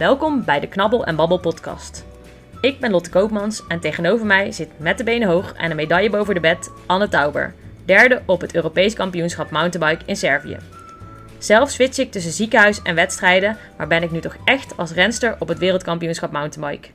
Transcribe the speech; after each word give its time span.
Welkom 0.00 0.44
bij 0.44 0.60
de 0.60 0.66
Knabbel 0.66 1.04
en 1.04 1.16
Babbel 1.16 1.38
podcast. 1.38 2.04
Ik 2.60 2.80
ben 2.80 2.90
Lotte 2.90 3.10
Koopmans 3.10 3.66
en 3.68 3.80
tegenover 3.80 4.26
mij 4.26 4.52
zit 4.52 4.68
met 4.78 4.98
de 4.98 5.04
benen 5.04 5.28
hoog 5.28 5.52
en 5.52 5.70
een 5.70 5.76
medaille 5.76 6.10
boven 6.10 6.34
de 6.34 6.40
bed 6.40 6.70
Anne 6.86 7.08
Tauber, 7.08 7.54
derde 7.84 8.22
op 8.26 8.40
het 8.40 8.54
Europees 8.54 8.94
kampioenschap 8.94 9.50
mountainbike 9.50 10.04
in 10.06 10.16
Servië. 10.16 10.56
Zelf 11.38 11.70
switch 11.70 11.98
ik 11.98 12.12
tussen 12.12 12.32
ziekenhuis 12.32 12.82
en 12.82 12.94
wedstrijden, 12.94 13.56
maar 13.76 13.86
ben 13.86 14.02
ik 14.02 14.10
nu 14.10 14.20
toch 14.20 14.36
echt 14.44 14.76
als 14.76 14.92
renster 14.92 15.36
op 15.38 15.48
het 15.48 15.58
wereldkampioenschap 15.58 16.32
mountainbike. 16.32 16.88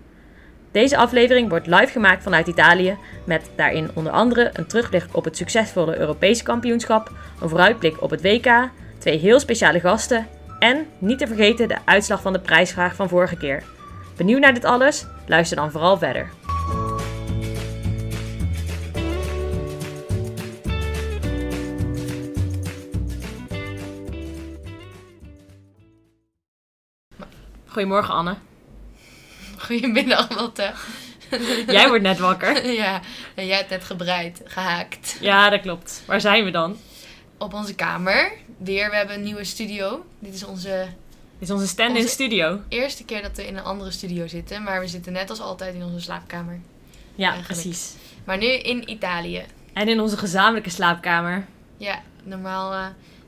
Deze 0.71 0.97
aflevering 0.97 1.49
wordt 1.49 1.67
live 1.67 1.91
gemaakt 1.91 2.23
vanuit 2.23 2.47
Italië, 2.47 2.97
met 3.25 3.49
daarin 3.55 3.89
onder 3.93 4.11
andere 4.11 4.49
een 4.53 4.67
terugblik 4.67 5.05
op 5.11 5.23
het 5.23 5.37
succesvolle 5.37 5.97
Europese 5.97 6.43
kampioenschap, 6.43 7.11
een 7.41 7.49
vooruitblik 7.49 8.01
op 8.01 8.09
het 8.09 8.21
WK, 8.21 8.69
twee 8.97 9.17
heel 9.17 9.39
speciale 9.39 9.79
gasten 9.79 10.27
en, 10.59 10.87
niet 10.97 11.17
te 11.17 11.27
vergeten, 11.27 11.67
de 11.67 11.77
uitslag 11.85 12.21
van 12.21 12.33
de 12.33 12.39
prijsvraag 12.39 12.95
van 12.95 13.09
vorige 13.09 13.37
keer. 13.37 13.63
Benieuwd 14.17 14.39
naar 14.39 14.53
dit 14.53 14.65
alles? 14.65 15.05
Luister 15.27 15.57
dan 15.57 15.71
vooral 15.71 15.97
verder. 15.97 16.29
Goedemorgen 27.67 28.13
Anne. 28.13 28.35
Goedemiddag, 29.57 30.35
Lotte. 30.35 30.71
Jij 31.67 31.87
wordt 31.87 32.03
net 32.03 32.19
wakker. 32.19 32.67
ja, 32.83 33.01
en 33.35 33.45
jij 33.45 33.57
hebt 33.57 33.69
net 33.69 33.83
gebreid, 33.83 34.41
gehaakt. 34.45 35.17
Ja, 35.19 35.49
dat 35.49 35.61
klopt. 35.61 36.03
Waar 36.07 36.21
zijn 36.21 36.43
we 36.43 36.51
dan? 36.51 36.77
Op 37.37 37.53
onze 37.53 37.75
kamer. 37.75 38.31
Weer, 38.57 38.89
we 38.89 38.95
hebben 38.95 39.15
een 39.15 39.23
nieuwe 39.23 39.43
studio. 39.43 40.05
Dit 40.19 40.33
is 40.33 40.43
onze 40.45 40.87
Dit 41.39 41.47
is 41.49 41.51
onze 41.51 41.67
stand-in 41.67 42.07
studio. 42.07 42.59
eerste 42.69 43.03
keer 43.05 43.21
dat 43.21 43.35
we 43.37 43.47
in 43.47 43.57
een 43.57 43.63
andere 43.63 43.91
studio 43.91 44.27
zitten. 44.27 44.63
Maar 44.63 44.79
we 44.79 44.87
zitten 44.87 45.13
net 45.13 45.29
als 45.29 45.39
altijd 45.39 45.75
in 45.75 45.83
onze 45.83 45.99
slaapkamer. 46.01 46.59
Ja, 47.15 47.29
Eigenlijk. 47.31 47.61
precies. 47.61 47.93
Maar 48.23 48.37
nu 48.37 48.45
in 48.45 48.89
Italië. 48.89 49.43
En 49.73 49.87
in 49.87 49.99
onze 49.99 50.17
gezamenlijke 50.17 50.69
slaapkamer. 50.69 51.45
Ja, 51.77 52.01
normaal 52.23 52.73
eh, 52.73 52.85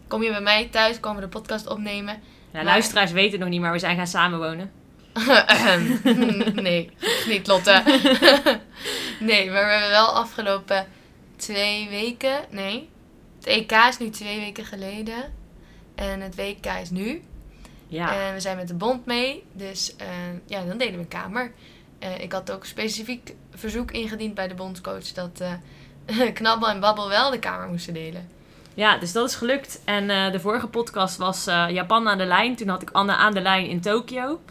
kom 0.08 0.24
je 0.24 0.30
bij 0.32 0.42
mij 0.42 0.68
thuis, 0.72 1.00
komen 1.00 1.20
we 1.22 1.30
de 1.30 1.38
podcast 1.40 1.68
opnemen. 1.68 2.14
Ja, 2.14 2.20
Maar- 2.52 2.64
luisteraars 2.64 3.12
weten 3.12 3.32
het 3.32 3.40
nog 3.40 3.50
niet, 3.50 3.62
maar 3.62 3.72
we 3.72 3.80
zijn 3.80 3.98
gaan 3.98 4.08
samenwonen. 4.08 4.72
nee, 6.62 6.90
niet 7.28 7.48
Lotte. 7.48 7.82
nee, 9.20 9.52
maar 9.52 9.66
we 9.66 9.72
hebben 9.72 9.90
wel 9.90 10.08
afgelopen 10.08 10.88
twee 11.36 11.90
weken. 11.90 12.40
Nee, 12.50 12.90
het 13.48 13.56
EK 13.56 13.72
is 13.72 13.98
nu 13.98 14.10
twee 14.10 14.40
weken 14.40 14.66
geleden. 14.66 15.34
En 15.96 16.22
het 16.22 16.36
WK 16.36 16.66
is 16.82 16.90
nu. 16.90 17.22
Ja. 17.88 18.28
En 18.28 18.34
we 18.34 18.40
zijn 18.40 18.58
met 18.58 18.68
de 18.68 18.74
bond 18.74 19.06
mee. 19.06 19.44
Dus 19.54 19.96
eh, 19.96 20.08
ja, 20.46 20.64
dan 20.64 20.78
delen 20.78 20.94
we 20.94 21.00
een 21.00 21.08
kamer. 21.08 21.52
Eh, 22.00 22.20
ik 22.22 22.32
had 22.32 22.52
ook 22.52 22.66
specifiek 22.66 23.34
verzoek 23.54 23.92
ingediend 23.92 24.34
bij 24.34 24.48
de 24.48 24.54
bondscoach 24.54 25.12
dat 25.14 25.42
eh, 26.06 26.32
Knabbel 26.34 26.70
en 26.70 26.80
Babbel 26.80 27.10
wel 27.10 27.32
de 27.32 27.40
kamer 27.40 27.68
moesten 27.68 27.94
delen. 27.94 28.30
Ja, 28.74 28.98
dus 28.98 29.12
dat 29.12 29.30
is 29.30 29.36
gelukt. 29.36 29.82
En 29.86 30.32
de 30.32 30.40
vorige 30.40 30.68
podcast 30.68 31.18
was 31.18 31.46
Japan 31.46 32.08
aan 32.10 32.18
de 32.18 32.26
lijn. 32.26 32.56
Toen 32.56 32.68
had 32.68 32.82
ik 32.82 32.90
Anne 32.92 33.16
aan 33.16 33.34
de 33.34 33.42
lijn 33.42 33.68
in 33.68 33.82
Tokio. 33.82 34.42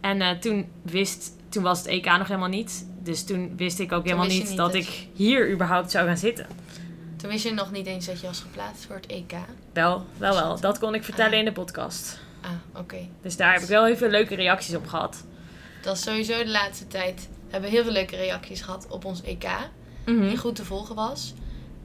En 0.00 0.40
toen 0.40 0.68
wist, 0.82 1.36
toen 1.48 1.62
was 1.62 1.78
het 1.78 1.86
EK 1.86 2.04
nog 2.04 2.26
helemaal 2.26 2.48
niet. 2.48 2.86
Dus 3.02 3.24
toen 3.24 3.56
wist 3.56 3.78
ik 3.78 3.92
ook 3.92 4.04
helemaal 4.04 4.26
niet 4.26 4.56
dat 4.56 4.56
dat- 4.56 4.74
ik 4.74 5.06
hier 5.14 5.50
überhaupt 5.52 5.90
zou 5.90 6.06
gaan 6.06 6.16
zitten. 6.16 6.46
Toen 7.20 7.30
wist 7.30 7.44
je 7.44 7.52
nog 7.52 7.70
niet 7.72 7.86
eens 7.86 8.06
dat 8.06 8.20
je 8.20 8.26
was 8.26 8.40
geplaatst 8.40 8.84
voor 8.84 8.96
het 8.96 9.06
EK. 9.06 9.32
Wel, 9.72 10.04
wel, 10.16 10.34
wel. 10.34 10.60
Dat 10.60 10.78
kon 10.78 10.94
ik 10.94 11.04
vertellen 11.04 11.38
in 11.38 11.44
de 11.44 11.52
podcast. 11.52 12.20
Ah, 12.40 12.50
oké. 12.80 13.08
Dus 13.22 13.36
daar 13.36 13.52
heb 13.52 13.62
ik 13.62 13.68
wel 13.68 13.84
heel 13.84 13.96
veel 13.96 14.08
leuke 14.08 14.34
reacties 14.34 14.74
op 14.74 14.86
gehad. 14.86 15.24
Dat 15.82 15.96
is 15.96 16.02
sowieso 16.02 16.38
de 16.44 16.50
laatste 16.50 16.86
tijd. 16.86 17.28
We 17.44 17.50
hebben 17.50 17.70
heel 17.70 17.82
veel 17.82 17.92
leuke 17.92 18.16
reacties 18.16 18.60
gehad 18.60 18.86
op 18.88 19.04
ons 19.04 19.22
EK. 19.22 19.48
Mhm. 20.06 20.28
Die 20.28 20.36
goed 20.36 20.54
te 20.56 20.64
volgen 20.64 20.94
was. 20.94 21.34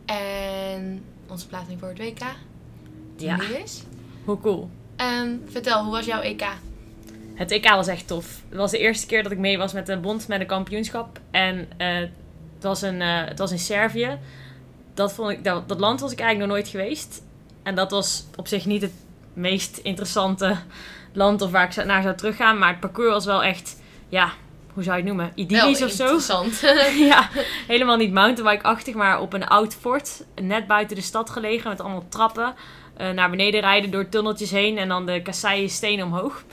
En 0.06 1.04
onze 1.28 1.48
plaatsing 1.48 1.80
voor 1.80 1.88
het 1.90 1.98
WK. 1.98 2.20
Die 3.16 3.28
Ja, 3.28 3.36
nu 3.36 3.44
is. 3.44 3.84
hoe 4.26 4.40
cool. 4.40 4.70
En 4.96 5.46
vertel, 5.50 5.84
hoe 5.84 5.92
was 5.92 6.06
jouw 6.06 6.22
EK? 6.22 6.46
Het 7.34 7.52
EK 7.52 7.70
was 7.70 7.88
echt 7.88 8.08
tof. 8.08 8.42
Het 8.50 8.58
was 8.58 8.72
de 8.72 8.78
eerste 8.78 9.06
keer 9.06 9.24
dat 9.24 9.32
ik 9.32 9.38
mee 9.38 9.58
was 9.58 9.74
met 9.74 9.90
een 9.90 10.02
bond 10.02 10.28
met 10.28 10.40
een 10.40 10.48
kampioenschap. 10.48 11.20
En 11.32 11.68
eh, 11.78 11.96
het, 11.98 12.10
was 12.62 12.82
een, 12.82 13.02
eh, 13.02 13.26
het 13.26 13.40
was 13.40 13.52
in 13.52 13.60
Servië. 13.60 14.18
Dat, 14.96 15.14
vond 15.14 15.30
ik, 15.32 15.44
dat, 15.44 15.70
dat 15.70 15.80
land 15.80 16.00
was 16.00 16.12
ik 16.12 16.20
eigenlijk 16.20 16.50
nog 16.50 16.58
nooit 16.60 16.72
geweest. 16.72 17.22
En 17.64 17.76
dat 17.76 17.92
was 17.92 18.26
op 18.36 18.48
zich 18.48 18.66
niet 18.66 18.82
het 18.82 18.94
meest 19.34 19.78
interessante 19.78 20.56
land 21.14 21.42
of 21.42 21.52
waar 21.52 21.78
ik 21.78 21.86
naar 21.86 22.02
zou 22.02 22.16
teruggaan. 22.16 22.58
Maar 22.58 22.70
het 22.70 22.80
parcours 22.80 23.14
was 23.14 23.26
wel 23.26 23.44
echt, 23.44 23.82
ja, 24.10 24.32
hoe 24.74 24.84
zou 24.84 24.98
je 24.98 25.02
het 25.04 25.12
noemen? 25.12 25.32
Idyllisch 25.36 25.80
Wel 25.80 25.88
of 25.88 25.94
zo. 25.94 26.04
interessant. 26.04 26.60
ja, 27.12 27.30
helemaal 27.68 27.98
niet 27.98 28.12
mountainbike-achtig, 28.14 28.94
maar 28.96 29.20
op 29.22 29.34
een 29.34 29.48
oud 29.48 29.76
fort. 29.76 30.24
Net 30.42 30.68
buiten 30.68 30.96
de 30.96 31.02
stad 31.02 31.30
gelegen 31.30 31.70
met 31.70 31.82
allemaal 31.82 32.06
trappen. 32.10 32.54
eh, 32.98 33.10
naar 33.10 33.30
beneden 33.30 33.62
rijden 33.62 33.92
door 33.92 34.10
tunneltjes 34.10 34.52
heen 34.52 34.78
en 34.78 34.88
dan 34.88 35.06
de 35.06 35.22
kasseien 35.22 35.70
stenen 35.70 36.06
omhoog. 36.06 36.44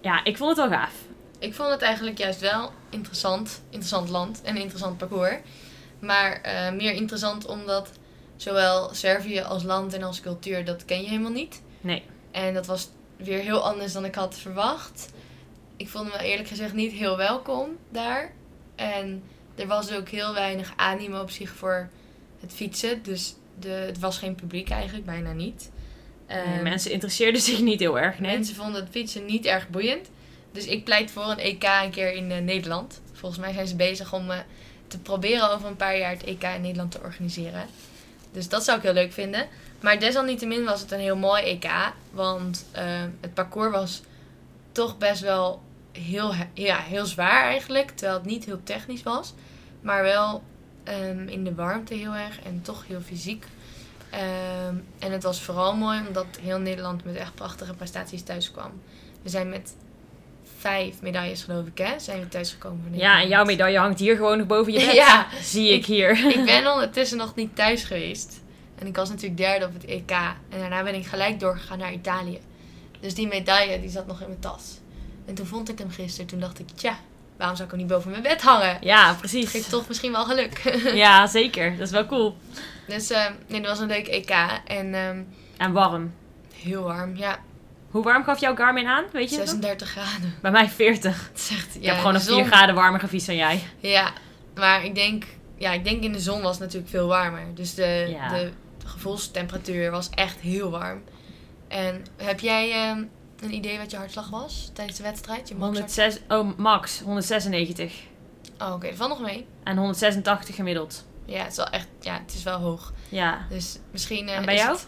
Ja, 0.00 0.24
ik 0.24 0.36
vond 0.36 0.56
het 0.56 0.68
wel 0.68 0.78
gaaf. 0.78 0.92
Ik 1.38 1.54
vond 1.54 1.70
het 1.70 1.82
eigenlijk 1.82 2.18
juist 2.18 2.40
wel 2.40 2.72
interessant. 2.90 3.62
Interessant 3.70 4.08
land 4.08 4.40
en 4.42 4.56
interessant 4.56 4.96
parcours. 4.98 5.36
Maar 5.98 6.40
eh, 6.40 6.72
meer 6.72 6.92
interessant 6.92 7.46
omdat 7.46 7.90
zowel 8.36 8.94
Servië 8.94 9.40
als 9.40 9.62
land 9.62 9.94
en 9.94 10.02
als 10.02 10.20
cultuur, 10.20 10.64
dat 10.64 10.84
ken 10.84 11.02
je 11.02 11.08
helemaal 11.08 11.30
niet. 11.30 11.62
Nee. 11.80 12.02
En 12.30 12.54
dat 12.54 12.66
was 12.66 12.88
weer 13.16 13.38
heel 13.38 13.60
anders 13.60 13.92
dan 13.92 14.04
ik 14.04 14.14
had 14.14 14.38
verwacht. 14.38 15.08
Ik 15.76 15.88
vond 15.88 16.12
me 16.12 16.18
eerlijk 16.24 16.48
gezegd 16.48 16.72
niet 16.72 16.92
heel 16.92 17.16
welkom 17.16 17.76
daar. 17.90 18.32
En 18.74 19.22
er 19.54 19.66
was 19.66 19.92
ook 19.92 20.08
heel 20.08 20.34
weinig 20.34 20.72
animo 20.76 21.20
op 21.20 21.30
zich 21.30 21.50
voor 21.50 21.88
het 22.40 22.52
fietsen. 22.52 23.02
Dus 23.02 23.34
de, 23.58 23.68
het 23.68 23.98
was 23.98 24.18
geen 24.18 24.34
publiek 24.34 24.70
eigenlijk, 24.70 25.06
bijna 25.06 25.32
niet. 25.32 25.70
Nee, 26.28 26.38
Ehm, 26.38 26.62
mensen 26.62 26.90
interesseerden 26.90 27.40
zich 27.40 27.60
niet 27.60 27.80
heel 27.80 27.98
erg, 27.98 28.18
nee. 28.18 28.36
Mensen 28.36 28.54
vonden 28.54 28.80
het 28.80 28.90
fietsen 28.90 29.24
niet 29.24 29.44
erg 29.44 29.68
boeiend. 29.68 30.10
Dus 30.52 30.66
ik 30.66 30.84
pleit 30.84 31.10
voor 31.10 31.24
een 31.24 31.38
EK 31.38 31.64
een 31.84 31.90
keer 31.90 32.12
in 32.12 32.30
eh, 32.30 32.42
Nederland. 32.42 33.00
Volgens 33.16 33.40
mij 33.40 33.52
zijn 33.52 33.66
ze 33.66 33.76
bezig 33.76 34.12
om 34.12 34.30
eh, 34.30 34.38
te 34.86 34.98
proberen 34.98 35.50
over 35.50 35.68
een 35.68 35.76
paar 35.76 35.98
jaar 35.98 36.10
het 36.10 36.24
EK 36.24 36.42
in 36.42 36.60
Nederland 36.60 36.90
te 36.90 37.00
organiseren. 37.02 37.66
Dus 38.32 38.48
dat 38.48 38.64
zou 38.64 38.76
ik 38.76 38.82
heel 38.82 38.92
leuk 38.92 39.12
vinden. 39.12 39.46
Maar 39.80 39.98
desalniettemin 40.00 40.64
was 40.64 40.80
het 40.80 40.90
een 40.90 41.00
heel 41.00 41.16
mooi 41.16 41.42
EK. 41.42 41.70
Want 42.10 42.66
eh, 42.72 42.84
het 43.20 43.34
parcours 43.34 43.70
was 43.72 44.02
toch 44.72 44.98
best 44.98 45.20
wel 45.20 45.62
heel, 45.92 46.34
he- 46.34 46.48
ja, 46.54 46.78
heel 46.78 47.06
zwaar 47.06 47.42
eigenlijk. 47.42 47.90
Terwijl 47.90 48.18
het 48.18 48.26
niet 48.28 48.44
heel 48.44 48.60
technisch 48.62 49.02
was. 49.02 49.34
Maar 49.80 50.02
wel 50.02 50.42
ehm, 50.84 51.28
in 51.28 51.44
de 51.44 51.54
warmte 51.54 51.94
heel 51.94 52.14
erg. 52.14 52.42
En 52.42 52.62
toch 52.62 52.86
heel 52.86 53.00
fysiek. 53.00 53.44
Ehm, 54.10 54.74
en 54.98 55.12
het 55.12 55.22
was 55.22 55.42
vooral 55.42 55.76
mooi 55.76 56.00
omdat 56.06 56.26
heel 56.40 56.58
Nederland 56.58 57.04
met 57.04 57.14
echt 57.16 57.34
prachtige 57.34 57.74
prestaties 57.74 58.22
thuis 58.22 58.50
kwam. 58.50 58.70
We 59.22 59.28
zijn 59.28 59.48
met 59.48 59.74
vijf 60.66 61.00
medailles, 61.02 61.42
geloof 61.42 61.66
ik, 61.66 61.78
hè? 61.78 61.98
Zijn 61.98 62.20
we 62.20 62.28
thuisgekomen. 62.28 62.80
van 62.88 62.98
Ja, 62.98 63.20
en 63.20 63.28
jouw 63.28 63.44
medaille 63.44 63.78
hangt 63.78 63.98
hier 63.98 64.16
gewoon 64.16 64.38
nog 64.38 64.46
boven 64.46 64.72
je 64.72 64.78
bed. 64.78 64.94
Ja. 65.04 65.26
Zie 65.42 65.72
ik 65.72 65.86
hier. 65.86 66.10
Ik 66.38 66.44
ben 66.44 66.66
ondertussen 66.72 67.18
nog 67.18 67.34
niet 67.34 67.56
thuis 67.56 67.84
geweest. 67.84 68.40
En 68.78 68.86
ik 68.86 68.96
was 68.96 69.08
natuurlijk 69.08 69.36
derde 69.36 69.66
op 69.66 69.72
het 69.72 69.84
EK. 69.84 70.10
En 70.48 70.58
daarna 70.58 70.82
ben 70.82 70.94
ik 70.94 71.06
gelijk 71.06 71.40
doorgegaan 71.40 71.78
naar 71.78 71.92
Italië. 71.92 72.40
Dus 73.00 73.14
die 73.14 73.26
medaille 73.26 73.80
die 73.80 73.90
zat 73.90 74.06
nog 74.06 74.20
in 74.20 74.26
mijn 74.26 74.40
tas. 74.40 74.78
En 75.26 75.34
toen 75.34 75.46
vond 75.46 75.68
ik 75.68 75.78
hem 75.78 75.90
gisteren. 75.90 76.26
Toen 76.26 76.40
dacht 76.40 76.58
ik, 76.58 76.66
tja, 76.74 76.98
waarom 77.36 77.56
zou 77.56 77.68
ik 77.68 77.74
hem 77.74 77.84
niet 77.84 77.92
boven 77.92 78.10
mijn 78.10 78.22
bed 78.22 78.42
hangen? 78.42 78.76
Ja, 78.80 79.14
precies. 79.18 79.50
geeft 79.50 79.70
toch 79.70 79.88
misschien 79.88 80.12
wel 80.12 80.24
geluk. 80.24 80.62
Ja, 81.04 81.26
zeker. 81.26 81.70
Dat 81.76 81.86
is 81.86 81.92
wel 81.92 82.06
cool. 82.06 82.36
dus 82.86 83.10
eh, 83.10 83.24
nee, 83.46 83.60
dat 83.60 83.70
was 83.70 83.78
een 83.80 83.86
leuk 83.88 84.06
EK. 84.08 84.30
En 84.66 84.94
ehm, 84.94 85.22
En 85.56 85.72
warm. 85.72 86.12
heel 86.54 86.82
warm, 86.82 87.16
ja. 87.16 87.38
Hoe 87.96 88.04
warm 88.04 88.24
gaf 88.24 88.40
jouw 88.40 88.56
Garmin 88.56 88.86
aan? 88.86 89.04
Weet 89.12 89.30
je? 89.30 89.36
dat? 89.36 89.48
36 89.48 89.88
graden. 89.90 90.34
Bij 90.42 90.50
mij 90.50 90.68
40. 90.68 91.28
Het 91.32 91.38
is 91.38 91.50
echt, 91.50 91.74
Ik 91.76 91.82
ja, 91.82 91.88
heb 91.88 91.98
gewoon 91.98 92.14
een 92.14 92.20
4 92.20 92.30
zon- 92.32 92.44
graden 92.46 92.74
warmer 92.74 93.00
gefietst 93.00 93.26
dan 93.26 93.36
jij. 93.36 93.62
Ja, 93.78 94.12
maar 94.54 94.84
ik 94.84 94.94
denk, 94.94 95.24
ja, 95.58 95.72
ik 95.72 95.84
denk 95.84 96.02
in 96.02 96.12
de 96.12 96.20
zon 96.20 96.42
was 96.42 96.50
het 96.50 96.60
natuurlijk 96.60 96.90
veel 96.90 97.06
warmer. 97.06 97.54
Dus 97.54 97.74
de, 97.74 98.06
Ja. 98.08 98.28
de 98.28 98.50
gevoelstemperatuur 98.84 99.90
was 99.90 100.10
echt 100.10 100.38
heel 100.40 100.70
warm. 100.70 101.02
En 101.68 102.04
heb 102.16 102.40
jij 102.40 102.72
ehm, 102.72 103.02
een 103.40 103.54
idee 103.54 103.78
wat 103.78 103.90
je 103.90 103.96
hartslag 103.96 104.30
was 104.30 104.70
tijdens 104.74 104.96
de 104.96 105.02
wedstrijd? 105.02 105.48
Je 105.48 105.54
maxhartslag? 105.54 106.06
106, 106.06 106.22
oh, 106.28 106.58
max 106.58 107.00
196. 107.00 107.94
Oh, 108.60 108.72
oké, 108.72 108.86
dat 108.88 108.96
valt 108.96 109.10
nog 109.10 109.20
mee. 109.20 109.46
En 109.64 109.76
186 109.76 110.54
gemiddeld. 110.54 111.04
Ja, 111.24 111.38
het 111.42 111.50
is 111.50 111.56
wel 111.56 111.66
echt, 111.66 111.86
ja, 112.00 112.18
het 112.26 112.34
is 112.34 112.42
wel 112.42 112.58
hoog. 112.58 112.92
Ja. 113.08 113.46
Dus 113.48 113.78
misschien. 113.90 114.28
eh, 114.28 114.36
En 114.36 114.44
bij 114.44 114.54
jou? 114.54 114.70
het- 114.72 114.86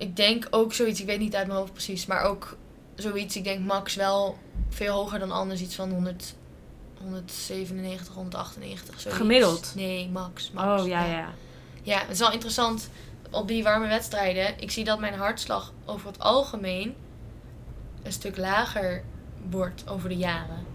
ik 0.00 0.16
denk 0.16 0.46
ook 0.50 0.72
zoiets, 0.74 1.00
ik 1.00 1.06
weet 1.06 1.18
niet 1.18 1.34
uit 1.34 1.46
mijn 1.46 1.58
hoofd 1.58 1.72
precies, 1.72 2.06
maar 2.06 2.22
ook 2.22 2.56
zoiets, 2.94 3.36
ik 3.36 3.44
denk 3.44 3.66
max 3.66 3.94
wel 3.94 4.38
veel 4.68 4.94
hoger 4.94 5.18
dan 5.18 5.30
anders, 5.30 5.60
iets 5.60 5.74
van 5.74 5.90
100, 5.90 6.34
197, 7.00 8.14
198. 8.14 9.00
Zoiets. 9.00 9.20
Gemiddeld? 9.20 9.72
Nee, 9.76 10.08
max. 10.08 10.50
max 10.50 10.82
Oh, 10.82 10.88
ja, 10.88 11.04
ja. 11.04 11.28
Ja, 11.82 11.98
het 11.98 12.10
is 12.10 12.18
wel 12.18 12.32
interessant 12.32 12.88
op 13.30 13.48
die 13.48 13.62
warme 13.62 13.88
wedstrijden. 13.88 14.60
Ik 14.60 14.70
zie 14.70 14.84
dat 14.84 14.98
mijn 14.98 15.14
hartslag 15.14 15.72
over 15.84 16.06
het 16.06 16.18
algemeen 16.18 16.94
een 18.02 18.12
stuk 18.12 18.36
lager 18.36 19.02
wordt 19.50 19.84
over 19.88 20.08
de 20.08 20.16
jaren. 20.16 20.66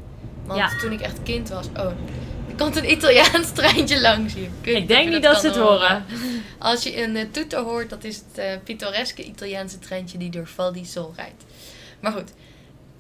Want 0.45 0.60
Ja. 0.60 0.78
toen 0.78 0.92
ik 0.92 1.01
echt 1.01 1.24
kind 1.24 1.50
was... 1.50 1.68
Oh, 1.78 1.92
komt 2.57 2.75
een 2.75 2.92
Italiaans 2.92 3.52
treintje 3.60 4.02
langs 4.02 4.34
hier. 4.34 4.50
Ik 4.62 4.88
denk 4.88 5.10
niet 5.10 5.24
dat 5.24 5.40
ze 5.40 5.48
het 5.48 5.56
horen. 5.56 6.06
Als 6.60 6.84
je 6.84 7.04
een 7.04 7.16
eh, 7.16 7.25
toeter 7.31 7.60
hoort, 7.60 7.90
dat 7.90 8.04
is 8.04 8.16
het 8.16 8.38
eh, 8.38 8.52
pittoreske 8.63 9.24
Italiaanse 9.24 9.80
treintje 9.80 10.18
die 10.18 10.30
door 10.30 10.48
Val 10.48 10.72
di 10.72 10.86
Sol 10.86 11.13
rijdt. 11.16 11.44
Maar 12.00 12.12
goed, 12.12 12.34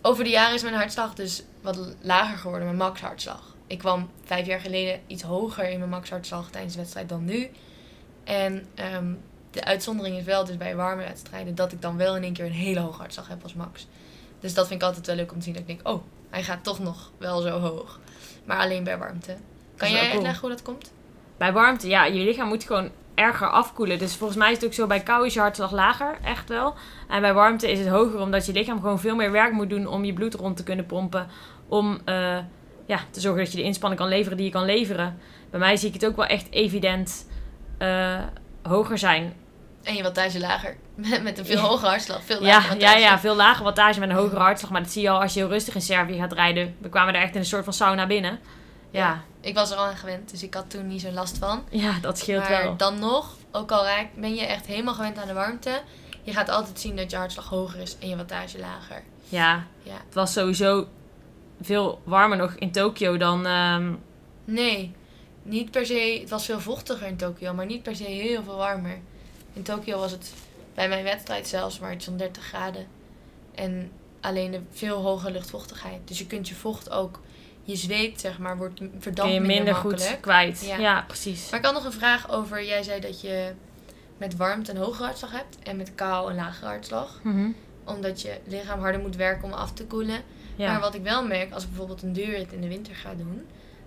over 0.01 0.23
de 0.23 0.29
jaren 0.29 0.55
is 0.55 0.61
mijn 0.61 0.75
hartslag 0.75 1.13
dus 1.13 1.43
wat 1.61 1.95
lager 2.01 2.37
geworden, 2.37 2.67
mijn 2.67 2.79
maxhartslag. 2.79 3.55
Ik 3.67 3.77
kwam 3.77 4.09
vijf 4.23 4.45
jaar 4.45 4.59
geleden 4.59 4.99
iets 5.07 5.23
hoger 5.23 5.69
in 5.69 5.77
mijn 5.77 5.89
maxhartslag 5.89 6.49
tijdens 6.49 6.73
de 6.73 6.79
wedstrijd 6.79 7.09
dan 7.09 7.25
nu. 7.25 7.49
En 8.23 8.67
ehm, 8.75 9.13
de 9.51 9.63
uitzondering 9.63 10.17
is 10.17 10.23
wel 10.23 10.45
dus 10.45 10.57
bij 10.57 10.75
warme 10.75 11.03
wedstrijden 11.03 11.55
dat 11.55 11.71
ik 11.71 11.81
dan 11.81 11.97
wel 11.97 12.15
in 12.15 12.23
één 12.23 12.33
keer 12.33 12.45
een 12.45 12.51
hele 12.51 12.79
hoge 12.79 12.97
hartslag 12.99 13.27
heb 13.27 13.43
als 13.43 13.53
max. 13.53 13.87
Dus 14.39 14.53
dat 14.53 14.67
vind 14.67 14.81
ik 14.81 14.87
altijd 14.87 15.05
wel 15.05 15.15
leuk 15.15 15.31
om 15.31 15.37
te 15.37 15.43
zien. 15.43 15.53
Dat 15.53 15.61
ik 15.61 15.67
denk, 15.67 15.87
oh, 15.87 16.03
hij 16.29 16.43
gaat 16.43 16.63
toch 16.63 16.79
nog 16.79 17.11
wel 17.17 17.41
zo 17.41 17.59
hoog. 17.59 17.99
Maar 18.45 18.57
alleen 18.57 18.83
bij 18.83 18.97
warmte. 18.97 19.35
Kan 19.77 19.91
jij 19.91 19.99
cool. 19.99 20.11
uitleggen 20.11 20.41
hoe 20.41 20.49
dat 20.49 20.61
komt? 20.61 20.91
Bij 21.37 21.53
warmte, 21.53 21.87
ja, 21.87 22.05
je 22.05 22.23
lichaam 22.23 22.47
moet 22.47 22.63
gewoon 22.63 22.91
erger 23.15 23.49
afkoelen. 23.49 23.99
Dus 23.99 24.15
volgens 24.15 24.39
mij 24.39 24.49
is 24.49 24.55
het 24.55 24.65
ook 24.65 24.73
zo, 24.73 24.87
bij 24.87 24.99
kou 24.99 25.25
is 25.25 25.33
je 25.33 25.39
hartslag 25.39 25.71
lager, 25.71 26.17
echt 26.23 26.49
wel. 26.49 26.75
En 27.07 27.21
bij 27.21 27.33
warmte 27.33 27.71
is 27.71 27.79
het 27.79 27.87
hoger, 27.87 28.19
omdat 28.19 28.45
je 28.45 28.51
lichaam 28.51 28.81
gewoon 28.81 28.99
veel 28.99 29.15
meer 29.15 29.31
werk 29.31 29.51
moet 29.51 29.69
doen 29.69 29.87
om 29.87 30.05
je 30.05 30.13
bloed 30.13 30.33
rond 30.33 30.57
te 30.57 30.63
kunnen 30.63 30.85
pompen. 30.85 31.27
Om 31.67 31.99
eh, 32.05 32.37
ja, 32.85 32.99
te 33.09 33.19
zorgen 33.19 33.43
dat 33.43 33.51
je 33.51 33.57
de 33.57 33.63
inspanning 33.63 34.01
kan 34.01 34.09
leveren 34.09 34.37
die 34.37 34.45
je 34.45 34.51
kan 34.51 34.65
leveren. 34.65 35.17
Bij 35.49 35.59
mij 35.59 35.77
zie 35.77 35.87
ik 35.87 35.93
het 35.93 36.05
ook 36.05 36.15
wel 36.15 36.25
echt 36.25 36.51
evident 36.51 37.27
eh, 37.77 38.23
hoger 38.63 38.97
zijn. 38.97 39.33
En 39.85 39.95
je 39.95 40.03
wattage 40.03 40.39
lager. 40.39 40.75
Met, 40.95 41.23
met 41.23 41.37
een 41.37 41.45
veel 41.45 41.59
hogere 41.59 41.87
hartslag. 41.89 42.23
Veel 42.23 42.41
Ja, 42.45 42.55
lager 42.55 42.79
ja, 42.79 42.95
ja, 42.95 43.19
veel 43.19 43.35
lager 43.35 43.63
wattage 43.63 43.99
met 43.99 44.09
een 44.09 44.15
hogere 44.15 44.39
hartslag. 44.41 44.71
Maar 44.71 44.81
dat 44.81 44.91
zie 44.91 45.01
je 45.01 45.09
al 45.09 45.21
als 45.21 45.33
je 45.33 45.39
heel 45.39 45.49
rustig 45.49 45.75
in 45.75 45.81
Servië 45.81 46.17
gaat 46.17 46.33
rijden. 46.33 46.75
We 46.79 46.89
kwamen 46.89 47.13
daar 47.13 47.21
echt 47.21 47.33
in 47.33 47.39
een 47.39 47.45
soort 47.45 47.63
van 47.63 47.73
sauna 47.73 48.07
binnen. 48.07 48.39
Ja, 48.91 49.23
Ik 49.41 49.55
was 49.55 49.71
er 49.71 49.77
al 49.77 49.85
aan 49.85 49.95
gewend, 49.97 50.31
dus 50.31 50.43
ik 50.43 50.53
had 50.53 50.69
toen 50.69 50.87
niet 50.87 51.01
zo'n 51.01 51.13
last 51.13 51.37
van. 51.37 51.63
ja 51.69 51.91
dat 52.01 52.17
scheelt 52.19 52.49
maar 52.49 52.63
wel. 52.63 52.77
dan 52.77 52.99
nog, 52.99 53.35
ook 53.51 53.71
al 53.71 53.83
raak, 53.85 54.07
ben 54.15 54.35
je 54.35 54.45
echt 54.45 54.65
helemaal 54.65 54.93
gewend 54.93 55.17
aan 55.17 55.27
de 55.27 55.33
warmte, 55.33 55.81
je 56.23 56.33
gaat 56.33 56.49
altijd 56.49 56.79
zien 56.79 56.95
dat 56.95 57.11
je 57.11 57.17
hartslag 57.17 57.49
hoger 57.49 57.79
is 57.79 57.97
en 57.99 58.09
je 58.09 58.15
wattage 58.15 58.59
lager. 58.59 59.03
Ja, 59.29 59.63
Ja. 59.83 59.91
het 60.05 60.13
was 60.13 60.33
sowieso 60.33 60.87
veel 61.61 62.01
warmer 62.03 62.37
nog 62.37 62.53
in 62.55 62.71
Tokio 62.71 63.17
dan... 63.17 63.45
ehm, 63.45 63.93
Nee, 64.45 64.95
niet 65.43 65.71
per 65.71 65.85
se, 65.85 66.17
het 66.21 66.29
was 66.29 66.45
veel 66.45 66.59
vochtiger 66.59 67.07
in 67.07 67.17
Tokio, 67.17 67.53
maar 67.53 67.65
niet 67.65 67.83
per 67.83 67.95
se 67.95 68.03
heel 68.03 68.43
veel 68.43 68.55
warmer. 68.55 68.99
In 69.55 69.63
Tokio 69.63 69.99
was 69.99 70.11
het 70.11 70.33
bij 70.73 70.89
mijn 70.89 71.03
wedstrijd 71.03 71.47
zelfs 71.47 71.79
maar 71.79 71.93
iets 71.93 72.05
van 72.05 72.17
30 72.17 72.43
graden. 72.43 72.87
En 73.55 73.91
alleen 74.21 74.51
de 74.51 74.61
veel 74.71 75.01
hogere 75.01 75.31
luchtvochtigheid. 75.31 76.07
Dus 76.07 76.17
je 76.17 76.27
kunt 76.27 76.47
je 76.47 76.55
vocht 76.55 76.89
ook, 76.89 77.19
je 77.63 77.75
zweet 77.75 78.19
zeg 78.19 78.37
maar, 78.39 78.57
wordt 78.57 78.81
verdampt 78.99 79.31
minder, 79.31 79.55
minder 79.55 79.75
goed 79.75 80.17
kwijt. 80.21 80.65
Ja. 80.65 80.77
Ja, 80.77 81.01
precies. 81.07 81.49
Maar 81.49 81.59
ik 81.59 81.65
had 81.65 81.73
nog 81.73 81.85
een 81.85 81.91
vraag 81.91 82.31
over, 82.31 82.65
jij 82.65 82.83
zei 82.83 82.99
dat 82.99 83.21
je 83.21 83.51
met 84.17 84.35
warmte 84.35 84.71
een 84.71 84.77
hogere 84.77 85.03
hartslag 85.03 85.31
hebt 85.31 85.59
en 85.63 85.77
met 85.77 85.95
kou 85.95 86.29
een 86.29 86.35
lagere 86.35 86.65
hartslag. 86.65 87.19
Mhm. 87.23 87.49
Omdat 87.83 88.21
je 88.21 88.39
lichaam 88.47 88.79
harder 88.79 89.01
moet 89.01 89.15
werken 89.15 89.43
om 89.43 89.53
af 89.53 89.73
te 89.73 89.85
koelen. 89.85 90.21
Ja. 90.55 90.71
Maar 90.71 90.79
wat 90.79 90.95
ik 90.95 91.03
wel 91.03 91.25
merk, 91.25 91.53
als 91.53 91.63
ik 91.63 91.69
bijvoorbeeld 91.69 92.01
een 92.01 92.13
duurrit 92.13 92.51
in 92.51 92.61
de 92.61 92.67
winter 92.67 92.95
ga 92.95 93.13
doen, 93.13 93.45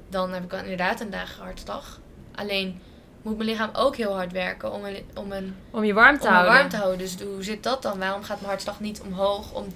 dan 0.08 0.32
heb 0.32 0.44
ik 0.44 0.50
wel 0.50 0.60
inderdaad 0.60 1.00
een 1.00 1.10
lagere 1.10 1.42
hartslag. 1.42 2.00
Alleen 2.34 2.80
moet 3.22 3.36
mijn 3.36 3.48
lichaam 3.48 3.70
ook 3.72 3.96
heel 3.96 4.14
hard 4.14 4.32
werken 4.32 4.72
om 4.72 4.84
een, 4.84 4.96
om 5.14 5.32
een, 5.32 5.56
Om 5.70 5.84
je 5.84 5.92
warm 5.94 6.18
te 6.18 6.26
om 6.26 6.32
houden. 6.32 6.52
warm 6.54 6.68
te 6.68 6.76
houden. 6.76 6.98
Dus 6.98 7.16
hoe 7.34 7.42
zit 7.42 7.62
dat 7.62 7.82
dan? 7.82 7.98
Waarom 7.98 8.22
gaat 8.22 8.36
mijn 8.36 8.48
hartslag 8.50 8.80
niet 8.80 9.00
omhoog 9.00 9.52
om 9.52 9.66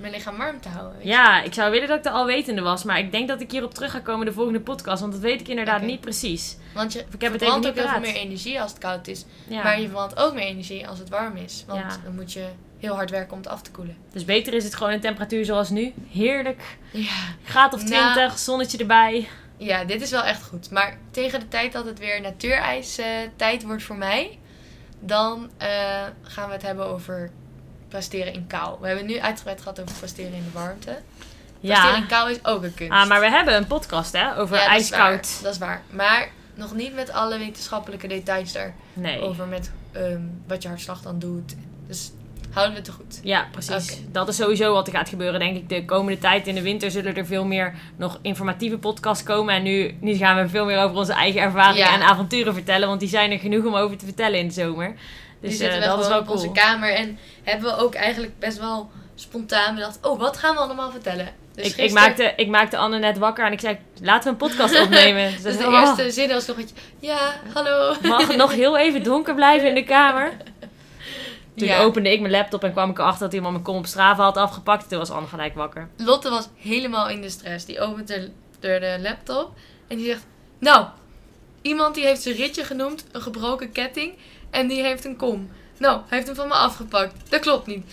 mijn 0.00 0.12
lichaam 0.12 0.36
warm 0.36 0.60
te 0.60 0.68
houden? 0.68 0.96
Ja, 1.06 1.42
ik 1.42 1.54
zou 1.54 1.70
willen 1.70 1.88
dat 1.88 1.96
ik 1.96 2.02
de 2.02 2.10
alwetende 2.10 2.62
was. 2.62 2.84
Maar 2.84 2.98
ik 2.98 3.12
denk 3.12 3.28
dat 3.28 3.40
ik 3.40 3.50
hierop 3.50 3.74
terug 3.74 3.90
ga 3.90 3.98
komen 4.00 4.26
de 4.26 4.32
volgende 4.32 4.60
podcast. 4.60 5.00
Want 5.00 5.12
dat 5.12 5.20
weet 5.22 5.40
ik 5.40 5.48
inderdaad 5.48 5.82
niet 5.82 6.00
precies. 6.00 6.56
Want 6.74 6.92
je 6.92 6.98
heb 6.98 7.32
het 7.32 7.42
even 7.42 7.54
ook 7.54 7.64
heel 7.64 7.88
veel 7.88 8.00
meer 8.00 8.14
energie 8.14 8.60
als 8.60 8.70
het 8.70 8.80
koud 8.80 9.06
is. 9.08 9.24
Ja. 9.48 9.62
Maar 9.62 9.76
je 9.80 9.84
verbrandt 9.84 10.16
ook 10.18 10.34
meer 10.34 10.46
energie 10.46 10.88
als 10.88 10.98
het 10.98 11.08
warm 11.08 11.36
is. 11.36 11.64
Want 11.66 11.80
Ja. 11.80 11.96
dan 12.04 12.14
moet 12.14 12.32
je 12.32 12.46
heel 12.78 12.94
hard 12.94 13.10
werken 13.10 13.32
om 13.32 13.38
het 13.38 13.48
af 13.48 13.62
te 13.62 13.70
koelen. 13.70 13.96
Dus 14.12 14.24
beter 14.24 14.54
is 14.54 14.64
het 14.64 14.74
gewoon 14.74 14.92
een 14.92 15.00
temperatuur 15.00 15.44
zoals 15.44 15.70
nu. 15.70 15.92
Heerlijk. 16.10 16.62
Ja. 16.90 17.10
Graad 17.44 17.74
of 17.74 17.84
Nou. 17.88 18.12
20, 18.12 18.38
zonnetje 18.38 18.78
erbij. 18.78 19.28
Ja, 19.56 19.84
dit 19.84 20.02
is 20.02 20.10
wel 20.10 20.22
echt 20.24 20.42
goed. 20.42 20.70
Maar 20.70 20.98
tegen 21.10 21.40
de 21.40 21.48
tijd 21.48 21.72
dat 21.72 21.84
het 21.84 21.98
weer 21.98 22.20
natuurijs 22.20 22.98
eh, 22.98 23.06
tijd 23.36 23.62
wordt 23.62 23.82
voor 23.82 23.96
mij, 23.96 24.38
dan 25.00 25.50
eh, 25.56 25.68
gaan 26.22 26.46
we 26.46 26.52
het 26.52 26.62
hebben 26.62 26.86
over 26.86 27.30
presteren 27.88 28.32
in 28.32 28.46
kou. 28.46 28.76
We 28.80 28.86
hebben 28.86 29.06
nu 29.06 29.20
uitgebreid 29.20 29.60
gehad 29.60 29.80
over 29.80 29.94
presteren 29.98 30.32
in 30.32 30.44
de 30.44 30.58
warmte. 30.58 30.98
Presteren 31.60 31.90
Ja. 31.90 31.96
in 31.96 32.06
kou 32.06 32.30
is 32.30 32.44
ook 32.44 32.62
een 32.62 32.74
kunst. 32.74 32.92
Ah, 32.92 33.08
maar 33.08 33.20
we 33.20 33.30
hebben 33.30 33.54
een 33.56 33.66
podcast 33.66 34.12
hè, 34.12 34.38
over 34.38 34.56
Ja, 34.56 34.68
dat 34.70 34.80
is 34.80 34.90
ijskoud. 34.90 35.42
Dat 35.42 35.52
is 35.52 35.58
waar. 35.58 35.82
Maar 35.90 36.28
nog 36.54 36.74
niet 36.74 36.94
met 36.94 37.10
alle 37.10 37.38
wetenschappelijke 37.38 38.06
details 38.06 38.52
Nee. 38.92 39.12
daarover. 39.18 39.46
Met 39.46 39.70
ehm, 39.92 40.20
wat 40.46 40.62
je 40.62 40.68
hartslag 40.68 41.02
dan 41.02 41.18
doet. 41.18 41.54
Dus 41.86 42.12
houden 42.56 42.74
we 42.74 42.80
het 42.88 42.96
goed. 42.96 43.20
Ja, 43.22 43.46
precies. 43.52 44.00
Dat 44.12 44.28
is 44.28 44.36
sowieso 44.36 44.72
wat 44.72 44.86
er 44.86 44.92
gaat 44.94 45.08
gebeuren, 45.08 45.40
denk 45.40 45.56
ik. 45.56 45.68
De 45.68 45.84
komende 45.84 46.18
tijd 46.18 46.46
in 46.46 46.54
de 46.54 46.62
winter 46.62 46.90
zullen 46.90 47.16
er 47.16 47.26
veel 47.26 47.44
meer 47.44 47.74
nog 47.96 48.18
informatieve 48.22 48.78
podcasts 48.78 49.22
komen. 49.24 49.54
En 49.54 49.62
nu, 49.62 49.96
nu 50.00 50.14
gaan 50.14 50.36
we 50.42 50.48
veel 50.48 50.64
meer 50.64 50.78
over 50.78 50.96
onze 50.96 51.12
eigen 51.12 51.40
ervaringen 51.40 51.86
Ja. 51.86 51.94
en 51.94 52.02
avonturen 52.02 52.54
vertellen. 52.54 52.88
Want 52.88 53.00
die 53.00 53.08
zijn 53.08 53.30
er 53.32 53.38
genoeg 53.38 53.64
om 53.64 53.74
over 53.74 53.96
te 53.96 54.04
vertellen 54.04 54.38
in 54.38 54.46
de 54.48 54.54
zomer. 54.54 54.94
Dus 55.40 55.50
Dus 55.50 55.58
zitten 55.58 55.76
eh, 55.78 55.82
we 55.84 55.88
dat 55.90 56.00
is 56.00 56.08
wel 56.08 56.18
op 56.18 56.26
cool. 56.26 56.36
onze 56.36 56.52
kamer. 56.52 56.94
En 56.94 57.18
hebben 57.42 57.70
we 57.70 57.76
ook 57.76 57.94
eigenlijk 57.94 58.38
best 58.38 58.58
wel 58.58 58.90
spontaan 59.14 59.74
bedacht. 59.74 59.98
Oh, 60.02 60.18
wat 60.20 60.36
gaan 60.36 60.54
we 60.54 60.60
allemaal 60.60 60.90
vertellen? 60.90 61.28
Dus 61.54 61.66
ik, 61.66 61.76
ik, 61.76 61.92
maakte, 61.92 62.32
ik 62.36 62.48
maakte 62.48 62.76
Anne 62.76 62.98
net 62.98 63.18
wakker 63.18 63.46
en 63.46 63.52
ik 63.52 63.60
zei, 63.60 63.78
laten 64.02 64.22
we 64.24 64.28
een 64.30 64.50
podcast 64.50 64.80
opnemen. 64.84 65.32
Dus, 65.32 65.42
Dus 65.42 65.56
de 65.58 65.66
oh, 65.66 65.80
eerste 65.80 66.10
zin 66.10 66.28
was 66.28 66.46
nog. 66.46 66.56
Ja, 67.00 67.18
hallo. 67.54 67.94
Mag 68.02 68.26
het 68.28 68.36
nog 68.36 68.52
heel 68.52 68.78
even 68.78 69.02
donker 69.02 69.34
blijven 69.34 69.68
in 69.68 69.74
de 69.74 69.84
kamer? 69.84 70.32
Toen 71.56 71.68
Ja. 71.68 71.80
opende 71.82 72.12
ik 72.12 72.20
mijn 72.20 72.32
laptop 72.32 72.64
en 72.64 72.72
kwam 72.72 72.90
ik 72.90 72.98
erachter 72.98 73.24
dat 73.24 73.32
iemand 73.34 73.52
mijn 73.52 73.64
kom 73.64 73.76
op 73.76 73.86
Strava 73.86 74.22
had 74.22 74.36
afgepakt. 74.36 74.88
Toen 74.88 74.98
was 74.98 75.10
Anne 75.10 75.28
gelijk 75.28 75.54
wakker. 75.54 75.88
Lotte 75.96 76.30
was 76.30 76.48
helemaal 76.56 77.08
in 77.08 77.20
de 77.20 77.30
stress. 77.30 77.64
Die 77.64 77.80
opent 77.80 78.08
de, 78.08 78.30
de, 78.60 78.78
de 78.80 78.98
laptop 79.02 79.52
en 79.88 79.96
die 79.96 80.06
zegt... 80.06 80.26
Nou, 80.58 80.86
iemand 81.62 81.94
die 81.94 82.04
heeft 82.04 82.22
zijn 82.22 82.36
ritje 82.36 82.64
genoemd, 82.64 83.04
een 83.12 83.20
gebroken 83.22 83.72
ketting. 83.72 84.14
En 84.50 84.66
die 84.66 84.82
heeft 84.82 85.04
een 85.04 85.16
kom. 85.16 85.50
Nou, 85.78 85.96
hij 85.96 86.04
heeft 86.16 86.26
hem 86.26 86.36
van 86.36 86.48
me 86.48 86.54
afgepakt. 86.54 87.30
Dat 87.30 87.40
klopt 87.40 87.66
niet. 87.66 87.84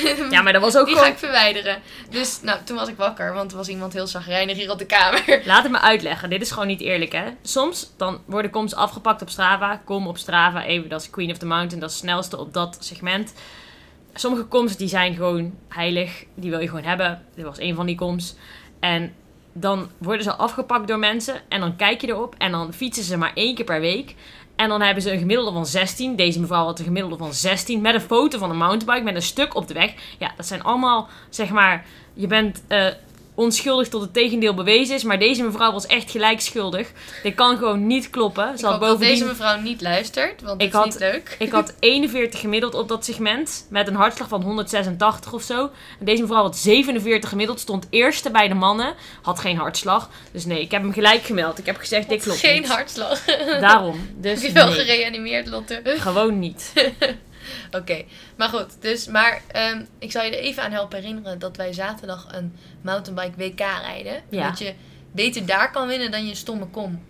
Ja, 0.30 0.42
maar 0.42 0.52
dat 0.52 0.62
was 0.62 0.76
ook 0.76 0.86
die 0.86 0.94
gewoon... 0.94 1.08
ga 1.08 1.14
ik 1.14 1.18
verwijderen. 1.18 1.82
Dus 2.10 2.40
nou, 2.42 2.58
toen 2.64 2.76
was 2.76 2.88
ik 2.88 2.96
wakker, 2.96 3.32
want 3.32 3.50
er 3.50 3.56
was 3.56 3.68
iemand 3.68 3.92
heel 3.92 4.06
zagrijnig 4.06 4.56
hier 4.56 4.70
op 4.70 4.78
de 4.78 4.86
kamer. 4.86 5.42
Laat 5.44 5.62
het 5.62 5.72
me 5.72 5.80
uitleggen. 5.80 6.30
Dit 6.30 6.42
is 6.42 6.50
gewoon 6.50 6.66
niet 6.66 6.80
eerlijk, 6.80 7.12
hè. 7.12 7.24
Soms 7.42 7.90
dan 7.96 8.20
worden 8.24 8.50
koms 8.50 8.74
afgepakt 8.74 9.22
op 9.22 9.30
Strava. 9.30 9.82
Kom 9.84 10.06
op 10.06 10.18
Strava, 10.18 10.64
even, 10.64 10.88
dat 10.88 11.00
is 11.00 11.10
Queen 11.10 11.30
of 11.30 11.38
the 11.38 11.46
Mountain. 11.46 11.80
Dat 11.80 11.90
is 11.90 11.96
het 11.96 12.04
snelste 12.04 12.38
op 12.38 12.52
dat 12.52 12.76
segment. 12.80 13.32
Sommige 14.14 14.44
koms 14.44 14.76
die 14.76 14.88
zijn 14.88 15.14
gewoon 15.14 15.54
heilig. 15.68 16.24
Die 16.34 16.50
wil 16.50 16.60
je 16.60 16.68
gewoon 16.68 16.84
hebben. 16.84 17.22
Dit 17.34 17.44
was 17.44 17.58
een 17.58 17.74
van 17.74 17.86
die 17.86 17.96
koms. 17.96 18.34
En 18.80 19.14
dan 19.52 19.90
worden 19.98 20.22
ze 20.22 20.34
afgepakt 20.34 20.88
door 20.88 20.98
mensen. 20.98 21.40
En 21.48 21.60
dan 21.60 21.76
kijk 21.76 22.00
je 22.00 22.06
erop. 22.06 22.34
En 22.38 22.52
dan 22.52 22.72
fietsen 22.72 23.04
ze 23.04 23.16
maar 23.16 23.32
één 23.34 23.54
keer 23.54 23.64
per 23.64 23.80
week. 23.80 24.14
En 24.56 24.68
dan 24.68 24.80
hebben 24.80 25.02
ze 25.02 25.12
een 25.12 25.18
gemiddelde 25.18 25.52
van 25.52 25.66
16. 25.66 26.16
Deze 26.16 26.40
mevrouw 26.40 26.64
had 26.64 26.78
een 26.78 26.84
gemiddelde 26.84 27.16
van 27.16 27.34
16. 27.34 27.80
Met 27.80 27.94
een 27.94 28.00
foto 28.00 28.38
van 28.38 28.50
een 28.50 28.56
mountainbike. 28.56 29.04
Met 29.04 29.14
een 29.14 29.22
stuk 29.22 29.54
op 29.54 29.68
de 29.68 29.74
weg. 29.74 29.94
Ja, 30.18 30.32
dat 30.36 30.46
zijn 30.46 30.62
allemaal, 30.62 31.08
zeg 31.30 31.50
maar... 31.50 31.84
Je 32.14 32.26
bent 32.26 32.62
eh, 32.68 32.86
onschuldig 33.34 33.88
tot 33.88 34.00
het 34.00 34.12
tegendeel 34.12 34.54
bewezen 34.54 34.94
is. 34.94 35.02
Maar 35.02 35.18
deze 35.18 35.42
mevrouw 35.42 35.72
was 35.72 35.86
echt 35.86 36.10
gelijk 36.10 36.40
schuldig. 36.40 36.88
Dit 37.22 37.34
kan 37.34 37.56
gewoon 37.56 37.86
niet 37.86 38.10
kloppen. 38.10 38.50
Ik 38.52 38.58
Ze 38.58 38.64
had 38.64 38.72
hoop 38.74 38.80
dat 38.80 38.90
bovendien... 38.90 39.14
deze 39.18 39.24
mevrouw 39.24 39.60
niet 39.60 39.80
luistert, 39.80 40.42
want 40.42 40.62
Ik 40.62 40.72
dat 40.72 40.86
is 40.86 40.92
had- 40.92 41.00
niet 41.02 41.12
leuk. 41.12 41.36
Ik 41.38 41.52
had 41.52 41.74
41 41.80 42.40
gemiddeld 42.40 42.74
op 42.74 42.88
dat 42.88 43.04
segment. 43.04 43.66
Met 43.70 43.88
een 43.88 43.94
hartslag 43.94 44.28
van 44.28 44.42
186 44.42 45.32
of 45.32 45.42
zo. 45.42 45.70
En 45.98 46.04
deze 46.04 46.22
mevrouw 46.22 46.42
had 46.42 46.56
47 46.56 47.28
gemiddeld. 47.30 47.60
Stond 47.60 47.86
eerste 47.90 48.30
bij 48.30 48.48
de 48.48 48.54
mannen. 48.54 48.94
Had 49.22 49.38
geen 49.40 49.56
hartslag. 49.56 50.08
Dus 50.32 50.44
nee, 50.44 50.60
ik 50.60 50.70
heb 50.70 50.82
hem 50.82 50.92
gelijk 50.92 51.22
gemeld. 51.22 51.58
Ik 51.58 51.66
heb 51.66 51.76
gezegd, 51.76 52.08
dit 52.08 52.22
klopt 52.22 52.38
Geen 52.38 52.60
niet. 52.60 52.70
hartslag. 52.70 53.24
Daarom. 53.60 53.92
Heb 54.22 54.22
Dus 54.22 54.42
je 54.42 54.52
wel 54.52 54.66
nee. 54.66 54.74
gereanimeerd, 54.74 55.46
Lotte? 55.48 55.80
Gewoon 55.84 56.38
niet. 56.38 56.72
Oké, 57.80 58.04
maar 58.36 58.48
goed. 58.48 58.66
Dus, 58.80 59.06
maar 59.06 59.42
ehm, 59.48 59.82
ik 59.98 60.10
zal 60.12 60.24
je 60.24 60.30
er 60.36 60.42
even 60.42 60.62
aan 60.62 60.72
helpen 60.72 60.98
herinneren 60.98 61.38
dat 61.38 61.56
wij 61.56 61.72
zaterdag 61.72 62.26
een 62.30 62.56
mountainbike 62.80 63.36
WK 63.36 63.60
rijden. 63.82 64.22
Ja. 64.30 64.48
Dat 64.48 64.58
je 64.58 64.74
beter 65.12 65.46
daar 65.46 65.70
kan 65.70 65.88
winnen 65.88 66.10
dan 66.10 66.26
je 66.26 66.34
stomme 66.34 66.66
kom. 66.66 67.02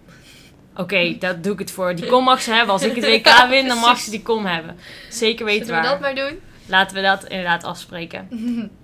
Oké, 0.77 1.15
dat 1.19 1.45
doe 1.45 1.53
ik 1.53 1.59
het 1.59 1.71
voor. 1.71 1.95
Die 1.95 2.07
kom 2.07 2.25
mag 2.25 2.43
ze 2.43 2.53
hebben. 2.53 2.73
Als 2.73 2.83
ik 2.83 2.95
het 2.95 3.05
WK 3.05 3.47
win, 3.49 3.69
dan 3.69 3.79
mag 3.79 3.99
ze 3.99 4.11
die 4.11 4.23
kom 4.23 4.47
hebben. 4.47 4.77
Zeker 5.11 5.45
weten 5.45 5.67
Zullen 5.67 5.81
we 5.83 5.89
waar. 5.89 5.99
dat 5.99 6.15
maar 6.15 6.29
doen? 6.29 6.41
Laten 6.67 6.97
we 6.97 7.03
dat 7.03 7.25
inderdaad 7.25 7.65
afspreken. 7.65 8.29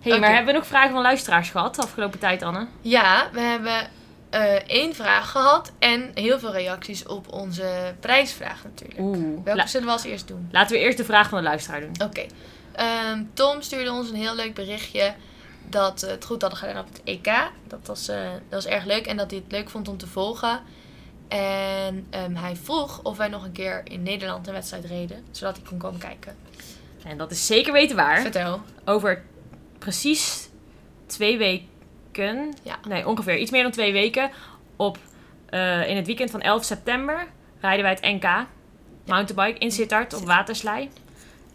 hey, 0.03 0.19
maar 0.19 0.35
hebben 0.35 0.53
we 0.53 0.59
nog 0.59 0.69
vragen 0.69 0.91
van 0.91 1.03
luisteraars 1.03 1.51
gehad 1.51 1.75
de 1.75 1.83
afgelopen 1.83 2.19
tijd, 2.19 2.43
Anne? 2.43 2.67
Ja, 2.81 3.29
we 3.33 3.41
hebben 3.41 3.91
eh, 4.31 4.55
één 4.55 4.95
vraag 4.95 5.31
gehad 5.31 5.73
en 5.79 6.11
heel 6.15 6.39
veel 6.39 6.53
reacties 6.53 7.07
op 7.07 7.33
onze 7.33 7.95
prijsvraag 8.01 8.65
natuurlijk. 8.65 9.01
Oeh. 9.01 9.19
Welke 9.45 9.55
La- 9.61 9.67
zullen 9.67 9.87
we 9.87 9.93
als 9.93 10.05
eerst 10.05 10.29
doen? 10.29 10.49
laten 10.53 10.77
we 10.77 10.83
eerst 10.83 10.99
de 10.99 11.05
vraag 11.05 11.29
van 11.29 11.39
de 11.39 11.45
luisteraar 11.45 11.81
doen. 11.81 11.93
Oké. 12.03 12.27
Ehm, 12.73 13.23
Tom 13.33 13.63
stuurde 13.63 13.91
ons 13.91 14.09
een 14.11 14.17
heel 14.17 14.35
leuk 14.35 14.55
berichtje. 14.55 15.15
dat 15.71 16.01
we 16.01 16.07
het 16.07 16.25
goed 16.25 16.41
hadden 16.41 16.59
gedaan 16.61 16.79
op 16.79 16.89
het 16.89 17.01
EK. 17.05 17.51
Dat 17.67 17.79
was, 17.87 18.09
eh, 18.09 18.23
dat 18.49 18.65
was 18.65 18.67
erg 18.67 18.85
leuk 18.85 19.07
en 19.07 19.17
dat 19.17 19.31
hij 19.31 19.41
het 19.45 19.53
leuk 19.53 19.71
vond 19.71 19.89
om 19.89 19.97
te 19.97 20.07
volgen. 20.07 20.61
En 21.29 22.07
ehm, 22.11 22.35
hij 22.35 22.57
vroeg 22.57 23.01
of 23.03 23.17
wij 23.17 23.29
nog 23.29 23.45
een 23.45 23.53
keer 23.53 23.81
in 23.85 24.03
Nederland 24.03 24.47
een 24.47 24.53
wedstrijd 24.53 24.85
reden, 24.85 25.25
zodat 25.31 25.57
hij 25.57 25.65
kon 25.69 25.79
komen 25.79 26.01
kijken. 26.01 26.37
En 27.05 27.19
dat 27.19 27.31
is 27.31 27.47
zeker 27.47 27.73
weten 27.73 27.97
waar. 27.97 28.21
Vertel. 28.21 28.61
Over 28.85 29.23
precies 29.79 30.49
twee 31.07 31.39
weken, 31.39 31.67
Ja. 32.63 32.79
nee, 32.89 33.07
ongeveer 33.07 33.37
iets 33.37 33.51
meer 33.51 33.63
dan 33.63 33.73
twee 33.73 33.93
weken, 33.93 34.31
op, 34.77 34.99
eh, 35.49 35.89
in 35.89 35.97
het 35.97 36.07
weekend 36.07 36.31
van 36.31 36.41
11 36.41 36.65
september 36.65 37.27
rijden 37.61 37.83
wij 37.83 37.99
het 38.01 38.03
NK 38.23 38.47
mountainbike 39.07 39.59
in 39.59 39.71
Sittard 39.71 40.15
op 40.15 40.27
Waterslei. 40.27 40.91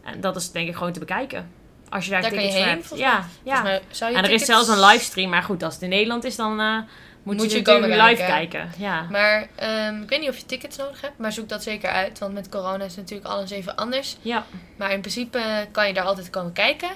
En 0.03 0.21
dat 0.21 0.35
is 0.35 0.51
denk 0.51 0.67
ik 0.67 0.75
gewoon 0.75 0.93
te 0.93 0.99
bekijken. 0.99 1.51
Als 1.89 2.05
je 2.05 2.11
daar, 2.11 2.21
Daar 2.21 2.31
tickets 2.31 2.55
voor 2.55 2.65
hebt. 2.65 2.91
Ja, 2.95 3.25
ja. 3.43 3.61
Mij 3.61 3.81
zou 3.89 4.11
je 4.11 4.17
En 4.17 4.23
er 4.23 4.31
is 4.31 4.45
zelfs 4.45 4.67
een 4.67 4.79
livestream, 4.79 5.29
maar 5.29 5.43
goed, 5.43 5.63
als 5.63 5.73
het 5.73 5.83
in 5.83 5.89
Nederland 5.89 6.23
is, 6.23 6.35
dan 6.35 6.59
eh, 6.59 6.77
moet, 7.23 7.37
Moet 7.37 7.51
je, 7.51 7.57
je 7.57 7.63
natuurlijk 7.63 8.01
live 8.01 8.25
kijken. 8.25 8.27
kijken. 8.27 8.71
Ja. 8.77 9.07
Maar 9.09 9.47
ehm, 9.55 10.01
ik 10.01 10.09
weet 10.09 10.19
niet 10.19 10.29
of 10.29 10.37
je 10.37 10.45
tickets 10.45 10.77
nodig 10.77 11.01
hebt, 11.01 11.17
maar 11.17 11.31
zoek 11.31 11.49
dat 11.49 11.63
zeker 11.63 11.89
uit. 11.89 12.19
Want 12.19 12.33
met 12.33 12.49
corona 12.49 12.83
is 12.83 12.95
natuurlijk 12.95 13.29
alles 13.29 13.49
even 13.49 13.75
anders. 13.75 14.17
ja. 14.21 14.45
Maar 14.77 14.91
in 14.91 14.99
principe 14.99 15.67
kan 15.71 15.87
je 15.87 15.93
daar 15.93 16.05
altijd 16.05 16.29
komen 16.29 16.53
kijken. 16.53 16.89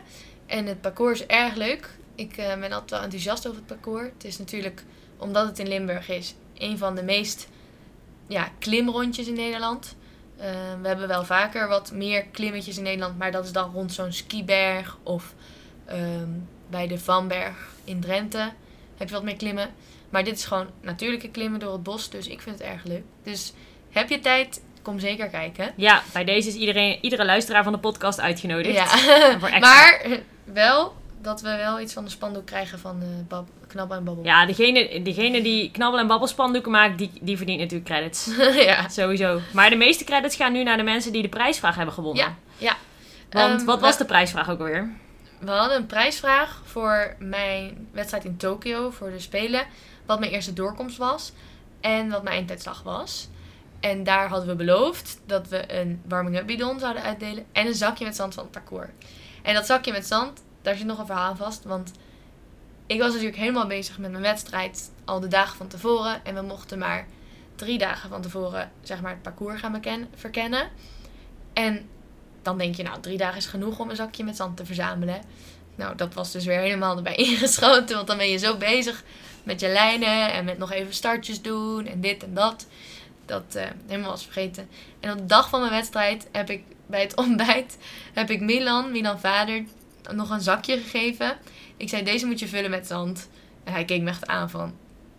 En 0.45 0.65
het 0.65 0.81
parcours 0.81 1.19
is 1.19 1.25
erg 1.25 1.55
leuk. 1.55 1.89
Ik 2.17 2.37
eh, 2.37 2.47
ben 2.59 2.71
altijd 2.71 2.89
wel 2.91 3.01
enthousiast 3.01 3.47
over 3.47 3.57
het 3.59 3.67
parcours. 3.67 4.09
Het 4.13 4.23
is 4.23 4.37
natuurlijk, 4.37 4.83
omdat 5.17 5.45
het 5.47 5.59
in 5.59 5.67
Limburg 5.67 6.09
is, 6.09 6.35
een 6.57 6.77
van 6.77 6.95
de 6.95 7.03
meest 7.03 7.47
ja, 8.27 8.49
klimrondjes 8.59 9.27
in 9.27 9.33
Nederland. 9.33 9.95
Eh, 10.37 10.45
we 10.81 10.87
hebben 10.87 11.07
wel 11.07 11.25
vaker 11.25 11.67
wat 11.67 11.91
meer 11.91 12.25
klimmetjes 12.25 12.77
in 12.77 12.83
Nederland, 12.83 13.17
maar 13.17 13.31
dat 13.31 13.45
is 13.45 13.51
dan 13.51 13.71
rond 13.73 13.93
zo'n 13.93 14.11
skiberg 14.11 14.97
of 15.03 15.33
ehm, 15.85 16.29
bij 16.69 16.87
de 16.87 16.99
Vanberg 16.99 17.55
in 17.83 17.99
Drenthe 17.99 18.51
heb 18.97 19.07
je 19.07 19.13
wat 19.13 19.23
meer 19.23 19.35
klimmen. 19.35 19.69
Maar 20.09 20.23
dit 20.23 20.37
is 20.37 20.45
gewoon 20.45 20.67
natuurlijke 20.81 21.29
klimmen 21.29 21.59
door 21.59 21.71
het 21.71 21.83
bos, 21.83 22.09
dus 22.09 22.27
ik 22.27 22.41
vind 22.41 22.59
het 22.59 22.67
erg 22.67 22.83
leuk. 22.83 23.03
Dus 23.23 23.53
heb 23.89 24.09
je 24.09 24.19
tijd, 24.19 24.61
kom 24.81 24.99
zeker 24.99 25.27
kijken. 25.27 25.73
ja, 25.75 26.01
bij 26.13 26.23
deze 26.23 26.47
is 26.47 26.55
iedereen, 26.55 26.97
iedere 27.01 27.25
luisteraar 27.25 27.63
van 27.63 27.73
de 27.73 27.79
podcast 27.79 28.19
uitgenodigd. 28.19 28.75
Ja, 28.75 28.87
Voor 29.39 29.49
extra- 29.57 29.59
maar 29.59 29.99
eh, 30.03 30.17
wel 30.43 30.95
dat 31.27 31.41
we 31.41 31.55
wel 31.55 31.79
iets 31.79 31.93
van 31.93 32.03
de 32.03 32.09
spandoek 32.09 32.45
krijgen 32.45 32.79
van 32.79 33.03
bab 33.27 33.47
Knabbel 33.67 33.97
en 33.97 34.03
Babbel. 34.03 34.23
Ja, 34.23 34.45
degene, 34.45 35.01
degene 35.01 35.41
die 35.41 35.71
knabbel- 35.71 35.99
en 35.99 36.07
babbelspandoeken 36.07 36.71
maakt, 36.71 36.97
die, 36.97 37.11
die 37.21 37.37
verdient 37.37 37.59
natuurlijk 37.59 37.89
credits. 37.89 38.29
ja. 38.69 38.87
Sowieso. 38.89 39.39
Maar 39.53 39.69
de 39.69 39.75
meeste 39.75 40.03
credits 40.03 40.35
gaan 40.35 40.51
nu 40.51 40.63
naar 40.63 40.77
de 40.77 40.83
mensen 40.83 41.11
die 41.11 41.21
de 41.21 41.29
prijsvraag 41.29 41.75
hebben 41.75 41.93
gewonnen. 41.93 42.23
Ja, 42.23 42.35
ja. 42.57 42.75
Want 43.29 43.57
Ehm, 43.57 43.65
wat 43.65 43.79
was 43.79 43.97
de 43.97 44.05
prijsvraag 44.05 44.49
ook 44.49 44.59
alweer? 44.59 44.89
We 45.39 45.51
hadden 45.51 45.77
een 45.77 45.85
prijsvraag 45.85 46.61
voor 46.65 47.15
mijn 47.19 47.87
wedstrijd 47.91 48.25
in 48.25 48.37
Tokio 48.37 48.89
voor 48.89 49.09
de 49.09 49.19
Spelen. 49.19 49.65
Wat 50.05 50.19
mijn 50.19 50.31
eerste 50.31 50.53
doorkomst 50.53 50.97
was. 50.97 51.31
En 51.81 52.09
wat 52.09 52.23
mijn 52.23 52.35
eindtijdslag 52.35 52.83
was. 52.83 53.27
En 53.79 54.03
daar 54.03 54.27
hadden 54.29 54.47
we 54.47 54.55
beloofd 54.55 55.19
dat 55.25 55.47
we 55.47 55.79
een 55.79 56.01
warming-up 56.07 56.47
bidon 56.47 56.79
zouden 56.79 57.03
uitdelen. 57.03 57.45
En 57.51 57.67
een 57.67 57.73
zakje 57.73 58.05
met 58.05 58.15
zand 58.15 58.33
van 58.33 58.43
het 58.43 58.51
parcours. 58.51 58.87
En 59.43 59.53
dat 59.53 59.65
zakje 59.65 59.91
met 59.91 60.07
zand, 60.07 60.43
daar 60.67 60.75
zit 60.75 60.85
nog 60.85 60.99
een 60.99 61.05
verhaal 61.05 61.35
vast. 61.35 61.63
Want 61.63 61.91
ik 62.87 62.99
was 62.99 63.09
natuurlijk 63.09 63.37
helemaal 63.37 63.67
bezig 63.67 63.97
met 63.97 64.11
mijn 64.11 64.23
wedstrijd 64.23 64.91
al 65.05 65.19
de 65.19 65.27
dagen 65.27 65.57
van 65.57 65.67
tevoren. 65.67 66.25
En 66.25 66.35
we 66.35 66.41
mochten 66.41 66.77
maar 66.77 67.07
drie 67.55 67.77
dagen 67.77 68.09
van 68.09 68.21
tevoren 68.21 68.71
zeg 68.81 69.01
maar, 69.01 69.11
het 69.11 69.21
parcours 69.21 69.59
gaan 69.59 69.81
verkennen. 70.15 70.69
En 71.53 71.89
dan 72.41 72.57
denk 72.57 72.75
je, 72.75 72.83
nou, 72.83 72.99
drie 72.99 73.17
dagen 73.17 73.37
is 73.37 73.45
genoeg 73.45 73.79
om 73.79 73.89
een 73.89 73.95
zakje 73.95 74.23
met 74.23 74.35
zand 74.35 74.57
te 74.57 74.65
verzamelen. 74.65 75.21
Nou, 75.75 75.95
dat 75.95 76.13
was 76.13 76.31
dus 76.31 76.45
weer 76.45 76.59
helemaal 76.59 76.97
erbij 76.97 77.15
ingeschoten. 77.29 77.95
Want 77.95 78.07
dan 78.07 78.17
ben 78.17 78.29
je 78.29 78.37
zo 78.37 78.57
bezig 78.57 79.03
met 79.43 79.59
je 79.59 79.67
lijnen 79.67 80.33
en 80.33 80.45
met 80.45 80.57
nog 80.57 80.71
even 80.71 80.93
startjes 80.93 81.41
doen 81.41 81.85
en 81.85 82.01
dit 82.01 82.23
en 82.23 82.33
dat. 82.33 82.67
Dat 83.25 83.55
eh, 83.55 83.65
helemaal 83.87 84.09
was 84.09 84.23
vergeten. 84.23 84.69
En 84.99 85.11
op 85.11 85.17
de 85.17 85.25
dag 85.25 85.49
van 85.49 85.59
mijn 85.59 85.71
wedstrijd 85.71 86.27
heb 86.31 86.49
ik 86.49 86.63
bij 86.85 87.01
het 87.01 87.15
ontbijt 87.25 87.77
heb 88.13 88.29
ik 88.29 88.41
Milan, 88.41 88.91
Milan 88.91 89.19
vader, 89.19 89.63
nog 90.11 90.29
een 90.29 90.41
zakje 90.41 90.77
gegeven. 90.77 91.37
Ik 91.77 91.89
zei, 91.89 92.03
deze 92.03 92.25
moet 92.25 92.39
je 92.39 92.47
vullen 92.47 92.69
met 92.69 92.87
zand. 92.87 93.29
En 93.63 93.73
hij 93.73 93.85
keek 93.85 94.01
me 94.01 94.09
echt 94.09 94.27
aan 94.27 94.49
van, 94.49 94.73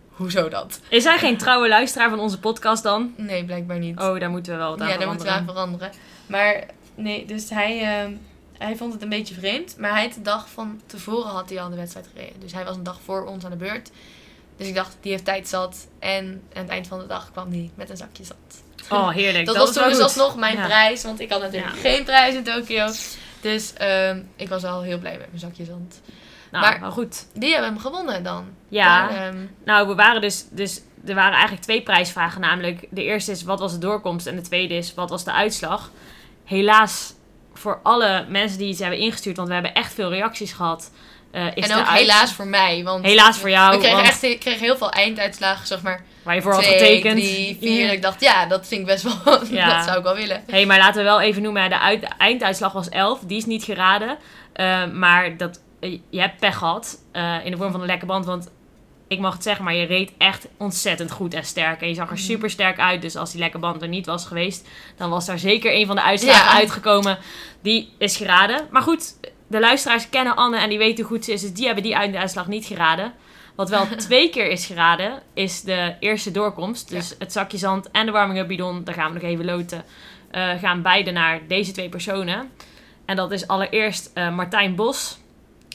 hoezo 0.09 0.49
dat? 0.49 0.80
Is 0.88 1.04
hij 1.04 1.18
geen 1.18 1.37
trouwe 1.37 1.68
luisteraar 1.68 2.11
van 2.11 2.18
onze 2.21 2.38
podcast 2.40 2.83
dan? 2.83 3.12
Nee, 3.16 3.45
blijkbaar 3.45 3.78
niet. 3.78 3.99
Oh, 4.00 4.21
daar 4.21 4.30
moeten 4.30 4.52
we 4.52 4.59
wel 4.59 4.71
wat 4.71 4.80
aan 4.80 4.88
ja, 4.88 4.97
daar 4.97 5.09
moeten 5.09 5.26
we 5.26 5.33
aan 5.33 5.45
veranderen. 5.45 5.78
veranderen. 5.92 6.07
Maar 6.26 6.66
nee, 6.95 7.25
dus 7.26 7.50
hij, 7.50 7.80
ehm, 7.83 8.12
hij 8.59 8.76
vond 8.76 8.92
het 8.92 9.02
een 9.02 9.09
beetje 9.09 9.35
vreemd. 9.35 9.76
Maar 9.78 9.90
hij 9.92 10.02
had 10.02 10.14
de 10.14 10.23
dag 10.23 10.49
van 10.50 10.80
tevoren 10.87 11.30
had 11.30 11.49
hij 11.50 11.61
al 11.61 11.71
de 11.71 11.76
wedstrijd 11.76 12.09
gereden. 12.14 12.40
Dus 12.40 12.52
hij 12.52 12.64
was 12.64 12.76
een 12.76 12.83
dag 12.83 12.99
voor 13.04 13.26
ons 13.26 13.45
aan 13.45 13.50
de 13.50 13.57
beurt. 13.57 13.90
Dus 14.57 14.66
ik 14.66 14.75
dacht, 14.75 14.97
die 15.00 15.11
heeft 15.12 15.25
tijd 15.25 15.49
zat. 15.49 15.87
En 15.99 16.42
aan 16.54 16.62
het 16.62 16.68
eind 16.71 16.87
van 16.87 16.99
de 16.99 17.07
dag 17.07 17.30
kwam 17.33 17.50
hij 17.50 17.71
met 17.75 17.90
een 17.90 17.97
zakje 17.97 18.25
zand. 18.25 18.62
Oh, 18.90 19.09
heerlijk. 19.11 19.47
dat, 19.47 19.54
Dat, 19.54 19.64
was 19.66 19.75
toen 19.76 19.88
dus 19.92 19.99
alsnog 20.02 20.37
mijn 20.37 20.57
Ja. 20.57 20.64
prijs. 20.66 21.02
Want 21.02 21.21
ik 21.21 21.30
had 21.33 21.40
natuurlijk 21.40 21.75
Ja. 21.75 21.80
geen 21.80 22.04
prijs 22.04 22.35
in 22.35 22.42
Tokio. 22.42 22.88
Dus 23.40 23.73
ehm, 23.73 24.23
ik 24.37 24.49
was 24.49 24.62
wel 24.62 24.83
heel 24.83 24.99
blij 24.99 25.18
met 25.18 25.26
mijn 25.26 25.38
zakje 25.40 25.64
zand. 25.64 26.00
Nou, 26.50 26.64
Maar- 26.64 26.80
maar 26.80 26.92
goed. 26.92 27.26
Die 27.35 27.52
hebben 27.52 27.71
hem 27.71 27.78
gewonnen 27.78 28.23
dan. 28.23 28.45
Ja, 28.68 29.11
ehm, 29.11 29.37
nou, 29.64 29.88
we 29.88 29.95
waren 29.95 30.21
dus, 30.21 30.45
dus... 30.50 30.80
Er 31.07 31.14
waren 31.14 31.33
eigenlijk 31.33 31.62
twee 31.62 31.83
prijsvragen. 31.83 32.40
Namelijk, 32.40 32.87
de 32.90 33.02
eerste 33.04 33.30
is, 33.30 33.42
wat 33.42 33.59
was 33.61 33.73
de 33.73 33.78
doorkomst? 33.78 34.26
En 34.26 34.37
de 34.37 34.42
tweede 34.42 34.75
is, 34.75 34.95
wat 34.95 35.11
was 35.11 35.25
de 35.25 35.33
uitslag? 35.33 35.90
Helaas, 36.45 37.12
voor 37.54 37.80
alle 37.83 38.25
mensen 38.28 38.59
die 38.59 38.68
iets 38.68 38.78
hebben 38.80 38.99
ingestuurd... 38.99 39.37
Want 39.37 39.49
we 39.49 39.54
hebben 39.54 39.75
echt 39.75 39.95
veel 39.95 40.11
reacties 40.11 40.52
gehad... 40.52 40.90
eh, 41.30 41.47
is 41.54 41.68
en 41.68 41.78
ook 41.78 41.88
helaas 41.88 42.32
voor 42.32 42.47
mij. 42.47 42.85
Want 42.85 43.04
Helaas 43.04 43.38
voor 43.38 43.50
jou, 43.50 43.78
kregen 43.78 43.97
want- 43.97 44.08
echt 44.08 44.23
ik 44.23 44.40
kreeg 44.40 44.61
heel 44.61 44.76
veel 44.76 44.90
einduitslagen, 44.90 45.66
zeg 45.66 45.82
maar. 45.82 46.04
Waar 46.23 46.35
je 46.35 46.42
voor 46.42 46.52
had 46.52 46.62
twee, 46.62 46.78
getekend. 46.78 47.16
drie, 47.20 47.56
vier. 47.61 47.92
Ik 47.92 48.02
dacht, 48.02 48.20
ja, 48.20 48.47
dat 48.47 48.66
vind 48.66 48.80
ik 48.80 48.87
best 48.87 49.02
wel. 49.25 49.38
Ja. 49.50 49.76
dat 49.76 49.85
zou 49.85 49.99
ik 49.99 50.02
wel 50.04 50.14
willen. 50.14 50.37
Hé, 50.47 50.52
hey, 50.52 50.66
maar 50.66 50.78
laten 50.78 50.97
we 50.99 51.02
wel 51.08 51.20
even 51.20 51.42
noemen, 51.42 51.68
de, 51.68 51.78
uit, 51.78 52.00
de 52.00 52.08
einduitslag 52.18 52.73
was 52.73 52.88
11. 52.88 53.20
Die 53.20 53.37
is 53.38 53.44
niet 53.47 53.64
geraden. 53.64 54.18
Eh, 54.52 54.87
maar 54.87 55.37
dat, 55.37 55.61
eh, 55.80 55.99
je 56.11 56.20
hebt 56.20 56.38
pech 56.40 56.56
gehad 56.56 56.99
eh, 57.12 57.35
in 57.44 57.50
de 57.50 57.56
vorm 57.56 57.70
van 57.73 57.80
een 57.80 57.87
lekke 57.87 58.06
band. 58.06 58.25
Want 58.25 58.50
ik 59.08 59.18
mag 59.18 59.32
het 59.32 59.42
zeggen, 59.42 59.64
maar 59.64 59.75
je 59.75 59.87
reed 59.87 60.12
echt 60.18 60.47
ontzettend 60.58 61.11
goed 61.11 61.35
en 61.35 61.44
sterk. 61.44 61.80
En 61.80 61.88
je 61.88 61.94
zag 61.94 62.06
er 62.08 62.14
Mhm. 62.14 62.23
super 62.23 62.50
sterk 62.50 62.78
uit. 62.78 63.02
Dus 63.02 63.16
als 63.16 63.30
die 63.30 63.40
lekke 63.40 63.58
band 63.58 63.82
er 63.82 63.88
niet 63.88 64.06
was 64.06 64.25
geweest, 64.26 64.68
dan 64.97 65.11
was 65.11 65.26
daar 65.26 65.38
zeker 65.38 65.75
een 65.75 65.87
van 65.87 65.97
de 65.97 66.02
uitslagen 66.02 66.44
Ja. 66.52 66.58
uitgekomen. 66.58 67.18
Die 67.62 67.92
is 67.99 68.16
geraden. 68.16 68.66
Maar 68.70 68.82
goed, 68.82 69.14
de 69.48 69.60
luisteraars 69.60 70.08
kennen 70.08 70.36
Anne 70.36 70.58
en 70.58 70.68
die 70.68 70.78
weten 70.78 71.04
hoe 71.04 71.14
goed 71.14 71.24
ze 71.24 71.32
is. 71.32 71.40
Dus 71.40 71.52
die 71.52 71.66
hebben 71.66 71.82
die 71.84 71.96
uitslag 71.96 72.46
niet 72.46 72.66
geraden. 72.66 73.12
Wat 73.54 73.68
wel 73.68 73.86
twee 73.96 74.30
keer 74.30 74.50
is 74.50 74.66
geraden, 74.66 75.22
is 75.34 75.60
de 75.60 75.94
eerste 76.00 76.30
doorkomst. 76.30 76.88
Dus 76.88 77.14
het 77.18 77.32
zakje 77.32 77.58
zand 77.58 77.90
en 77.90 78.06
de 78.06 78.12
warming-up 78.12 78.48
bidon, 78.48 78.84
daar 78.84 78.94
gaan 78.94 79.12
we 79.12 79.18
nog 79.20 79.30
even 79.30 79.44
loten. 79.44 79.84
eh, 80.30 80.50
gaan 80.60 80.82
beide 80.82 81.10
naar 81.10 81.40
deze 81.46 81.72
twee 81.72 81.88
personen. 81.88 82.50
En 83.04 83.16
dat 83.16 83.32
is 83.32 83.46
allereerst 83.46 84.10
eh, 84.14 84.34
Martijn 84.34 84.74
Bos. 84.74 85.18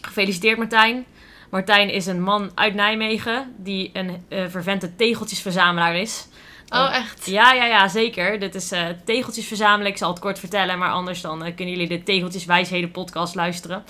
Gefeliciteerd 0.02 0.58
Martijn. 0.58 1.06
Martijn 1.50 1.90
is 1.90 2.06
een 2.06 2.22
man 2.22 2.52
uit 2.56 2.74
Nijmegen 2.74 3.54
die 3.58 3.90
een 3.94 4.26
eh 4.30 4.46
vervente 4.48 4.96
tegeltjesverzamelaar 4.96 5.96
is. 5.96 6.28
Oh, 6.70 6.96
echt? 6.96 7.26
Ja, 7.26 7.54
ja, 7.54 7.66
ja, 7.66 7.88
zeker. 7.88 8.40
Dit 8.40 8.56
is 8.56 8.72
eh, 8.72 8.86
tegeltjes 9.06 9.48
verzamelen. 9.48 9.92
Ik 9.92 9.98
zal 9.98 10.10
het 10.10 10.20
kort 10.20 10.40
vertellen, 10.40 10.78
maar 10.78 10.92
anders 10.92 11.22
dan 11.22 11.44
eh, 11.44 11.56
kunnen 11.56 11.74
jullie 11.74 11.98
de 11.98 12.04
Tegeltjes 12.04 12.46
Wijsheden 12.46 12.92
podcast 12.92 13.36
luisteren. 13.36 13.84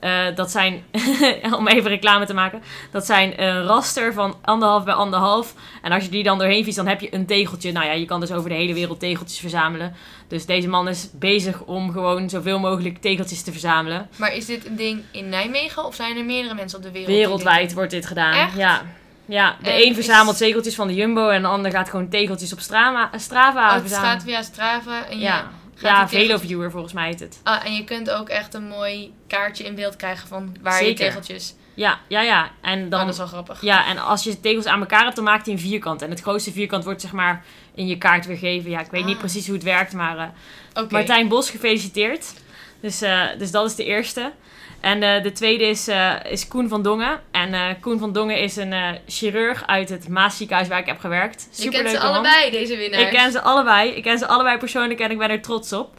Eh, 0.00 0.26
dat 0.34 0.50
zijn, 0.50 0.84
om 1.58 1.68
even 1.68 1.90
reclame 1.90 2.26
te 2.26 2.34
maken, 2.34 2.62
dat 2.90 3.06
zijn 3.06 3.42
een 3.42 3.64
raster 3.64 4.12
van 4.12 4.36
anderhalf 4.42 4.84
bij 4.84 4.94
anderhalf. 4.94 5.54
En 5.82 5.92
als 5.92 6.04
je 6.04 6.10
die 6.10 6.22
dan 6.22 6.38
doorheen 6.38 6.62
fietst, 6.62 6.76
dan 6.76 6.86
heb 6.86 7.00
je 7.00 7.14
een 7.14 7.26
tegeltje. 7.26 7.72
Nou 7.72 7.86
ja, 7.86 7.92
je 7.92 8.04
kan 8.04 8.20
dus 8.20 8.32
over 8.32 8.48
de 8.48 8.56
hele 8.56 8.74
wereld 8.74 9.00
tegeltjes 9.00 9.38
verzamelen. 9.38 9.94
Dus 10.28 10.46
deze 10.46 10.68
man 10.68 10.88
is 10.88 11.08
bezig 11.12 11.62
om 11.62 11.92
gewoon 11.92 12.30
zoveel 12.30 12.58
mogelijk 12.58 12.98
tegeltjes 12.98 13.42
te 13.42 13.52
verzamelen. 13.52 14.08
Maar 14.16 14.34
is 14.34 14.46
dit 14.46 14.66
een 14.66 14.76
ding 14.76 15.02
in 15.10 15.28
Nijmegen 15.28 15.84
of 15.84 15.94
zijn 15.94 16.16
er 16.16 16.24
meerdere 16.24 16.54
mensen 16.54 16.78
op 16.78 16.84
de 16.84 16.90
wereld? 16.90 17.10
Wereldwijd 17.16 17.72
wordt 17.72 17.90
dit 17.90 18.06
gedaan. 18.06 18.32
Echt? 18.32 18.56
Ja. 18.56 18.82
Ja, 19.30 19.56
de 19.62 19.70
En 19.70 19.76
een 19.80 19.88
is- 19.88 19.94
verzamelt 19.94 20.36
tegeltjes 20.36 20.74
van 20.74 20.86
de 20.86 20.94
Jumbo 20.94 21.28
en 21.28 21.42
de 21.42 21.48
ander 21.48 21.70
gaat 21.70 21.90
gewoon 21.90 22.08
tegeltjes 22.08 22.52
op 22.52 22.60
Strava, 22.60 23.18
Strava 23.18 23.52
doen? 23.60 23.68
Oh, 23.68 23.72
het 23.72 23.80
verzamelen. 23.82 24.12
gaat 24.12 24.22
via 24.22 24.42
Strava 24.42 25.06
en 25.06 25.18
Ja, 25.18 25.50
ja 25.80 26.08
Veloviewer 26.08 26.70
volgens 26.70 26.92
mij 26.92 27.06
heet 27.06 27.20
het. 27.20 27.40
Ah, 27.42 27.64
en 27.66 27.74
je 27.74 27.84
kunt 27.84 28.10
ook 28.10 28.28
echt 28.28 28.54
een 28.54 28.68
mooi 28.68 29.12
kaartje 29.28 29.64
in 29.64 29.74
beeld 29.74 29.96
krijgen 29.96 30.28
van 30.28 30.56
waar 30.62 30.84
je 30.84 30.94
tegeltjes... 30.94 31.54
Ja, 31.74 31.98
ja, 32.08 32.20
ja. 32.20 32.50
En 32.60 32.88
Dan, 32.88 32.98
oh, 33.00 33.04
dat 33.04 33.14
is 33.14 33.18
wel 33.20 33.26
grappig. 33.26 33.62
ja, 33.62 33.86
en 33.86 33.98
als 33.98 34.24
je 34.24 34.40
tegels 34.40 34.66
aan 34.66 34.80
elkaar 34.80 35.02
hebt, 35.04 35.16
dan 35.16 35.24
maakt 35.24 35.44
hij 35.46 35.54
een 35.54 35.60
vierkant. 35.60 36.02
En 36.02 36.10
het 36.10 36.20
grootste 36.20 36.52
vierkant 36.52 36.84
wordt 36.84 37.00
zeg 37.00 37.12
maar 37.12 37.44
in 37.74 37.86
je 37.86 37.98
kaart 37.98 38.26
weergegeven. 38.26 38.70
Ja, 38.70 38.80
ik 38.80 38.90
weet 38.90 39.04
niet 39.04 39.14
Ah. 39.14 39.20
precies 39.20 39.46
hoe 39.46 39.54
het 39.54 39.64
werkt, 39.64 39.92
maar 39.92 40.18
eh. 40.74 40.82
Martijn 40.90 41.28
Bos, 41.28 41.50
gefeliciteerd. 41.50 42.32
Dus, 42.80 43.02
eh, 43.02 43.22
dus 43.38 43.50
dat 43.50 43.66
is 43.66 43.74
de 43.74 43.84
eerste. 43.84 44.32
En 44.80 45.02
eh, 45.02 45.22
de 45.22 45.32
tweede 45.32 45.64
is, 45.64 45.88
eh, 45.88 46.14
is 46.24 46.48
Koen 46.48 46.68
van 46.68 46.82
Dongen. 46.82 47.20
En 47.30 47.54
eh, 47.54 47.66
Koen 47.80 47.98
van 47.98 48.12
Dongen 48.12 48.38
is 48.38 48.56
een 48.56 48.98
chirurg 49.06 49.66
uit 49.66 49.88
het 49.88 50.08
Maasziekenhuis 50.08 50.68
waar 50.68 50.78
ik 50.78 50.86
heb 50.86 50.98
gewerkt. 50.98 51.40
Je 51.42 51.48
kent 51.48 51.62
Superleuke 51.62 51.90
ze 51.90 52.06
man. 52.06 52.14
allebei, 52.14 52.50
deze 52.50 52.76
winnaars. 52.76 53.02
Ik 53.02 53.10
ken 53.10 53.32
ze 53.32 53.40
allebei. 53.40 53.90
Ik 53.90 54.02
ken 54.02 54.18
ze 54.18 54.26
allebei 54.26 54.58
persoonlijk 54.58 55.00
en 55.00 55.10
ik 55.10 55.18
ben 55.18 55.30
er 55.30 55.40
trots 55.40 55.72
op. 55.72 55.94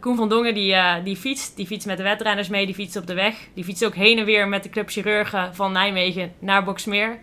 Koen 0.00 0.16
van 0.16 0.28
Dongen 0.28 0.54
die, 0.54 0.76
die 1.04 1.16
fietst. 1.16 1.56
Die 1.56 1.66
fietst 1.66 1.86
met 1.86 1.96
de 1.96 2.02
wedrenners 2.02 2.48
mee. 2.48 2.66
Die 2.66 2.74
fietst 2.74 2.96
op 2.96 3.06
de 3.06 3.14
weg. 3.14 3.34
Die 3.54 3.64
fietst 3.64 3.84
ook 3.84 3.94
heen 3.94 4.18
en 4.18 4.24
weer 4.24 4.48
met 4.48 4.62
de 4.62 4.68
Club 4.68 4.88
Chirurgen 4.90 5.54
van 5.54 5.72
Nijmegen 5.72 6.32
naar 6.38 6.64
Boksmeer. 6.64 7.18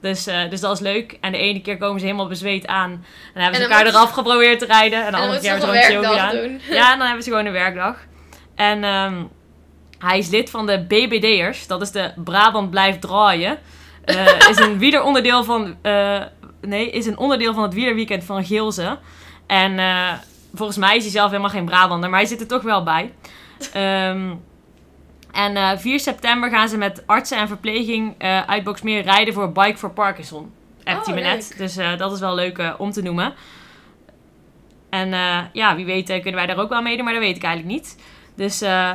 Dus, 0.00 0.24
dus 0.24 0.60
dat 0.60 0.72
is 0.72 0.80
leuk. 0.80 1.16
En 1.20 1.32
de 1.32 1.38
ene 1.38 1.60
keer 1.60 1.76
komen 1.76 2.00
ze 2.00 2.06
helemaal 2.06 2.28
bezweet 2.28 2.66
aan. 2.66 2.90
En 2.90 3.00
dan 3.34 3.42
hebben 3.42 3.60
ze 3.60 3.66
En 3.66 3.72
elkaar 3.72 3.86
eraf 3.86 4.10
geprobeerd 4.10 4.58
te 4.58 4.66
rijden. 4.66 5.04
En 5.04 5.10
de 5.10 5.16
En 5.16 5.22
andere 5.22 5.40
keer 5.40 5.50
hebben 5.50 5.68
ze 5.68 5.76
een 5.76 5.82
gewoon 5.82 6.04
gedaan. 6.04 6.36
doen. 6.36 6.60
Ja, 6.70 6.92
en 6.92 6.98
dan 6.98 7.06
hebben 7.06 7.24
ze 7.24 7.30
gewoon 7.30 7.46
een 7.46 7.52
werkdag. 7.52 7.96
En 8.54 8.84
ehm, 8.84 9.22
hij 10.04 10.18
is 10.18 10.28
lid 10.28 10.50
van 10.50 10.66
de 10.66 10.84
BBD'ers. 10.88 11.66
Dat 11.66 11.82
is 11.82 11.90
de 11.90 12.12
Brabant 12.16 12.70
Blijft 12.70 13.00
Draaien. 13.00 13.58
Eh, 14.04 14.26
is 14.48 14.58
een 14.58 14.78
wieleronderdeel 14.84 15.44
van... 15.44 15.76
eh, 15.82 16.22
nee, 16.60 16.90
is 16.90 17.06
een 17.06 17.18
onderdeel 17.18 17.54
van 17.54 17.62
het 17.62 17.74
wielerweekend 17.74 18.24
van 18.24 18.44
Geelze. 18.44 18.98
En 19.46 19.78
eh, 19.78 20.12
volgens 20.54 20.78
mij 20.78 20.96
is 20.96 21.02
hij 21.02 21.12
zelf 21.12 21.30
helemaal 21.30 21.50
geen 21.50 21.64
Brabander. 21.64 22.10
Maar 22.10 22.18
hij 22.18 22.28
zit 22.28 22.40
er 22.40 22.46
toch 22.46 22.62
wel 22.62 22.82
bij. 22.82 23.12
Ehm, 23.72 24.34
en 25.32 25.56
eh 25.56 25.70
4 25.76 26.00
september 26.00 26.50
gaan 26.50 26.68
ze 26.68 26.76
met 26.76 27.02
artsen 27.06 27.38
en 27.38 27.48
verpleging 27.48 28.14
uit 28.46 28.64
Boksmeer 28.64 29.02
rijden 29.02 29.34
voor 29.34 29.52
Bike 29.52 29.76
for 29.76 29.90
Parkinson. 29.90 30.52
Appt 30.84 31.06
hij 31.06 31.14
Oh, 31.14 31.20
me 31.22 31.26
net. 31.28 31.54
Dus 31.58 31.74
dat 31.98 32.12
is 32.12 32.20
wel 32.20 32.34
leuk 32.34 32.74
om 32.78 32.90
te 32.90 33.02
noemen. 33.02 33.34
En 34.90 35.08
ja, 35.52 35.76
wie 35.76 35.84
weet 35.84 36.06
kunnen 36.06 36.34
wij 36.34 36.46
daar 36.46 36.58
ook 36.58 36.68
wel 36.68 36.82
meedoen, 36.82 37.04
maar 37.04 37.14
dat 37.14 37.22
weet 37.22 37.36
ik 37.36 37.42
eigenlijk 37.42 37.74
niet. 37.74 37.96
Dus 38.34 38.60
eh, 38.60 38.92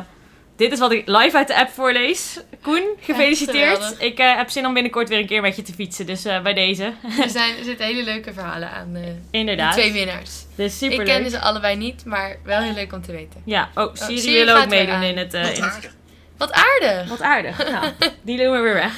dit 0.59 0.71
is 0.71 0.79
wat 0.79 0.91
ik 0.91 1.07
live 1.07 1.37
uit 1.37 1.47
de 1.47 1.55
app 1.55 1.69
voorlees. 1.69 2.39
Koen, 2.61 2.83
gefeliciteerd. 2.99 3.95
Ik 3.99 4.19
eh, 4.19 4.35
heb 4.35 4.49
zin 4.49 4.65
om 4.65 4.73
binnenkort 4.73 5.09
weer 5.09 5.19
een 5.19 5.27
keer 5.27 5.41
met 5.41 5.55
je 5.55 5.61
te 5.61 5.73
fietsen, 5.73 6.05
dus 6.05 6.25
eh, 6.25 6.41
bij 6.41 6.53
deze. 6.53 6.83
Er, 7.23 7.29
zijn, 7.29 7.57
er 7.57 7.63
zitten 7.63 7.85
hele 7.85 8.03
leuke 8.03 8.33
verhalen 8.33 8.71
aan 8.71 8.95
eh, 8.95 9.01
de 9.01 9.15
Inderdaad. 9.31 9.73
twee 9.73 9.91
winnaars. 9.91 10.31
Dus 10.55 10.77
super 10.77 10.99
ik 10.99 11.05
ken 11.05 11.29
ze 11.29 11.39
allebei 11.39 11.75
niet, 11.75 12.05
maar 12.05 12.37
wel 12.43 12.61
heel 12.61 12.73
leuk 12.73 12.93
om 12.93 13.01
te 13.01 13.11
weten. 13.11 13.41
Ja, 13.45 13.69
oh, 13.75 13.95
Siri, 13.95 14.19
Siri 14.19 14.45
wil 14.45 14.55
ook 14.57 14.67
meedoen 14.67 15.01
in 15.01 15.17
het, 15.17 15.33
eh, 15.33 15.55
in 15.55 15.63
het... 15.63 15.89
Wat 16.37 16.51
aardig! 16.51 17.09
Wat 17.09 17.21
aardig. 17.21 17.57
Nou, 17.71 17.85
die 18.21 18.37
doen 18.37 18.51
we 18.51 18.59
weer 18.59 18.73
weg. 18.73 18.93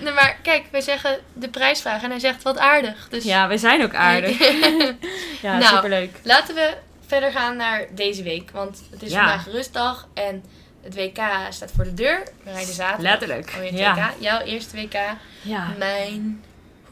Nee, 0.00 0.12
maar 0.12 0.36
kijk, 0.42 0.64
wij 0.70 0.80
zeggen 0.80 1.18
de 1.32 1.48
prijsvraag 1.48 2.02
en 2.02 2.10
hij 2.10 2.18
zegt 2.18 2.42
wat 2.42 2.58
aardig. 2.58 3.06
Dus 3.10 3.24
Ja, 3.24 3.48
we 3.48 3.58
zijn 3.58 3.82
ook 3.82 3.94
aardig. 3.94 4.38
Ja, 5.42 5.58
Nou, 5.58 5.74
superleuk. 5.74 6.10
laten 6.22 6.54
we 6.54 6.74
verder 7.06 7.30
gaan 7.32 7.56
naar 7.56 7.86
deze 7.94 8.22
week. 8.22 8.50
Want 8.50 8.82
het 8.90 9.02
is 9.02 9.10
Ja. 9.12 9.18
vandaag 9.18 9.46
rustdag 9.52 10.08
en 10.14 10.44
het 10.84 10.94
WK 10.94 11.18
staat 11.50 11.72
voor 11.74 11.84
de 11.84 11.94
deur. 11.94 12.22
We 12.42 12.50
rijden 12.50 12.74
zaterdag. 12.74 13.02
Letterlijk. 13.10 13.52
Alweer 13.54 13.70
het 13.70 13.78
Ja. 13.78 13.94
WK. 13.94 14.22
Jouw 14.22 14.40
eerste 14.40 14.76
WK. 14.76 14.96
Ja. 15.42 15.72
Mijn 15.78 16.42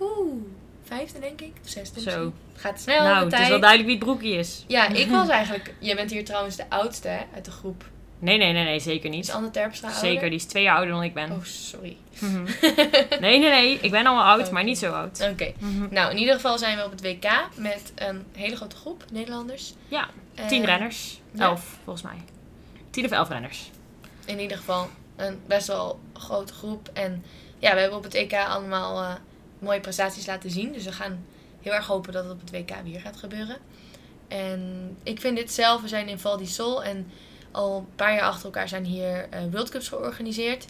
oeh, 0.01 0.43
vijfde 0.85 1.19
denk 1.21 1.41
ik. 1.41 1.53
Of 1.65 1.69
zesde 1.71 2.01
Zo. 2.01 2.07
misschien. 2.11 2.33
Gaat 2.57 2.81
snel 2.81 3.03
Nou, 3.03 3.25
het 3.31 3.41
is 3.41 3.49
wel 3.49 3.61
duidelijk 3.61 3.89
wie 3.89 3.97
het 3.97 4.05
broekje 4.05 4.39
is. 4.39 4.65
Ja, 4.69 4.89
ik 4.89 5.11
was 5.21 5.29
eigenlijk... 5.29 5.75
Jij 5.79 5.95
bent 5.95 6.11
hier 6.11 6.25
trouwens 6.25 6.57
de 6.57 6.65
oudste 6.69 7.09
hè, 7.09 7.21
uit 7.35 7.45
de 7.45 7.51
groep. 7.51 7.85
Nee, 8.19 8.39
nee, 8.39 8.53
nee, 8.53 8.65
nee, 8.65 8.81
zeker 8.81 9.11
Is 9.11 9.17
niet. 9.17 9.31
Anne 9.31 9.51
Terpstra 9.51 9.89
ouder? 9.89 10.09
Zeker, 10.11 10.29
die 10.29 10.39
is 10.39 10.45
twee 10.45 10.63
jaar 10.63 10.77
ouder 10.77 10.95
dan 10.95 11.03
ik 11.03 11.15
ben. 11.15 11.31
Oh, 11.31 11.43
sorry. 11.45 11.97
Mhm. 12.19 12.45
Nee, 13.21 13.39
nee, 13.39 13.51
nee. 13.51 13.79
Ik 13.81 13.91
ben 13.91 14.07
al 14.07 14.15
wel 14.15 14.25
oud, 14.25 14.51
maar 14.51 14.65
niet 14.65 14.79
zo 14.79 14.93
oud. 14.93 15.29
Oké. 15.31 15.53
Mhm. 15.59 15.87
Nou, 15.91 16.11
in 16.11 16.19
ieder 16.19 16.35
geval 16.35 16.59
zijn 16.59 16.77
we 16.77 16.85
op 16.85 16.91
het 16.91 17.01
WK 17.03 17.31
met 17.57 17.93
een 17.95 18.25
hele 18.33 18.57
grote 18.57 18.77
groep 18.77 19.05
Nederlanders. 19.13 19.75
Ja, 19.89 20.09
tien 20.49 20.65
renners. 20.65 21.21
ja. 21.33 21.45
Elf, 21.45 21.79
volgens 21.85 22.05
mij. 22.05 22.17
Tien 22.91 23.05
of 23.05 23.11
elf 23.11 23.29
renners. 23.29 23.71
In 24.25 24.41
ieder 24.41 24.57
geval 24.57 24.89
een 25.17 25.41
best 25.47 25.67
wel 25.67 26.01
grote 26.13 26.53
groep. 26.53 26.91
En 26.93 27.25
ja, 27.59 27.75
we 27.75 27.81
hebben 27.81 27.99
op 27.99 28.05
het 28.05 28.15
EK 28.15 28.35
allemaal 28.35 29.03
eh, 29.03 29.15
mooie 29.59 29.81
prestaties 29.81 30.27
laten 30.27 30.51
zien. 30.51 30.73
Dus 30.73 30.85
we 30.85 30.93
gaan 30.93 31.25
heel 31.61 31.73
erg 31.73 31.87
hopen 31.87 32.13
dat 32.13 32.25
het 32.25 32.33
op 32.33 32.41
het 32.41 32.51
WK 32.51 32.75
weer 32.85 33.01
gaat 33.01 33.17
gebeuren. 33.17 33.57
En 34.29 34.97
ik 35.03 35.21
vind 35.21 35.37
dit 35.37 35.53
zelf, 35.53 35.83
we 35.83 35.89
zijn 35.89 36.09
in 36.09 36.19
Val 36.19 36.37
di 36.37 36.47
Sol 36.47 36.85
en 36.85 37.11
al 37.51 37.79
een 37.79 37.95
paar 37.97 38.15
jaar 38.15 38.23
achter 38.23 38.45
elkaar 38.45 38.69
zijn 38.69 38.85
hier 38.85 39.29
eh, 39.31 39.41
World 39.51 39.69
Cups 39.69 39.89
georganiseerd. 39.89 40.67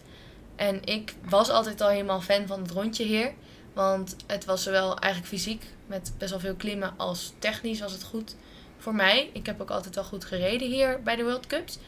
En 0.56 0.84
ik 0.84 1.14
was 1.28 1.48
altijd 1.48 1.80
al 1.80 1.88
helemaal 1.88 2.20
fan 2.20 2.46
van 2.46 2.62
het 2.62 2.70
rondje 2.70 3.04
hier. 3.04 3.32
Want 3.72 4.16
het 4.26 4.44
was 4.44 4.62
zowel 4.62 4.98
eigenlijk 4.98 5.32
fysiek 5.32 5.64
met 5.86 6.12
best 6.18 6.30
wel 6.30 6.40
veel 6.40 6.54
klimmen 6.54 6.94
als 6.96 7.32
technisch 7.38 7.80
was 7.80 7.92
het 7.92 8.02
goed 8.02 8.36
voor 8.78 8.94
mij. 8.94 9.30
Ik 9.32 9.46
heb 9.46 9.60
ook 9.60 9.70
altijd 9.70 9.94
wel 9.94 10.04
goed 10.04 10.24
gereden 10.24 10.68
hier 10.68 11.02
bij 11.02 11.16
de 11.16 11.22
World 11.22 11.46
Cups. 11.46 11.78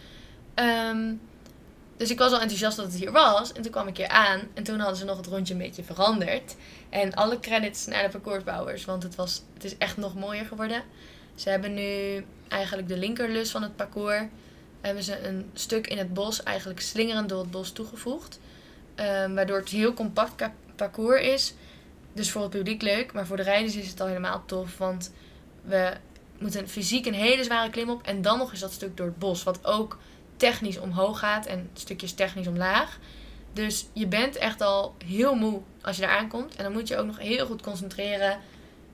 Ehm, 0.55 1.13
dus 1.97 2.11
ik 2.11 2.19
was 2.19 2.33
al 2.33 2.41
enthousiast 2.41 2.77
dat 2.77 2.87
het 2.87 2.95
hier 2.95 3.13
was. 3.13 3.53
En 3.53 3.63
toen 3.63 3.73
kwam 3.73 3.89
ik 3.89 3.97
hier 3.97 4.09
aan. 4.09 4.41
En 4.55 4.63
toen 4.63 4.79
hadden 4.79 4.97
ze 4.97 5.05
nog 5.05 5.17
het 5.17 5.27
rondje 5.27 5.55
een 5.55 5.61
beetje 5.61 5.85
veranderd. 5.85 6.57
En 6.89 7.15
alle 7.15 7.41
credits 7.41 7.87
naar 7.87 8.03
de 8.03 8.09
parcoursbouwers. 8.09 8.85
Want 8.85 9.03
het, 9.03 9.15
was, 9.15 9.43
het 9.55 9.65
is 9.65 9.79
echt 9.79 9.97
nog 9.97 10.15
mooier 10.15 10.45
geworden. 10.45 10.83
Ze 11.35 11.51
hebben 11.51 11.75
nu 11.75 12.25
eigenlijk 12.49 12.89
de 12.89 12.97
linkerlus 12.97 13.51
van 13.51 13.63
het 13.63 13.77
parcours. 13.77 14.23
Hebben 14.81 15.03
ze 15.03 15.27
een 15.27 15.51
stuk 15.53 15.87
in 15.87 15.99
het 15.99 16.15
bos 16.15 16.43
eigenlijk 16.43 16.81
slingerend 16.81 17.29
door 17.29 17.41
het 17.41 17.51
bos 17.51 17.71
toegevoegd. 17.71 18.41
Ehm, 18.95 19.35
waardoor 19.35 19.59
het 19.59 19.69
heel 19.69 19.95
compact 19.95 20.51
parcours 20.77 21.23
is. 21.23 21.55
Dus 22.13 22.31
voor 22.31 22.43
het 22.43 22.51
publiek 22.51 22.83
leuk. 22.83 23.13
Maar 23.13 23.27
voor 23.27 23.37
de 23.37 23.43
rijders 23.43 23.77
is 23.77 23.89
het 23.89 24.01
al 24.01 24.07
helemaal 24.07 24.43
tof. 24.47 24.79
Want 24.79 25.13
we 25.63 25.93
moeten 26.39 26.69
fysiek 26.69 27.07
een 27.07 27.15
hele 27.15 27.45
zware 27.45 27.71
klim 27.71 27.91
op. 27.91 28.03
En 28.03 28.23
dan 28.23 28.39
nog 28.39 28.51
eens 28.51 28.61
dat 28.61 28.73
stuk 28.73 28.97
door 28.97 29.07
het 29.07 29.19
bos. 29.19 29.43
Wat 29.43 29.67
ook 29.67 29.99
technisch 30.37 30.79
omhoog 30.79 31.19
gaat 31.19 31.47
en 31.47 31.71
stukjes 31.73 32.13
technisch 32.13 32.47
omlaag. 32.47 32.99
Dus 33.53 33.87
je 33.93 34.07
bent 34.07 34.37
echt 34.37 34.61
al 34.61 34.95
heel 35.05 35.35
moe 35.35 35.61
als 35.83 35.97
je 35.97 36.03
daar 36.03 36.19
aankomt. 36.19 36.57
En 36.57 36.65
dan 36.65 36.73
moet 36.73 36.89
je 36.89 36.97
ook 36.97 37.07
nog 37.07 37.19
heel 37.19 37.47
goed 37.47 37.63
concentreren. 37.63 38.39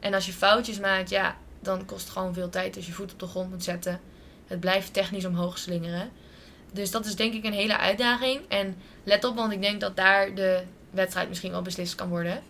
En 0.00 0.14
als 0.14 0.26
je 0.26 0.32
foutjes 0.32 0.78
maakt, 0.80 1.10
ja, 1.10 1.36
dan 1.60 1.84
kost 1.84 2.02
het 2.02 2.10
gewoon 2.10 2.34
veel 2.34 2.48
tijd 2.48 2.76
als 2.76 2.86
je 2.86 2.92
voet 2.92 3.12
op 3.12 3.18
de 3.18 3.26
grond 3.26 3.50
moet 3.50 3.64
zetten. 3.64 4.00
Het 4.46 4.60
blijft 4.60 4.92
technisch 4.92 5.24
omhoog 5.24 5.58
slingeren. 5.58 6.10
Dus 6.72 6.90
dat 6.90 7.06
is 7.06 7.16
denk 7.16 7.34
ik 7.34 7.44
een 7.44 7.52
hele 7.52 7.78
uitdaging. 7.78 8.40
En 8.48 8.76
let 9.04 9.24
op, 9.24 9.36
want 9.36 9.52
ik 9.52 9.62
denk 9.62 9.80
dat 9.80 9.96
daar 9.96 10.34
de 10.34 10.62
wedstrijd 10.90 11.28
misschien 11.28 11.50
wel 11.50 11.62
beslist 11.62 11.94
kan 11.94 12.08
worden. 12.08 12.42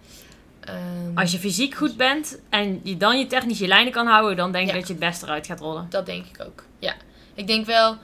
Ehm, 0.60 0.78
Als 1.14 1.32
je 1.32 1.38
fysiek 1.38 1.74
goed 1.74 1.96
bent 1.96 2.38
en 2.48 2.80
je 2.82 2.96
dan 2.96 3.18
je 3.18 3.26
technische 3.26 3.66
lijnen 3.66 3.92
kan 3.92 4.06
houden, 4.06 4.36
dan 4.36 4.52
denk 4.52 4.64
ik 4.68 4.72
Ja. 4.72 4.78
dat 4.78 4.86
je 4.88 4.94
het 4.94 5.02
best 5.02 5.22
eruit 5.22 5.46
gaat 5.46 5.60
rollen. 5.60 5.86
Dat 5.90 6.06
denk 6.06 6.26
ik 6.26 6.44
ook. 6.46 6.64
Ja. 6.78 6.94
Ik 7.34 7.46
denk 7.46 7.66
wel, 7.66 7.96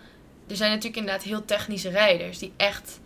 er 0.48 0.56
zijn 0.56 0.70
natuurlijk 0.70 0.96
inderdaad 0.96 1.22
heel 1.22 1.44
technische 1.44 1.88
rijders 1.88 2.38
die 2.38 2.52
echt. 2.56 3.00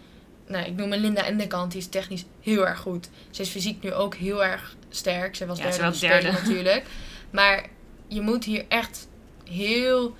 Nou, 0.47 0.67
ik 0.67 0.75
noem 0.77 0.93
een 0.93 1.01
Linda 1.01 1.25
Endekant, 1.25 1.73
die 1.73 1.81
is 1.81 1.87
technisch 1.87 2.25
heel 2.41 2.67
erg 2.67 2.79
goed. 2.79 3.09
Ze 3.31 3.43
is 3.43 3.49
fysiek 3.49 3.83
nu 3.83 3.93
ook 3.93 4.15
heel 4.15 4.45
erg 4.45 4.77
sterk. 4.89 5.37
Ze 5.37 5.47
was 5.47 5.59
Ja, 5.59 5.65
derde 5.65 5.97
ze 5.97 6.29
op 6.29 6.33
natuurlijk. 6.35 6.87
Maar 7.31 7.69
je 8.09 8.21
moet 8.21 8.45
hier 8.45 8.65
echt 8.69 9.09
heel 9.51 10.17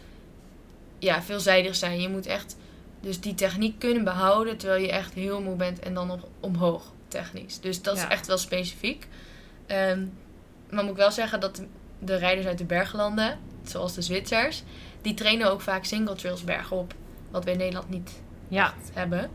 ja, 0.99 1.23
veelzijdig 1.23 1.77
zijn. 1.77 2.01
Je 2.01 2.09
moet 2.09 2.27
echt 2.27 2.57
dus 3.01 3.21
die 3.21 3.35
techniek 3.35 3.79
kunnen 3.79 4.05
behouden 4.05 4.57
terwijl 4.57 4.81
je 4.83 4.91
echt 4.91 5.15
heel 5.15 5.41
moe 5.41 5.57
bent 5.57 5.79
en 5.79 5.95
dan 5.95 6.07
nog 6.07 6.21
omhoog 6.41 6.93
technisch. 7.09 7.61
Dus 7.61 7.83
dat 7.83 7.97
Ja. 7.97 8.03
is 8.07 8.13
echt 8.13 8.27
wel 8.27 8.39
specifiek. 8.39 9.07
Ehm, 9.67 10.05
maar 10.71 10.83
moet 10.83 10.93
ik 10.93 10.99
wel 10.99 11.11
zeggen 11.11 11.41
dat 11.41 11.63
de 11.99 12.17
rijders 12.17 12.47
uit 12.47 12.59
de 12.59 12.65
berglanden, 12.65 13.39
zoals 13.65 13.95
de 13.95 14.03
Zwitsers, 14.03 14.63
die 15.03 15.15
trainen 15.15 15.51
ook 15.51 15.61
vaak 15.61 15.85
single 15.85 16.15
trails 16.15 16.45
bergop. 16.45 16.95
Wat 17.31 17.45
we 17.45 17.51
in 17.51 17.59
Nederland 17.59 17.91
niet 17.91 18.11
Ja, 18.49 18.75
hebben. 18.93 19.31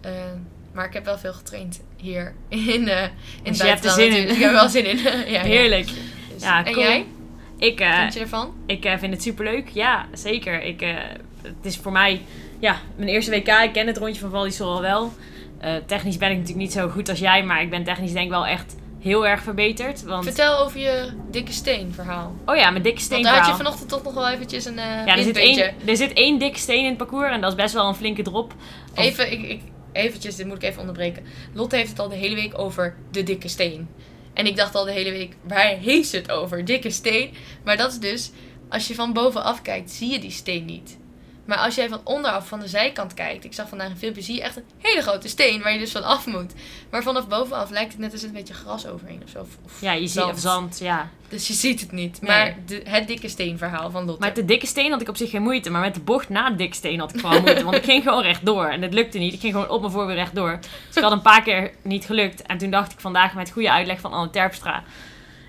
Ehm, 0.00 0.36
maar 0.72 0.86
ik 0.86 0.92
heb 0.92 1.04
wel 1.04 1.18
veel 1.18 1.32
getraind 1.32 1.82
hier 1.96 2.34
in, 2.48 2.88
eh 2.88 3.02
in 3.02 3.10
Dus 3.42 3.58
je 3.58 3.64
hebt 3.66 3.84
er 3.84 3.90
zin 3.90 4.16
in. 4.16 4.28
Ik 4.28 4.36
heb 4.36 4.48
er 4.48 4.52
wel 4.52 4.68
zin 4.68 4.86
in. 4.86 4.96
ja, 5.02 5.10
ja. 5.26 5.40
heerlijk. 5.42 5.86
Dus- 5.86 6.42
Ja, 6.42 6.64
en 6.64 6.78
jij? 6.78 7.06
Ik, 7.58 7.78
Wat 7.78 7.88
eh, 7.88 8.00
vind 8.00 8.14
je 8.14 8.20
ervan? 8.20 8.54
ik 8.66 8.84
eh, 8.84 8.98
vind 8.98 9.12
het 9.12 9.22
superleuk. 9.22 9.68
Ja, 9.68 10.06
zeker. 10.12 10.62
Ik, 10.62 10.82
eh, 10.82 10.94
het 11.42 11.54
is 11.62 11.76
voor 11.76 11.92
mij 11.92 12.22
ja, 12.58 12.76
mijn 12.96 13.08
eerste 13.08 13.30
WK. 13.30 13.48
Ik 13.48 13.72
ken 13.72 13.86
het 13.86 13.96
rondje 13.96 14.20
van 14.20 14.30
Val 14.30 14.42
di 14.42 14.50
Sol 14.50 14.72
al 14.74 14.80
wel. 14.80 15.12
Eh, 15.58 15.74
technisch 15.86 16.16
ben 16.16 16.30
ik 16.30 16.36
natuurlijk 16.36 16.64
niet 16.64 16.72
zo 16.72 16.88
goed 16.88 17.08
als 17.08 17.18
jij, 17.18 17.44
maar 17.44 17.62
ik 17.62 17.70
ben 17.70 17.84
technisch 17.84 18.12
denk 18.12 18.24
ik 18.24 18.30
wel 18.30 18.46
echt 18.46 18.76
heel 19.04 19.26
erg 19.26 19.42
verbeterd. 19.42 20.02
Want, 20.02 20.24
Vertel 20.24 20.58
over 20.58 20.80
je 20.80 21.12
dikke 21.30 21.52
steen 21.52 21.92
verhaal. 21.92 22.34
oh 22.46 22.56
ja, 22.56 22.70
mijn 22.70 22.82
dikke 22.82 22.98
Want 22.98 23.10
steen 23.10 23.22
daar 23.22 23.36
had 23.38 23.46
je 23.46 23.54
vanochtend 23.54 23.88
toch 23.88 24.02
nog 24.02 24.14
wel 24.14 24.28
eventjes 24.28 24.64
een 24.64 24.78
uh, 24.78 24.84
Ja, 25.06 25.16
er 25.16 25.22
zit, 25.22 25.36
één, 25.36 25.74
er 25.86 25.96
zit 25.96 26.12
één 26.12 26.38
dikke 26.38 26.58
steen 26.58 26.78
in 26.82 26.88
het 26.88 26.96
parcours 26.96 27.30
en 27.30 27.40
dat 27.40 27.50
is 27.50 27.56
best 27.56 27.74
wel 27.74 27.88
een 27.88 27.94
flinke 27.94 28.22
drop. 28.22 28.54
Of- 28.94 29.04
Even, 29.04 29.32
ik, 29.32 29.42
ik, 29.42 29.60
eventjes, 29.92 30.36
dit 30.36 30.46
moet 30.46 30.56
ik 30.56 30.62
even 30.62 30.80
onderbreken. 30.80 31.22
Lotte 31.52 31.76
heeft 31.76 31.90
het 31.90 31.98
al 31.98 32.08
de 32.08 32.14
hele 32.16 32.34
week 32.34 32.58
over 32.58 32.96
de 33.10 33.22
dikke 33.22 33.48
steen. 33.48 33.88
En 34.34 34.46
ik 34.46 34.56
dacht 34.56 34.74
al 34.74 34.84
de 34.84 34.92
hele 34.92 35.10
week, 35.10 35.36
waar 35.42 35.66
heeft 35.66 36.08
ze 36.08 36.16
het 36.16 36.30
over? 36.30 36.64
Dikke 36.64 36.90
steen. 36.90 37.30
Maar 37.64 37.76
dat 37.76 37.92
is 37.92 37.98
dus, 37.98 38.30
als 38.68 38.88
je 38.88 38.94
van 38.94 39.12
bovenaf 39.12 39.62
kijkt, 39.62 39.90
zie 39.90 40.10
je 40.10 40.18
die 40.18 40.30
steen 40.30 40.64
niet. 40.64 40.98
Maar 41.44 41.58
als 41.58 41.74
jij 41.74 41.88
van 41.88 42.00
onderaf, 42.04 42.48
van 42.48 42.60
de 42.60 42.68
zijkant 42.68 43.14
kijkt, 43.14 43.44
ik 43.44 43.54
zag 43.54 43.68
vandaag 43.68 43.90
een 43.90 43.96
filmpje, 43.96 44.22
zie 44.22 44.34
je 44.34 44.42
echt 44.42 44.56
een 44.56 44.64
hele 44.78 45.02
grote 45.02 45.28
steen 45.28 45.62
waar 45.62 45.72
je 45.72 45.78
dus 45.78 45.92
van 45.92 46.02
af 46.02 46.26
moet. 46.26 46.52
Maar 46.90 47.02
vanaf 47.02 47.28
bovenaf 47.28 47.70
lijkt 47.70 47.92
het 47.92 48.00
net 48.00 48.12
als 48.12 48.22
er 48.22 48.28
een 48.28 48.34
beetje 48.34 48.54
gras 48.54 48.86
overheen 48.86 49.20
of 49.24 49.30
zo. 49.30 49.40
Of, 49.40 49.48
of 49.64 49.80
Ja, 49.80 49.92
je 49.92 50.06
ziet 50.06 50.22
of 50.22 50.38
zand, 50.38 50.78
ja. 50.78 51.10
Dus 51.28 51.46
je 51.46 51.52
ziet 51.52 51.80
het 51.80 51.92
niet. 51.92 52.20
Nee. 52.20 52.30
Maar 52.30 52.56
de, 52.66 52.82
het 52.84 53.06
dikke 53.06 53.28
steenverhaal 53.28 53.90
van 53.90 54.04
Lotte. 54.04 54.20
Maar 54.20 54.28
met 54.28 54.36
de 54.36 54.44
dikke 54.44 54.66
steen 54.66 54.90
had 54.90 55.00
ik 55.00 55.08
op 55.08 55.16
zich 55.16 55.30
geen 55.30 55.42
moeite. 55.42 55.70
Maar 55.70 55.80
met 55.80 55.94
de 55.94 56.00
bocht 56.00 56.28
na 56.28 56.50
de 56.50 56.56
dikke 56.56 56.76
steen 56.76 57.00
had 57.00 57.14
ik 57.14 57.20
gewoon 57.20 57.42
moeite. 57.42 57.64
Want 57.64 57.76
ik 57.76 57.84
ging 57.84 58.02
gewoon 58.02 58.22
rechtdoor. 58.22 58.66
En 58.66 58.82
het 58.82 58.94
lukte 58.94 59.18
niet. 59.18 59.32
Ik 59.34 59.40
ging 59.40 59.52
gewoon 59.52 59.68
op 59.68 59.80
mijn 59.80 59.92
voorwiel 59.92 60.14
rechtdoor. 60.14 60.58
Dus 60.86 60.96
ik 60.96 61.02
had 61.02 61.12
een 61.12 61.22
paar 61.22 61.42
keer 61.42 61.70
niet 61.82 62.04
gelukt. 62.04 62.42
En 62.42 62.58
toen 62.58 62.70
dacht 62.70 62.92
ik 62.92 63.00
vandaag 63.00 63.34
met 63.34 63.50
goede 63.50 63.70
uitleg 63.72 64.00
van 64.00 64.12
Anne 64.12 64.30
Terpstra. 64.30 64.84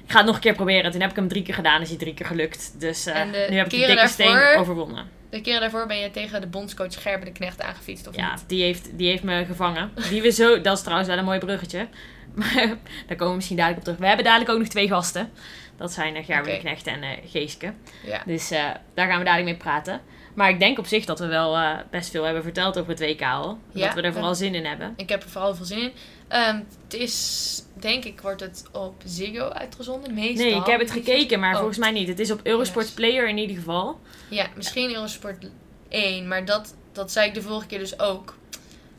ik 0.03 0.11
ga 0.11 0.17
het 0.17 0.25
nog 0.25 0.35
een 0.35 0.41
keer 0.41 0.53
proberen. 0.53 0.91
Toen 0.91 1.01
heb 1.01 1.09
ik 1.09 1.15
hem 1.15 1.27
drie 1.27 1.43
keer 1.43 1.53
gedaan, 1.53 1.81
is 1.81 1.89
hij 1.89 1.97
drie 1.97 2.13
keer 2.13 2.25
gelukt. 2.25 2.75
Dus 2.79 3.05
eh, 3.05 3.23
nu 3.49 3.57
heb 3.57 3.65
ik 3.65 3.79
de 3.79 3.85
dikke 3.85 4.07
steen 4.07 4.57
overwonnen. 4.57 5.14
De 5.35 5.41
keren 5.41 5.61
daarvoor 5.61 5.87
ben 5.87 5.97
je 5.97 6.11
tegen 6.11 6.41
de 6.41 6.47
bondscoach 6.47 7.01
Gerben 7.01 7.25
de 7.25 7.31
Knecht 7.31 7.61
aangefietst, 7.61 8.07
of 8.07 8.15
Ja, 8.15 8.33
niet? 8.33 8.43
die 8.47 8.63
heeft, 8.63 8.97
die 8.97 9.09
heeft 9.09 9.23
me 9.23 9.45
gevangen. 9.45 9.91
Die 10.09 10.21
we 10.21 10.29
zo, 10.31 10.61
dat 10.61 10.77
is 10.77 10.83
trouwens 10.83 11.09
wel 11.09 11.17
een 11.17 11.25
mooi 11.25 11.39
bruggetje. 11.39 11.87
Maar 12.33 12.77
daar 13.07 13.17
komen 13.17 13.29
we 13.29 13.35
misschien 13.35 13.57
dadelijk 13.57 13.77
op 13.79 13.83
terug. 13.83 13.99
We 13.99 14.07
hebben 14.07 14.25
dadelijk 14.25 14.51
ook 14.51 14.59
nog 14.59 14.67
twee 14.67 14.87
gasten. 14.87 15.31
Dat 15.77 15.91
zijn 15.91 16.15
uh, 16.15 16.25
Gerben 16.25 16.51
de 16.51 16.59
Knecht 16.59 16.87
en 16.87 17.03
eh 17.03 17.09
Geeske. 17.25 17.73
Ja. 18.05 18.21
Dus 18.25 18.51
eh, 18.51 18.63
daar 18.93 19.07
gaan 19.07 19.19
we 19.19 19.25
dadelijk 19.25 19.49
mee 19.49 19.57
praten. 19.57 20.01
Maar 20.33 20.49
ik 20.49 20.59
denk 20.59 20.79
op 20.79 20.85
zich 20.85 21.05
dat 21.05 21.19
we 21.19 21.25
wel 21.25 21.57
eh, 21.57 21.71
best 21.91 22.09
veel 22.09 22.23
hebben 22.23 22.43
verteld 22.43 22.77
over 22.79 22.89
het 22.91 22.99
WK 22.99 23.21
al. 23.21 23.59
Ja. 23.71 23.85
Dat 23.85 23.95
we 23.95 24.01
er 24.01 24.13
vooral 24.13 24.35
zin 24.35 24.55
in 24.55 24.65
hebben. 24.65 24.93
Ik 24.95 25.09
heb 25.09 25.23
er 25.23 25.29
vooral 25.29 25.55
veel 25.55 25.65
zin 25.65 25.79
in. 25.79 25.91
Ehm, 26.27 26.59
het 26.83 26.93
is, 26.93 27.61
denk 27.79 28.03
ik, 28.05 28.21
wordt 28.21 28.41
het 28.41 28.63
op 28.71 29.01
Ziggo 29.05 29.47
uitgezonden. 29.49 30.13
Meestal. 30.13 30.45
Nee, 30.45 30.55
ik 30.55 30.65
heb 30.65 30.79
het 30.79 30.91
gekeken, 30.91 31.39
maar 31.39 31.51
Oh. 31.51 31.57
volgens 31.57 31.77
mij 31.77 31.91
niet. 31.91 32.07
Het 32.07 32.19
is 32.19 32.31
op 32.31 32.39
Eurosport 32.43 32.85
Yes. 32.85 32.93
Player 32.93 33.29
in 33.29 33.37
ieder 33.37 33.55
geval. 33.55 33.99
Ja, 34.29 34.47
misschien 34.55 34.93
Eurosport 34.93 35.45
1, 35.89 36.27
maar 36.27 36.45
dat, 36.45 36.75
dat 36.91 37.11
zei 37.11 37.27
ik 37.27 37.33
de 37.33 37.41
vorige 37.41 37.67
keer 37.67 37.79
dus 37.79 37.99
ook. 37.99 38.35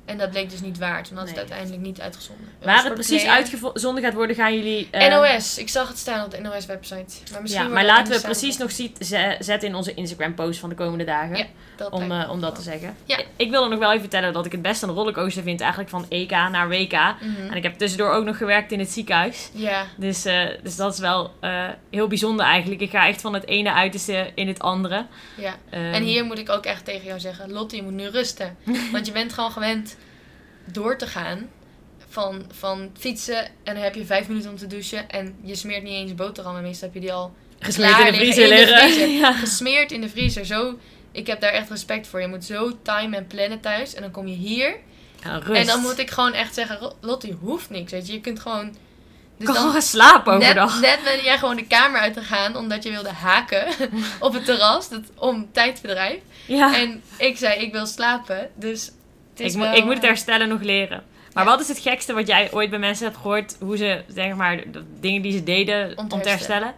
En 0.07 0.19
dat 0.19 0.31
bleek 0.31 0.51
dus 0.51 0.61
niet 0.61 0.79
waar. 0.79 1.03
Toen 1.03 1.17
had 1.17 1.27
het 1.27 1.35
Nee. 1.37 1.45
uiteindelijk 1.45 1.83
niet 1.87 2.01
uitgezonden. 2.01 2.49
Waar 2.63 2.85
het 2.85 2.95
precies 2.95 3.23
Player. 3.23 3.37
uitgezonden 3.39 4.03
gaat 4.03 4.15
worden, 4.15 4.37
gaan 4.37 4.55
jullie... 4.55 4.89
eh, 4.91 5.09
NOS, 5.35 5.59
ik 5.59 5.69
zag 5.69 5.89
het 5.89 5.99
staan 5.99 6.25
op 6.25 6.31
de 6.31 6.41
NOS-website. 6.41 7.15
Maar 7.33 7.43
misschien 7.43 7.65
Ja, 7.65 7.69
maar 7.71 7.85
laten 7.85 8.13
we 8.13 8.21
precies 8.21 8.57
nog 8.57 8.71
ziet, 8.73 8.97
zetten 9.39 9.69
in 9.69 9.75
onze 9.75 9.95
Instagram-post 9.95 10.61
van 10.61 10.69
de 10.69 10.75
komende 10.75 11.05
dagen. 11.05 11.37
Ja, 11.37 11.45
dat 11.77 11.93
om, 11.93 12.13
eh, 12.13 12.31
om 12.31 12.41
dat 12.41 12.55
te 12.55 12.63
zeggen. 12.63 12.97
Ja. 13.05 13.19
Ik 13.37 13.51
wilde 13.51 13.69
nog 13.69 13.79
wel 13.79 13.89
even 13.89 14.01
vertellen 14.01 14.33
dat 14.33 14.47
ik 14.47 14.53
het 14.53 14.63
best 14.63 14.83
een 14.83 14.91
rollercoaster 14.91 15.43
vind 15.43 15.61
eigenlijk 15.61 15.91
van 15.91 16.07
EK 16.09 16.31
naar 16.31 16.69
WK. 16.69 16.93
Mhm. 16.93 17.51
En 17.51 17.55
ik 17.57 17.63
heb 17.63 17.79
tussendoor 17.79 18.11
ook 18.11 18.25
nog 18.25 18.37
gewerkt 18.37 18.73
in 18.73 18.79
het 18.79 18.91
ziekenhuis. 18.91 19.51
Ja, 19.53 19.85
Dus, 19.97 20.25
eh, 20.25 20.45
dus 20.63 20.77
dat 20.77 20.93
is 20.93 20.99
wel 20.99 21.33
eh, 21.41 21.65
heel 21.91 22.07
bijzonder 22.09 22.47
eigenlijk. 22.47 22.81
Ik 22.81 22.91
ga 22.91 23.07
echt 23.07 23.21
van 23.21 23.35
het 23.35 23.47
ene 23.47 23.73
uiterste 23.73 24.31
in 24.35 24.49
het 24.49 24.59
andere. 24.61 25.07
ja. 25.37 25.55
Ehm, 25.71 25.83
En 25.93 26.03
hier 26.03 26.25
moet 26.25 26.39
ik 26.39 26.51
ook 26.51 26.65
echt 26.65 26.85
tegen 26.85 27.07
jou 27.07 27.21
zeggen, 27.21 27.53
Lotte, 27.53 27.77
je 27.77 27.83
moet 27.83 27.93
nu 27.93 28.07
rusten. 28.09 28.57
Want 28.93 29.07
je 29.07 29.13
bent 29.13 29.33
gewoon 29.33 29.51
gewend 29.51 29.96
door 30.73 30.99
te 30.99 31.07
gaan 31.07 31.49
van, 32.09 32.45
van 32.59 32.91
fietsen 32.99 33.45
en 33.45 33.75
dan 33.75 33.77
heb 33.83 33.95
je 33.95 34.05
vijf 34.05 34.29
minuten 34.29 34.51
om 34.51 34.57
te 34.57 34.67
douchen 34.67 35.09
en 35.11 35.35
je 35.43 35.55
smeert 35.55 35.83
niet 35.83 35.93
eens 35.93 36.15
boterhammen. 36.15 36.63
Meestal 36.63 36.89
heb 36.89 36.95
je 36.95 37.01
die 37.01 37.13
al 37.13 37.35
gesmeerd 37.59 37.99
in 37.99 38.05
de 38.05 38.11
liggen 38.11 38.33
vriezer 38.35 38.45
in 38.45 38.51
de 38.51 38.57
liggen. 38.73 38.91
vriezer. 38.91 39.09
Ja. 39.21 39.33
gesmeerd 39.33 39.93
in 39.93 40.01
de 40.01 40.09
vriezer. 40.09 40.47
Zo, 40.47 40.79
ik 41.13 41.27
heb 41.27 41.41
daar 41.41 41.53
echt 41.53 41.71
respect 41.71 42.07
voor. 42.07 42.21
Je 42.21 42.27
moet 42.29 42.45
zo 42.45 42.79
time 42.83 43.17
en 43.17 43.27
plannen 43.27 43.61
thuis 43.61 43.95
en 43.95 44.03
dan 44.03 44.11
kom 44.11 44.27
je 44.27 44.35
hier. 44.37 44.77
Ja, 45.25 45.39
rust. 45.39 45.61
En 45.61 45.67
dan 45.67 45.81
moet 45.81 45.99
ik 45.99 46.11
gewoon 46.11 46.33
echt 46.33 46.55
zeggen, 46.55 46.79
"Ro- 46.79 46.97
Lotte, 47.01 47.27
je 47.27 47.33
hoeft 47.41 47.71
niks. 47.71 47.93
Weet 47.93 48.07
je, 48.07 48.13
je 48.13 48.21
kunt 48.21 48.41
gewoon... 48.41 48.77
Dus 49.39 49.47
kan 49.55 49.71
gaan 49.73 49.83
slapen 49.83 50.33
overdag. 50.33 50.81
Net, 50.81 50.91
net 50.91 51.05
ben 51.05 51.25
jij 51.25 51.39
gewoon 51.39 51.57
de 51.57 51.67
kamer 51.67 52.01
uit 52.01 52.15
te 52.15 52.21
gaan 52.23 52.57
omdat 52.57 52.83
je 52.83 52.91
wilde 52.91 53.09
haken 53.13 53.67
op 54.21 54.33
het 54.33 54.45
terras 54.45 54.89
dat, 54.89 55.01
om 55.15 55.49
tijdverdrijf. 55.53 56.19
ja. 56.47 56.77
En 56.77 57.03
ik 57.19 57.37
zei, 57.39 57.61
ik 57.61 57.73
wil 57.73 57.87
slapen. 57.87 58.51
Dus 58.55 58.91
ik, 59.41 59.53
moet, 59.55 59.67
wel, 59.67 59.75
ik 59.75 59.85
moet 59.85 59.95
het 59.95 60.03
eh, 60.03 60.09
herstellen 60.09 60.49
nog 60.49 60.63
leren. 60.63 61.03
Maar 61.33 61.45
Ja. 61.45 61.51
wat 61.51 61.61
is 61.61 61.69
het 61.69 61.79
gekste 61.79 62.13
wat 62.13 62.27
jij 62.27 62.53
ooit 62.53 62.71
bij 62.71 62.79
mensen 62.79 63.05
hebt 63.05 63.17
gehoord? 63.17 63.57
Hoe 63.61 63.77
ze, 63.77 64.03
zeg 64.09 64.35
maar, 64.35 64.57
de 64.71 64.85
dingen 65.01 65.23
die 65.23 65.33
ze 65.33 65.43
deden 65.43 65.99
om 65.99 66.09
te 66.09 66.21
te, 66.21 66.29
herstellen? 66.29 66.75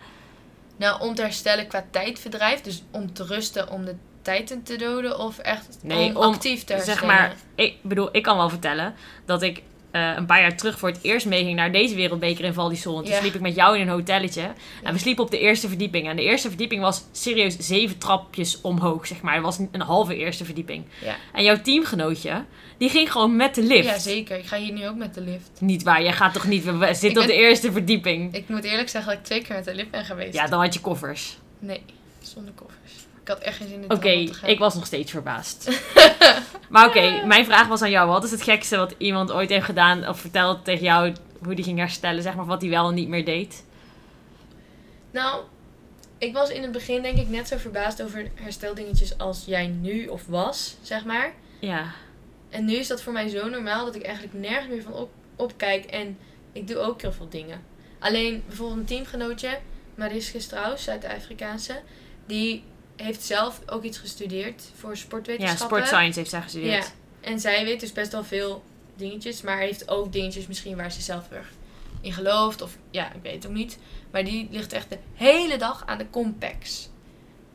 Nou, 0.77 1.01
om 1.01 1.14
te 1.14 1.23
herstellen 1.23 1.66
qua 1.66 1.85
tijdverdrijf. 1.90 2.61
Dus 2.61 2.83
om 2.90 3.12
te 3.12 3.25
rusten 3.25 3.71
om 3.71 3.85
de 3.85 3.94
tijd 4.23 4.57
te 4.64 4.77
doden. 4.77 5.18
Of 5.18 5.38
echt 5.38 5.79
Nee, 5.83 6.09
om, 6.09 6.16
om, 6.16 6.23
actief 6.23 6.64
te 6.64 6.73
herstellen. 6.73 7.01
Zeg 7.01 7.09
maar, 7.09 7.35
ik 7.55 7.77
bedoel, 7.83 8.09
ik 8.12 8.23
kan 8.23 8.37
wel 8.37 8.49
vertellen 8.49 8.94
dat 9.25 9.42
ik 9.42 9.62
eh, 9.90 10.12
een 10.16 10.27
paar 10.27 10.40
jaar 10.40 10.57
terug 10.57 10.79
voor 10.79 10.88
het 10.88 10.98
eerst 11.03 11.27
meeging 11.27 11.57
naar 11.57 11.72
deze 11.72 11.94
wereldbeker 11.94 12.44
in 12.44 12.55
Val 12.55 12.68
di 12.68 12.77
Sol. 12.77 12.98
En 12.98 13.05
toen 13.05 13.14
sliep 13.14 13.35
ik 13.35 13.40
met 13.40 13.55
jou 13.55 13.77
in 13.77 13.83
een 13.83 13.88
hotelletje. 13.88 14.53
En 14.83 14.92
we 14.92 14.98
sliepen 14.98 15.24
op 15.24 15.31
de 15.31 15.38
eerste 15.38 15.68
verdieping. 15.68 16.09
En 16.09 16.16
de 16.16 16.22
eerste 16.22 16.48
verdieping 16.48 16.83
was 16.83 17.05
serieus 17.12 17.57
zeven 17.59 17.98
trapjes 17.98 18.61
omhoog, 18.61 19.07
zeg 19.07 19.20
maar. 19.20 19.35
Het 19.35 19.42
was 19.42 19.59
een 19.72 19.81
halve 19.81 20.16
eerste 20.16 20.44
verdieping. 20.44 20.85
Ja. 21.05 21.16
En 21.33 21.44
jouw 21.44 21.61
teamgenootje, 21.61 22.44
die 22.79 22.88
ging 22.88 23.12
gewoon 23.12 23.37
met 23.37 23.55
de 23.55 23.62
lift. 23.62 23.88
Ja, 23.88 23.98
zeker. 23.98 24.38
Ik 24.38 24.46
ga 24.46 24.57
hier 24.57 24.72
nu 24.72 24.88
ook 24.88 24.96
met 24.96 25.14
de 25.14 25.20
lift. 25.20 25.51
Niet 25.61 25.83
waar, 25.83 26.03
jij 26.03 26.12
gaat 26.12 26.33
toch 26.33 26.46
niet, 26.46 26.64
we 26.64 26.94
zitten 26.94 27.22
op 27.22 27.29
de 27.29 27.35
eerste 27.35 27.72
verdieping. 27.72 28.35
Ik 28.35 28.48
moet 28.48 28.64
eerlijk 28.64 28.88
zeggen 28.88 29.11
dat 29.11 29.20
ik 29.20 29.27
twee 29.27 29.42
keer 29.42 29.57
met 29.57 29.64
de 29.64 29.74
lift 29.74 29.90
ben 29.90 30.05
geweest. 30.05 30.35
Ja, 30.35 30.46
dan 30.46 30.61
had 30.61 30.74
je 30.74 30.81
koffers. 30.81 31.38
Nee, 31.59 31.81
zonder 32.22 32.53
koffers. 32.53 32.92
Ik 33.29 33.35
had 33.35 33.43
echt 33.43 33.57
geen 33.57 33.69
zin 33.69 33.83
in 33.83 33.93
Oké, 33.93 34.11
ik 34.47 34.59
was 34.59 34.75
nog 34.75 34.87
steeds 34.87 35.11
verbaasd. 35.11 35.83
maar 36.71 36.88
oké, 36.88 37.27
mijn 37.27 37.45
vraag 37.45 37.67
was 37.67 37.83
aan 37.83 37.91
jou. 37.91 38.09
Wat 38.09 38.25
is 38.25 38.31
het 38.31 38.43
gekste 38.43 38.77
wat 38.77 38.95
iemand 38.99 39.33
ooit 39.33 39.49
heeft 39.49 39.64
gedaan 39.64 40.09
of 40.09 40.21
verteld 40.21 40.64
tegen 40.64 40.85
jou 40.85 41.12
hoe 41.43 41.55
die 41.55 41.64
ging 41.64 41.79
herstellen? 41.79 42.23
Zeg 42.23 42.35
maar 42.35 42.47
wat 42.47 42.61
hij 42.61 42.71
wel 42.71 42.88
en 42.88 42.95
niet 42.95 43.09
meer 43.09 43.25
deed. 43.25 43.64
Nou, 45.11 45.43
ik 46.19 46.33
was 46.33 46.51
in 46.51 46.62
het 46.62 46.73
begin 46.73 47.03
denk 47.03 47.19
ik 47.19 47.29
net 47.29 47.49
zo 47.49 47.57
verbaasd 47.57 48.03
over 48.03 48.31
hersteldingetjes 48.35 49.19
als 49.19 49.45
jij 49.47 49.67
nu 49.67 50.07
of 50.07 50.27
was, 50.27 50.77
zeg 50.83 51.05
maar. 51.05 51.33
Ja. 51.61 51.93
En 52.51 52.64
nu 52.64 52.75
is 52.75 52.87
dat 52.87 53.03
voor 53.03 53.12
mij 53.12 53.29
zo 53.29 53.49
normaal 53.49 53.85
dat 53.85 53.95
ik 53.95 54.03
eigenlijk 54.03 54.35
nergens 54.35 54.69
meer 54.69 54.83
van 54.83 54.95
op, 54.95 55.11
opkijk. 55.37 55.85
En 55.85 56.19
ik 56.53 56.69
doe 56.69 56.79
ook 56.79 57.01
heel 57.01 57.12
veel 57.12 57.29
dingen. 57.29 57.62
Alleen 57.99 58.43
bijvoorbeeld 58.47 58.79
een 58.79 58.85
teamgenootje, 58.85 59.59
Mariska 59.95 60.38
Strauss, 60.38 60.85
Zuid-Afrikaanse, 60.85 61.81
die 62.27 62.62
heeft 63.02 63.22
zelf 63.22 63.61
ook 63.66 63.82
iets 63.82 63.98
gestudeerd 63.98 64.62
voor 64.78 64.90
Ja, 64.90 64.96
sportwetenschappen. 64.96 65.66
sport 65.66 65.87
science 65.87 66.18
heeft 66.18 66.30
zij 66.30 66.40
gestudeerd. 66.42 66.84
Ja, 66.84 67.28
en 67.30 67.40
zij 67.40 67.64
weet 67.64 67.80
dus 67.80 67.92
best 67.92 68.12
wel 68.12 68.24
veel 68.24 68.64
dingetjes, 68.96 69.42
maar 69.42 69.58
heeft 69.58 69.88
ook 69.88 70.12
dingetjes 70.12 70.46
misschien 70.46 70.76
waar 70.76 70.92
ze 70.92 71.00
zelf 71.00 71.30
erg 71.30 71.46
in 72.00 72.12
gelooft. 72.12 72.62
Of 72.62 72.76
ja, 72.90 73.06
ik 73.12 73.22
weet 73.22 73.34
het 73.34 73.46
ook 73.46 73.52
niet. 73.52 73.78
Maar 74.11 74.24
die 74.24 74.48
ligt 74.50 74.72
echt 74.72 74.90
de 74.90 74.98
hele 75.14 75.56
dag 75.56 75.82
aan 75.87 75.98
de 75.98 76.11
complex. 76.11 76.88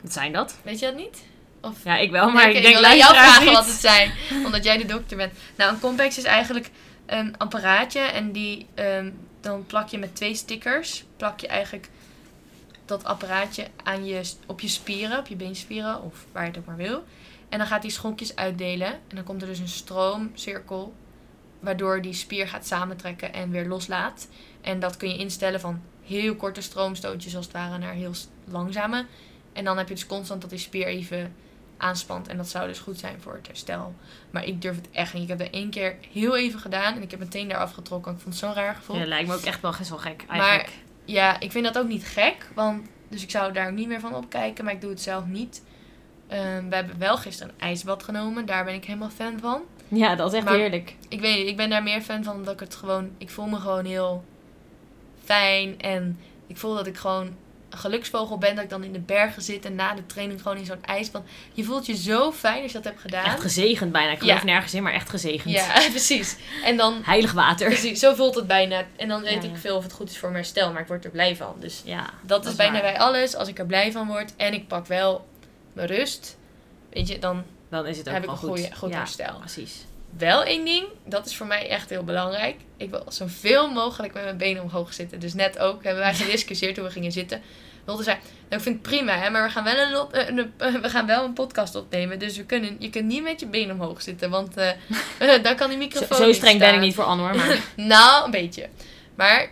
Wat 0.02 0.14
zijn 0.14 0.32
dat? 0.34 0.56
Weet 0.64 0.80
je 0.80 0.86
dat 0.86 0.96
niet? 0.96 1.22
Of 1.62 1.84
Ja, 1.84 1.98
ik 1.98 2.12
wel, 2.12 2.30
maar 2.32 2.46
Nee, 2.48 2.56
ik 2.56 2.62
denk 2.64 2.76
aan 2.86 2.98
jou 2.98 3.14
vragen 3.14 3.44
niet. 3.44 3.54
wat 3.54 3.66
het 3.66 3.76
zijn, 3.76 4.12
omdat 4.46 4.64
jij 4.64 4.78
de 4.78 4.86
dokter 4.86 5.18
bent. 5.18 5.34
Nou, 5.56 5.74
een 5.74 5.80
complex 5.80 6.18
is 6.18 6.24
eigenlijk 6.24 6.70
een 7.06 7.38
apparaatje 7.38 8.00
en 8.00 8.32
die 8.32 8.66
ehm, 8.74 9.10
dan 9.42 9.66
plak 9.66 9.88
je 9.90 9.98
met 9.98 10.16
twee 10.16 10.36
stickers, 10.36 11.04
plak 11.18 11.40
je 11.40 11.48
eigenlijk 11.48 11.90
dat 12.86 13.04
apparaatje 13.04 13.68
aan 13.84 14.06
je, 14.06 14.32
op 14.46 14.60
je 14.60 14.68
spieren, 14.68 15.20
op 15.20 15.28
je 15.28 15.36
beenspieren 15.36 16.02
of 16.02 16.26
waar 16.32 16.44
je 16.44 16.50
het 16.50 16.60
ook 16.60 16.66
maar 16.66 16.76
wil. 16.76 17.04
En 17.50 17.58
dan 17.58 17.68
gaat 17.68 17.82
die 17.82 17.92
schokjes 17.92 18.36
uitdelen 18.36 18.88
en 18.88 19.16
dan 19.16 19.24
komt 19.24 19.42
er 19.42 19.48
dus 19.48 19.60
een 19.60 19.68
stroomcirkel 19.68 20.94
waardoor 21.60 22.02
die 22.02 22.14
spier 22.14 22.48
gaat 22.48 22.68
samentrekken 22.68 23.34
en 23.34 23.50
weer 23.50 23.68
loslaat. 23.68 24.28
En 24.62 24.80
dat 24.80 24.98
kun 24.98 25.10
je 25.10 25.18
instellen 25.18 25.60
van 25.60 25.82
heel 26.04 26.36
korte 26.36 26.62
stroomstootjes 26.62 27.36
als 27.36 27.46
het 27.46 27.54
ware 27.54 27.78
naar 27.78 27.94
heel 27.94 28.14
langzame. 28.46 29.06
En 29.54 29.64
dan 29.64 29.78
heb 29.78 29.88
je 29.88 29.94
dus 29.94 30.06
constant 30.06 30.42
dat 30.42 30.50
die 30.50 30.60
spier 30.60 30.86
even 30.86 31.36
aanspant. 31.78 32.28
En 32.28 32.38
dat 32.38 32.50
zou 32.50 32.68
dus 32.68 32.80
goed 32.80 33.00
zijn 33.00 33.22
voor 33.22 33.34
het 33.34 33.48
herstel. 33.48 33.96
Maar 34.32 34.46
ik 34.46 34.62
durf 34.62 34.76
het 34.76 34.88
echt 34.92 35.14
niet. 35.14 35.24
Ik 35.24 35.30
heb 35.30 35.40
het 35.40 35.50
één 35.50 35.70
keer 35.70 35.98
heel 36.12 36.38
even 36.38 36.60
gedaan 36.60 36.96
en 36.96 37.02
ik 37.02 37.12
heb 37.12 37.20
meteen 37.20 37.48
daar 37.48 37.58
afgetrokken. 37.58 38.12
Ik 38.12 38.20
vond 38.20 38.36
het 38.36 38.44
zo'n 38.44 38.54
raar 38.54 38.76
gevoel. 38.76 38.98
Ja, 38.98 39.06
lijkt 39.06 39.28
me 39.28 39.36
ook 39.36 39.42
echt 39.42 39.62
wel 39.62 39.74
best 39.78 39.90
wel 39.90 40.00
gek 40.00 40.26
eigenlijk. 40.28 40.70
Ik 41.40 41.52
vind 41.52 41.66
dat 41.66 41.78
ook 41.78 41.88
niet 41.88 42.06
gek. 42.06 42.48
Want, 42.56 42.88
dus 43.10 43.24
ik 43.24 43.30
zou 43.30 43.54
daar 43.54 43.68
ook 43.68 43.76
niet 43.76 43.88
meer 43.88 44.00
van 44.00 44.16
opkijken. 44.16 44.64
Maar 44.66 44.74
ik 44.74 44.82
doe 44.82 44.90
het 44.90 45.02
zelf 45.02 45.26
niet. 45.26 45.64
Ehm, 46.28 46.70
we 46.70 46.76
hebben 46.76 47.00
wel 47.00 47.18
gisteren 47.18 47.54
een 47.58 47.68
ijsbad 47.68 48.04
genomen. 48.04 48.46
Daar 48.46 48.66
ben 48.66 48.74
ik 48.74 48.86
helemaal 48.86 49.10
fan 49.10 49.40
van. 49.40 49.62
Ja, 49.88 50.16
dat 50.16 50.32
is 50.32 50.38
echt 50.38 50.46
Maar- 50.46 50.56
heerlijk. 50.56 50.96
Ik 51.10 51.20
weet 51.20 51.38
niet, 51.38 51.48
ik 51.48 51.58
ben 51.58 51.70
daar 51.70 51.84
meer 51.84 52.02
fan 52.02 52.24
van 52.24 52.36
omdat 52.36 52.54
ik 52.54 52.60
het 52.60 52.76
gewoon... 52.76 53.10
Ik 53.18 53.30
voel 53.30 53.46
me 53.46 53.56
gewoon 53.58 53.86
heel 53.86 54.24
fijn. 55.24 55.80
En 55.82 56.20
ik 56.48 56.58
voel 56.58 56.76
dat 56.76 56.88
ik 56.88 56.98
gewoon 56.98 57.36
geluksvogel 57.78 58.38
ben. 58.38 58.56
Dat 58.56 58.64
ik 58.64 58.70
dan 58.70 58.84
in 58.84 58.94
de 58.94 59.00
bergen 59.00 59.42
zit 59.42 59.66
en 59.66 59.76
na 59.76 59.94
de 59.94 60.06
training 60.06 60.42
gewoon 60.42 60.58
in 60.58 60.66
zo'n 60.66 60.84
ijsbad. 60.86 61.24
Je 61.54 61.64
voelt 61.64 61.86
je 61.86 61.96
zo 61.98 62.32
fijn 62.32 62.62
als 62.64 62.72
je 62.72 62.78
dat 62.78 62.84
hebt 62.88 63.02
gedaan. 63.02 63.26
Echt 63.26 63.42
gezegend 63.42 63.92
bijna. 63.92 64.12
Ik 64.12 64.20
geloof 64.20 64.38
Ja. 64.40 64.44
nergens 64.46 64.74
in, 64.74 64.84
maar 64.84 64.94
echt 64.94 65.10
gezegend. 65.10 65.54
Ja, 65.54 65.74
precies. 65.90 66.36
En 66.64 66.78
dan... 66.78 67.02
Heilig 67.04 67.32
water. 67.32 67.68
Precies, 67.68 68.00
zo 68.00 68.14
voelt 68.14 68.36
het 68.36 68.48
bijna. 68.48 68.84
En 68.96 69.08
dan 69.08 69.22
weet 69.22 69.44
Ja, 69.44 69.50
ik 69.50 69.58
veel 69.58 69.78
of 69.78 69.84
het 69.84 69.94
goed 69.94 70.10
is 70.10 70.18
voor 70.18 70.30
mijn 70.32 70.42
herstel. 70.44 70.72
Maar 70.72 70.82
ik 70.82 70.88
word 70.88 71.06
er 71.06 71.12
blij 71.12 71.36
van. 71.36 71.56
Dus 71.60 71.82
Ja, 71.86 72.10
dat, 72.22 72.46
is 72.46 72.56
bijna 72.56 72.74
waar. 72.74 72.82
bij 72.82 73.00
alles. 73.00 73.36
Als 73.36 73.48
ik 73.48 73.60
er 73.60 73.66
blij 73.66 73.92
van 73.92 74.08
word 74.08 74.36
en 74.36 74.54
ik 74.54 74.68
pak 74.68 74.86
wel 74.88 75.28
mijn 75.74 75.88
rust. 75.88 76.38
Weet 76.90 77.08
je, 77.08 77.20
dan 77.20 77.44
Dan 77.70 77.86
is 77.86 77.98
het 77.98 78.08
ook 78.08 78.14
heb 78.14 78.24
ik 78.24 78.30
een 78.30 78.38
goed. 78.38 78.50
goede, 78.50 78.70
goed 78.76 78.94
herstel. 78.94 79.36
precies. 79.40 79.86
Wel 80.18 80.44
één 80.44 80.66
ding, 80.66 80.86
dat 81.06 81.26
is 81.26 81.36
voor 81.36 81.48
mij 81.48 81.70
echt 81.70 81.90
heel 81.90 82.04
belangrijk. 82.04 82.56
Ik 82.78 82.90
wil 82.90 83.04
zoveel 83.08 83.72
mogelijk 83.72 84.14
met 84.14 84.24
mijn 84.24 84.38
benen 84.38 84.64
omhoog 84.64 84.94
zitten. 84.94 85.20
Dus 85.20 85.34
net 85.34 85.60
ook 85.60 85.84
hebben 85.84 86.04
wij 86.04 86.14
gediscussieerd 86.14 86.76
hoe 86.78 86.86
we 86.86 86.92
gingen 86.92 87.12
zitten. 87.12 87.42
Lotte 87.86 88.04
zei, 88.04 88.18
nou, 88.18 88.32
ik 88.50 88.60
vind 88.62 88.76
het 88.76 88.82
prima, 88.82 89.18
hè, 89.18 89.30
maar 89.30 89.44
we 89.44 89.50
gaan, 89.50 89.64
wel 89.64 89.78
een, 89.78 89.92
lot- 89.92 90.14
eh, 90.14 90.28
een- 90.28 90.54
eh, 90.58 90.74
we 90.76 90.90
gaan 90.90 91.06
wel 91.06 91.24
een 91.24 91.34
podcast 91.34 91.76
opnemen. 91.76 92.20
Dus 92.20 92.38
we 92.38 92.44
kunnen, 92.46 92.76
je 92.80 92.90
kunt 92.90 93.06
niet 93.06 93.24
met 93.24 93.40
je 93.40 93.46
benen 93.48 93.76
omhoog 93.76 94.02
zitten, 94.02 94.30
want 94.30 94.58
eh, 94.58 94.70
dan 95.44 95.56
kan 95.56 95.68
die 95.70 95.78
Zo, 95.78 95.84
microfoon 95.84 96.18
zo 96.18 96.26
niet 96.26 96.36
streng 96.36 96.60
ben 96.60 96.74
ik 96.74 96.80
niet 96.80 96.96
voor 96.96 97.04
Anne 97.04 97.24
hoor, 97.24 97.36
maar... 97.36 97.60
Nou, 97.76 98.26
een 98.26 98.32
beetje. 98.32 98.68
Maar 99.16 99.50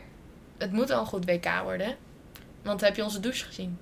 het 0.57 0.71
moet 0.71 0.87
wel 0.89 0.99
een 0.99 1.05
goed 1.05 1.25
WK 1.25 1.45
worden. 1.63 1.95
Want 2.63 2.81
heb 2.81 2.95
je 2.95 3.03
onze 3.03 3.19
douche 3.19 3.45
gezien? 3.45 3.77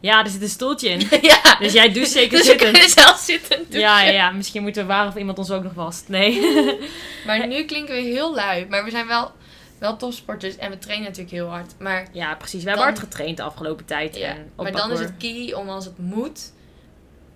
Ja, 0.00 0.24
er 0.24 0.30
zit 0.30 0.42
een 0.42 0.48
stoeltje 0.48 0.88
in. 0.88 1.08
ja, 1.22 1.56
Dus 1.58 1.72
jij 1.72 1.92
doucht 1.92 2.10
zeker 2.10 2.36
dus 2.38 2.46
zitten. 2.46 2.72
kunnen 2.72 2.88
zelf 2.90 3.18
zitten 3.18 3.56
douchen. 3.58 3.80
Ja, 3.80 4.02
ja, 4.02 4.10
ja, 4.10 4.30
misschien 4.30 4.62
moeten 4.62 4.82
we 4.82 4.88
waar 4.88 5.06
of 5.06 5.16
iemand 5.16 5.38
ons 5.38 5.50
ook 5.50 5.62
nog 5.62 5.72
vast. 5.74 6.08
Nee. 6.08 6.40
Maar 7.26 7.46
nu 7.46 7.64
klinken 7.64 7.94
we 7.94 8.00
heel 8.00 8.34
lui. 8.34 8.66
Maar 8.68 8.84
we 8.84 8.90
zijn 8.90 9.06
wel 9.06 9.32
wel 9.78 9.96
topsporters 9.96 10.56
en 10.56 10.70
we 10.70 10.78
trainen 10.78 11.06
natuurlijk 11.06 11.34
heel 11.34 11.46
hard. 11.48 11.74
Maar, 11.78 12.06
Ja, 12.12 12.34
precies. 12.34 12.62
We 12.62 12.68
hebben 12.68 12.86
hard 12.86 12.98
getraind 12.98 13.36
de 13.36 13.42
afgelopen 13.42 13.84
tijd. 13.84 14.16
ja, 14.16 14.28
en 14.28 14.50
op 14.56 14.62
maar 14.64 14.72
dan 14.72 14.90
is 14.92 14.98
het 14.98 15.12
key 15.18 15.52
om 15.54 15.68
als 15.68 15.84
het 15.84 15.98
moet, 15.98 16.52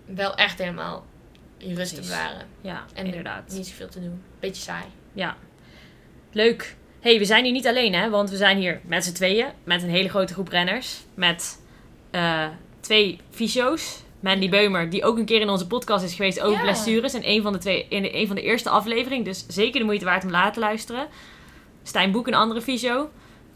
wel 0.06 0.34
echt 0.34 0.58
helemaal 0.58 1.04
je 1.58 1.74
rust 1.74 1.94
te 1.94 2.00
bewaren. 2.00 2.46
Ja, 2.60 2.84
En 2.94 3.06
inderdaad. 3.06 3.52
niet 3.52 3.66
zoveel 3.66 3.88
te 3.88 4.00
doen. 4.00 4.22
Beetje 4.40 4.62
saai. 4.62 4.84
Ja. 5.12 5.36
Leuk. 6.32 6.76
hey, 7.00 7.18
we 7.18 7.24
zijn 7.24 7.44
hier 7.44 7.52
niet 7.52 7.66
alleen, 7.66 7.94
hè? 7.94 8.10
Want 8.10 8.30
we 8.30 8.36
zijn 8.36 8.56
hier 8.58 8.80
met 8.84 9.04
z'n 9.04 9.12
tweeën. 9.12 9.46
Met 9.64 9.82
een 9.82 9.90
hele 9.90 10.08
grote 10.08 10.32
groep 10.32 10.48
renners. 10.48 10.96
Met 11.14 11.58
eh, 12.14 12.46
twee 12.80 13.18
fysio's. 13.30 14.02
Mandy 14.20 14.48
Beumer, 14.48 14.90
die 14.90 15.04
ook 15.04 15.18
een 15.18 15.24
keer 15.24 15.40
in 15.40 15.48
onze 15.48 15.66
podcast 15.66 16.04
is 16.04 16.14
geweest 16.14 16.40
over 16.40 16.56
Ja. 16.56 16.62
blessures. 16.62 17.14
In 17.14 17.22
een 17.24 17.42
van 17.42 17.52
de, 17.52 17.58
twee, 17.58 17.86
in 17.88 18.08
een 18.12 18.26
van 18.26 18.36
de 18.36 18.42
eerste 18.42 18.68
afleveringen. 18.70 19.24
Dus 19.24 19.44
zeker 19.48 19.78
de 19.80 19.84
moeite 19.86 20.04
waard 20.04 20.24
om 20.24 20.30
later 20.30 20.52
te 20.52 20.60
luisteren. 20.60 21.06
Stijn 21.82 22.12
Boek, 22.12 22.26
een 22.26 22.34
andere 22.34 22.60
fysio. 22.62 23.10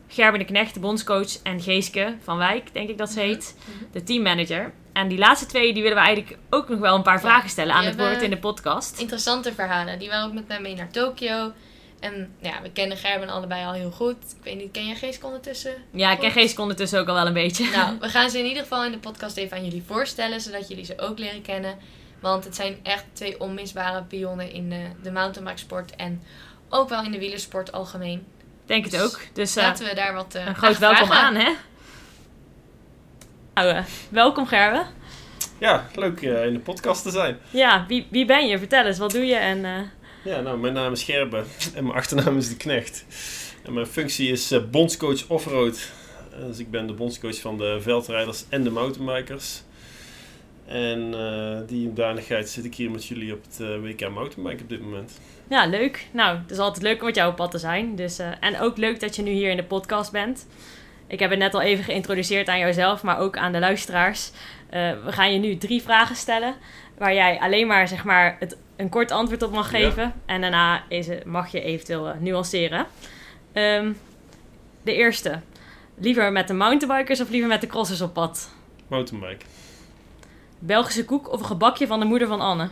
Gerben 0.09 0.39
de 0.41 0.45
Knecht, 0.47 0.75
de 0.75 0.81
bondscoach. 0.81 1.43
En 1.43 1.61
Geeske 1.61 2.17
van 2.23 2.37
Wijk, 2.37 2.75
denk 2.75 2.89
ik 2.89 2.99
dat 2.99 3.11
ze 3.11 3.19
Mhm. 3.19 3.29
heet. 3.29 3.57
De 3.93 4.03
teammanager. 4.03 4.73
En 4.93 5.09
die 5.09 5.19
laatste 5.19 5.47
twee, 5.47 5.73
die 5.73 5.83
willen 5.83 5.99
we 5.99 6.05
eigenlijk 6.05 6.39
ook 6.51 6.69
nog 6.69 6.79
wel 6.79 6.95
een 6.95 7.03
paar 7.03 7.15
Ja. 7.15 7.21
vragen 7.21 7.51
stellen 7.51 7.75
aan 7.75 7.85
het 7.85 7.97
woord 7.97 8.23
in 8.23 8.31
de 8.31 8.39
podcast. 8.39 9.01
Interessante 9.01 9.53
verhalen. 9.55 9.99
Die 9.99 10.09
waren 10.09 10.27
ook 10.27 10.33
met 10.35 10.49
mij 10.49 10.61
mee 10.61 10.75
naar 10.75 10.91
Tokio. 10.91 11.53
En 12.01 12.35
ja, 12.41 12.63
we 12.63 12.71
kennen 12.71 12.97
Gerben 12.97 13.29
allebei 13.29 13.65
al 13.65 13.73
heel 13.73 13.91
goed. 13.91 14.17
Ik 14.17 14.45
weet 14.45 14.57
niet, 14.57 14.71
ken 14.71 14.87
jij 14.87 14.95
Geeske 14.95 15.27
ondertussen? 15.27 15.75
Ja, 15.91 16.13
ik 16.13 16.19
ken 16.19 16.31
Geeske 16.31 16.61
ondertussen 16.61 17.01
ook 17.01 17.09
al 17.09 17.15
wel 17.15 17.27
een 17.27 17.33
beetje. 17.33 17.71
Nou, 17.71 17.99
we 18.01 18.09
gaan 18.09 18.31
ze 18.31 18.39
in 18.39 18.47
ieder 18.47 18.63
geval 18.63 18.85
in 18.85 18.93
de 18.93 18.99
podcast 18.99 19.37
even 19.37 19.57
aan 19.57 19.65
jullie 19.65 19.83
voorstellen, 19.87 20.41
zodat 20.41 20.69
jullie 20.69 20.85
ze 20.85 20.99
ook 20.99 21.19
leren 21.19 21.43
kennen. 21.43 21.79
Want 22.21 22.45
het 22.45 22.55
zijn 22.55 22.79
echt 22.83 23.05
twee 23.13 23.41
onmisbare 23.41 24.03
pionnen 24.03 24.53
in 24.53 24.71
de, 24.71 24.83
de 25.03 25.11
mountainbikesport 25.11 25.97
en 25.97 26.23
ook 26.69 26.89
wel 26.89 27.03
in 27.03 27.13
de 27.13 27.19
wielersport 27.19 27.73
algemeen. 27.73 28.27
denk 28.67 28.85
het 28.85 29.03
ook. 29.03 29.21
Dus 29.33 29.57
eh, 29.57 29.63
Laten 29.63 29.87
we 29.87 29.95
daar 29.95 30.15
wat 30.15 30.35
eh 30.35 30.47
een 30.47 30.55
groot 30.55 30.79
welkom 30.79 31.13
aan, 31.13 31.35
hè? 31.35 31.53
Nou, 33.55 33.69
eh, 33.69 33.85
welkom 34.09 34.47
Gerben. 34.47 34.87
Ja, 35.59 35.87
leuk 35.95 36.23
eh, 36.23 36.45
in 36.45 36.53
de 36.53 36.59
podcast 36.59 37.03
te 37.03 37.11
zijn. 37.11 37.39
Ja, 37.51 37.85
wie, 37.89 38.07
wie 38.11 38.25
ben 38.25 38.47
je? 38.47 38.59
Vertel 38.59 38.85
eens, 38.85 38.99
wat 38.99 39.11
doe 39.11 39.27
je? 39.27 39.35
En 39.35 39.65
eh, 39.65 39.73
Ja, 40.29 40.41
nou, 40.41 40.59
mijn 40.59 40.73
naam 40.73 40.93
is 40.93 41.03
Gerben 41.03 41.45
en 41.75 41.85
mijn 41.85 41.97
achternaam 41.97 42.37
is 42.37 42.49
De 42.49 42.57
Knecht. 42.57 43.05
En 43.63 43.73
mijn 43.73 43.87
functie 43.87 44.31
is 44.31 44.51
eh, 44.51 44.61
bondscoach 44.71 45.29
offroad. 45.29 45.91
Dus 46.47 46.59
ik 46.59 46.71
ben 46.71 46.87
de 46.87 46.93
bondscoach 46.93 47.41
van 47.41 47.59
de 47.59 47.79
veldrijders 47.81 48.45
en 48.49 48.63
de 48.63 48.71
mountainbikers. 48.71 49.63
En 50.67 51.15
eh, 51.15 51.59
die 51.67 51.87
hoedanigheid 51.87 52.49
zit 52.49 52.65
ik 52.65 52.75
hier 52.75 52.91
met 52.91 53.07
jullie 53.07 53.33
op 53.33 53.43
het 53.43 53.61
eh, 53.61 53.81
WK 53.81 54.11
Mountainbike 54.11 54.63
op 54.63 54.69
dit 54.69 54.81
moment. 54.81 55.21
ja, 55.49 55.67
leuk. 55.67 56.07
Nou, 56.13 56.39
het 56.39 56.51
is 56.51 56.59
altijd 56.59 56.83
leuk 56.83 57.01
om 57.01 57.07
met 57.07 57.15
jou 57.15 57.31
op 57.31 57.37
pad 57.37 57.51
te 57.51 57.59
zijn. 57.59 57.97
Dus, 57.97 58.19
en 58.41 58.61
ook 58.61 58.77
leuk 58.77 59.01
dat 59.01 59.17
je 59.17 59.23
nu 59.23 59.31
hier 59.31 59.51
in 59.51 59.57
de 59.57 59.65
podcast 59.65 60.13
bent. 60.13 60.47
Ik 61.07 61.19
heb 61.19 61.31
het 61.31 61.39
net 61.39 61.55
al 61.55 61.61
even 61.61 61.85
geïntroduceerd 61.85 62.49
aan 62.49 62.59
jouzelf, 62.59 63.03
maar 63.03 63.19
ook 63.19 63.37
aan 63.37 63.53
de 63.53 63.59
luisteraars. 63.59 64.31
We 64.71 65.13
gaan 65.13 65.33
je 65.33 65.39
nu 65.39 65.57
drie 65.57 65.83
vragen 65.83 66.17
stellen, 66.17 66.55
waar 66.99 67.15
jij 67.15 67.39
alleen 67.39 67.67
maar, 67.67 67.89
zeg 67.89 68.05
maar 68.05 68.37
het, 68.39 68.57
een 68.79 68.89
kort 68.89 69.11
antwoord 69.11 69.43
op 69.43 69.53
mag 69.53 69.73
Ja. 69.73 69.79
geven. 69.79 70.15
En 70.27 70.41
daarna 70.41 70.83
is 70.89 71.07
het, 71.07 71.25
mag 71.25 71.49
je 71.53 71.61
eventueel 71.61 72.09
eh, 72.09 72.19
nuanceren. 72.21 72.87
Ehm, 73.53 73.93
de 74.83 74.95
eerste. 74.95 75.41
Liever 75.95 76.33
met 76.33 76.49
de 76.49 76.55
mountainbikers 76.55 77.21
of 77.21 77.29
liever 77.31 77.49
met 77.49 77.61
de 77.61 77.67
crossers 77.67 78.01
op 78.01 78.13
pad? 78.15 78.51
Mountainbike. 78.89 79.45
Belgische 80.59 81.05
koek 81.05 81.33
of 81.33 81.41
een 81.41 81.47
gebakje 81.47 81.87
van 81.87 82.01
de 82.01 82.07
moeder 82.07 82.29
van 82.29 82.41
Anne? 82.41 82.69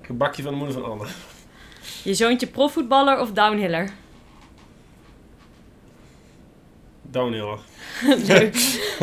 Gebakje 0.00 0.42
van 0.42 0.52
de 0.52 0.58
moeder 0.58 0.74
van 0.80 0.90
Anne. 0.90 1.06
Je 2.04 2.14
zoontje 2.14 2.46
profvoetballer 2.46 3.20
of 3.20 3.32
downhiller? 3.32 3.90
Downhill. 7.14 7.56
Leuk. 8.28 8.56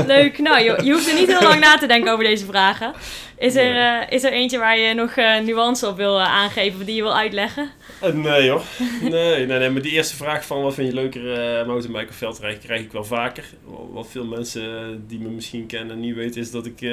Leuk. 0.08 0.40
Nou, 0.40 0.64
je, 0.64 0.80
je 0.84 0.92
hoeft 0.92 1.08
er 1.08 1.20
niet 1.20 1.28
heel 1.28 1.50
lang 1.50 1.60
na 1.60 1.78
te 1.78 1.88
denken 1.88 2.12
over 2.12 2.24
deze 2.24 2.46
vragen. 2.46 2.94
Is 3.42 3.56
er, 3.56 3.76
eh, 3.76 4.12
is 4.12 4.24
er 4.24 4.32
eentje 4.32 4.58
waar 4.58 4.78
je 4.78 4.94
nog 4.94 5.12
eh, 5.12 5.40
nuance 5.40 5.88
op 5.88 5.98
wil 5.98 6.20
eh, 6.20 6.26
aangeven 6.26 6.80
of 6.80 6.86
die 6.86 6.96
je 6.96 7.02
wil 7.02 7.18
uitleggen? 7.18 7.72
Nee 8.14 8.50
hoor. 8.50 8.62
Nee, 9.02 9.46
nee, 9.46 9.60
nee, 9.60 9.70
maar 9.70 9.82
die 9.82 9.92
eerste 9.92 10.16
vraag 10.16 10.46
van 10.46 10.62
wat 10.62 10.74
vind 10.74 10.88
je 10.88 10.94
leuker, 10.94 11.22
mountainbike 11.66 12.10
of 12.10 12.16
veldrijden, 12.16 12.60
krijg 12.60 12.82
ik 12.82 12.92
wel 12.92 13.04
vaker. 13.04 13.46
Wat 13.92 14.08
veel 14.10 14.26
mensen 14.26 15.04
die 15.08 15.20
me 15.20 15.30
misschien 15.30 15.66
kennen 15.66 16.00
niet 16.00 16.16
weten, 16.16 16.42
is 16.42 16.52
dat 16.52 16.66
ik 16.66 16.92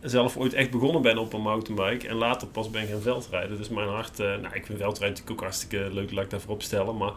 zelf 0.00 0.36
ooit 0.36 0.52
echt 0.52 0.70
begonnen 0.70 1.02
ben 1.02 1.18
op 1.18 1.32
een 1.32 1.40
mountainbike. 1.40 2.08
En 2.08 2.16
later 2.16 2.48
pas 2.48 2.70
ben 2.70 2.86
gaan 2.86 3.02
veldrijden. 3.02 3.56
Dus 3.56 3.68
mijn 3.68 3.88
hart, 3.88 4.18
nou 4.18 4.54
ik 4.54 4.66
vind 4.66 4.78
veldrijden 4.78 5.00
natuurlijk 5.00 5.30
ook 5.30 5.40
hartstikke 5.40 5.88
leuk, 5.92 6.12
laat 6.12 6.24
ik 6.24 6.30
daarvoor 6.30 6.54
opstellen. 6.54 6.96
Maar 6.96 7.12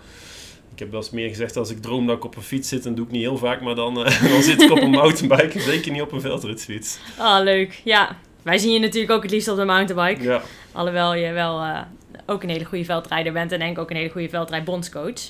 ik 0.74 0.80
heb 0.80 0.92
wel 0.92 1.00
eens 1.00 1.10
meer 1.10 1.30
gezegd, 1.30 1.58
als 1.58 1.70
ik 1.70 1.82
droom 1.82 2.08
dat 2.08 2.18
ik 2.18 2.24
op 2.24 2.36
een 2.36 2.42
fiets 2.42 2.70
zit, 2.70 2.84
dan 2.84 2.96
doe 2.96 3.06
ik 3.06 3.12
niet 3.12 3.22
heel 3.22 3.38
vaak. 3.38 3.62
Maar 3.62 3.76
dan, 3.76 4.06
eh, 4.06 4.30
dan 4.32 4.42
zit 4.42 4.62
ik 4.62 4.72
op 4.72 4.82
een 4.82 4.90
mountainbike 4.90 5.60
en 5.60 5.62
zeker 5.62 5.92
niet 5.92 6.02
op 6.02 6.12
een 6.12 6.22
veldritfiets. 6.22 6.98
Ah, 7.18 7.44
leuk. 7.44 7.82
Ja, 7.84 8.18
wij 8.42 8.58
zien 8.58 8.74
je 8.74 8.80
natuurlijk 8.80 9.12
ook 9.12 9.22
het 9.22 9.32
liefst 9.32 9.48
op 9.48 9.58
de 9.58 9.66
mountainbike. 9.66 10.24
Ja. 10.24 10.42
Alhoewel 10.72 11.14
je 11.14 11.32
wel 11.32 11.62
eh, 11.62 11.82
ook 12.26 12.44
een 12.44 12.50
hele 12.50 12.66
goede 12.66 12.86
veldrijder 12.86 13.34
bent 13.34 13.52
en 13.52 13.60
denk 13.60 13.78
ook 13.78 13.90
een 13.90 13.96
hele 13.96 14.10
goede 14.10 14.30
veldrijdbondscoach. 14.30 15.22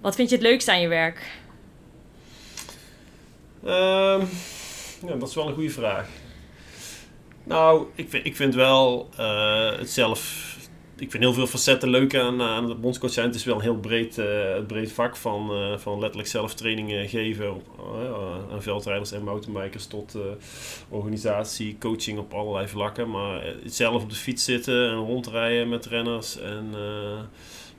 Wat 0.00 0.14
vind 0.14 0.28
je 0.28 0.34
het 0.34 0.44
leukste 0.44 0.72
aan 0.72 0.80
je 0.80 0.88
werk? 0.88 1.30
Ehm, 3.64 4.20
ja, 5.06 5.14
dat 5.18 5.28
is 5.28 5.34
wel 5.34 5.48
een 5.48 5.54
goede 5.54 5.70
vraag. 5.70 6.08
Nou, 7.44 7.86
ik 7.94 8.10
vind, 8.10 8.26
ik 8.26 8.36
vind 8.36 8.54
wel 8.54 9.08
eh, 9.16 9.78
het 9.78 9.90
zelf. 9.90 10.56
Ik 11.00 11.10
vind 11.10 11.22
heel 11.22 11.32
veel 11.32 11.46
facetten 11.46 11.90
leuk 11.90 12.16
aan, 12.16 12.42
aan 12.42 12.68
het 12.68 12.80
bondscoach 12.80 13.12
zijn. 13.12 13.26
Het 13.26 13.34
is 13.34 13.44
wel 13.44 13.54
een 13.54 13.60
heel 13.60 13.76
breed, 13.76 14.18
eh, 14.18 14.26
breed 14.66 14.92
vak 14.92 15.16
van, 15.16 15.50
eh, 15.50 15.78
van 15.78 15.98
letterlijk 15.98 16.28
zelf 16.28 16.54
trainingen 16.54 17.08
geven 17.08 17.54
op, 17.54 17.62
eh, 17.78 18.52
aan 18.52 18.62
veldrijders 18.62 19.12
en 19.12 19.24
mountainbikers 19.24 19.86
tot 19.86 20.16
organisatie, 20.88 21.76
coaching 21.78 22.18
op 22.18 22.34
allerlei 22.34 22.68
vlakken. 22.68 23.10
Maar 23.10 23.54
zelf 23.64 24.02
op 24.02 24.10
de 24.10 24.16
fiets 24.16 24.44
zitten 24.44 24.88
en 24.88 24.96
rondrijden 24.96 25.68
met 25.68 25.86
renners. 25.86 26.38
En 26.40 26.66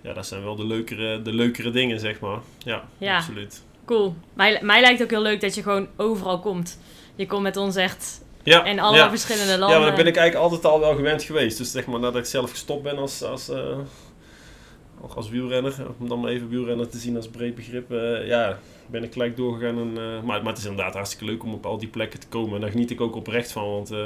ja, 0.01 0.13
dat 0.13 0.27
zijn 0.27 0.43
wel 0.43 0.55
de 0.55 0.65
leukere, 0.65 1.21
de 1.21 1.33
leukere 1.33 1.71
dingen, 1.71 1.99
zeg 1.99 2.19
maar. 2.19 2.39
Ja, 2.57 2.89
Ja. 2.97 3.15
absoluut. 3.17 3.63
Cool. 3.85 4.15
Mij, 4.33 4.59
mij 4.61 4.81
lijkt 4.81 5.03
ook 5.03 5.09
heel 5.09 5.21
leuk 5.21 5.41
dat 5.41 5.55
je 5.55 5.61
gewoon 5.61 5.87
overal 5.95 6.39
komt. 6.39 6.79
Je 7.15 7.25
komt 7.25 7.41
met 7.41 7.57
ons 7.57 7.75
echt 7.75 8.21
Ja, 8.49 8.63
in 8.65 8.79
allemaal 8.79 9.03
ja. 9.03 9.09
verschillende 9.09 9.51
Ja, 9.51 9.57
landen. 9.57 9.77
maar 9.77 9.87
dat 9.87 9.97
ben 9.97 10.07
ik 10.07 10.15
eigenlijk 10.15 10.51
altijd 10.51 10.73
al 10.73 10.79
wel 10.79 10.95
gewend 10.95 11.23
geweest. 11.23 11.57
Dus 11.57 11.71
zeg 11.71 11.85
maar 11.85 11.99
nadat 11.99 12.21
ik 12.21 12.25
zelf 12.25 12.49
gestopt 12.49 12.83
ben 12.83 12.97
als, 12.97 13.23
als, 13.23 13.49
ook 15.01 15.13
als 15.13 15.29
wielrenner, 15.29 15.73
om 15.99 16.09
dan 16.09 16.19
maar 16.19 16.31
even 16.31 16.49
wielrenner 16.49 16.89
te 16.89 16.97
zien 16.97 17.15
als 17.15 17.27
breed 17.27 17.55
begrip, 17.55 17.91
eh, 17.91 18.27
ja, 18.27 18.59
ben 18.91 19.03
ik 19.03 19.13
gelijk 19.13 19.37
doorgegaan. 19.37 19.77
En, 19.79 19.91
eh, 19.97 20.21
maar, 20.23 20.39
maar 20.43 20.51
het 20.53 20.57
is 20.57 20.65
inderdaad 20.65 20.93
hartstikke 20.93 21.25
leuk 21.25 21.43
om 21.43 21.53
op 21.53 21.65
al 21.65 21.77
die 21.77 21.87
plekken 21.87 22.19
te 22.19 22.27
komen. 22.27 22.55
En 22.55 22.61
daar 22.61 22.69
geniet 22.69 22.91
ik 22.91 23.01
ook 23.01 23.15
oprecht 23.15 23.51
van, 23.51 23.69
want 23.69 23.91
eh, 23.91 24.05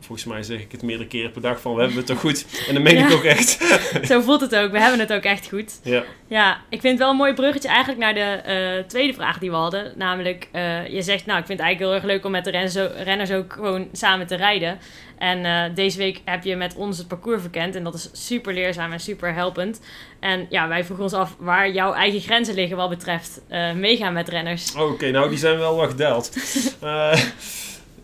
volgens 0.00 0.24
mij 0.24 0.42
zeg 0.42 0.60
ik 0.60 0.72
het 0.72 0.82
meerdere 0.82 1.08
keren 1.08 1.30
per 1.30 1.40
dag 1.42 1.60
van 1.60 1.74
we 1.74 1.78
hebben 1.80 1.96
het 1.98 2.06
toch 2.06 2.20
goed. 2.20 2.64
En 2.68 2.74
dat 2.74 2.82
meen 2.82 2.96
Ja. 2.96 3.06
ik 3.06 3.12
ook 3.12 3.24
echt. 3.24 3.78
Zo 4.10 4.20
voelt 4.20 4.40
het 4.40 4.56
ook. 4.56 4.70
We 4.70 4.80
hebben 4.80 5.00
het 5.00 5.12
ook 5.12 5.22
echt 5.22 5.48
goed. 5.48 5.80
ja. 5.82 6.02
Ja, 6.28 6.60
ik 6.68 6.80
vind 6.80 6.92
het 6.92 6.98
wel 6.98 7.10
een 7.10 7.16
mooi 7.16 7.32
bruggetje 7.34 7.68
eigenlijk 7.68 7.98
naar 8.00 8.14
de 8.14 8.20
eh, 8.20 8.84
tweede 8.88 9.12
vraag 9.14 9.38
die 9.38 9.50
we 9.50 9.56
hadden. 9.56 9.92
Namelijk, 9.96 10.48
je 10.90 11.02
zegt, 11.02 11.26
nou, 11.26 11.38
ik 11.40 11.46
vind 11.46 11.58
het 11.58 11.66
eigenlijk 11.66 11.78
heel 11.78 11.92
erg 11.94 12.02
leuk 12.04 12.24
om 12.24 12.30
met 12.30 12.44
de 12.44 12.82
ook- 12.90 13.04
renners 13.04 13.30
ook 13.32 13.52
gewoon 13.52 13.88
samen 13.92 14.26
te 14.26 14.34
rijden. 14.36 14.78
En 15.18 15.74
deze 15.74 15.98
week 15.98 16.20
heb 16.24 16.44
je 16.44 16.56
met 16.56 16.74
ons 16.74 16.98
het 16.98 17.08
parcours 17.08 17.40
verkend. 17.40 17.74
En 17.76 17.84
dat 17.84 17.94
is 17.94 18.10
super 18.12 18.54
leerzaam 18.54 18.92
en 18.92 19.00
super 19.00 19.34
helpend. 19.34 19.80
En 20.20 20.46
ja, 20.50 20.68
wij 20.68 20.84
vroegen 20.84 21.04
ons 21.04 21.14
af 21.14 21.36
waar 21.38 21.70
jouw 21.70 21.92
eigen 21.92 22.20
grenzen 22.20 22.54
liggen 22.54 22.76
wat 22.76 22.88
betreft 22.88 23.40
meegaan 23.74 24.13
met 24.14 24.28
renners. 24.28 24.74
Oké, 24.74 25.10
nou 25.10 25.28
die 25.28 25.38
zijn 25.38 25.58
wel 25.58 25.76
wat 25.76 25.90
gedaald. 25.90 26.32
Eh, 26.80 27.20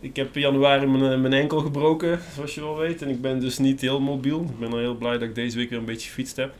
ik 0.01 0.17
heb 0.17 0.35
in 0.35 0.41
januari 0.41 0.87
mijn, 0.87 1.13
eh, 1.13 1.21
mijn 1.21 1.33
enkel 1.33 1.59
gebroken, 1.61 2.21
zoals 2.35 2.55
je 2.55 2.61
wel 2.61 2.77
weet. 2.77 3.03
En 3.03 3.09
ik 3.09 3.21
ben 3.21 3.41
dus 3.41 3.59
niet 3.59 3.81
heel 3.81 4.01
mobiel. 4.01 4.41
Ik 4.41 4.59
ben 4.59 4.73
al 4.73 4.79
heel 4.79 4.95
blij 4.95 5.13
dat 5.13 5.23
ik 5.23 5.35
deze 5.35 5.57
week 5.57 5.71
weer 5.71 5.79
een 5.79 5.85
beetje 5.85 6.09
gefietst 6.09 6.37
heb. 6.37 6.53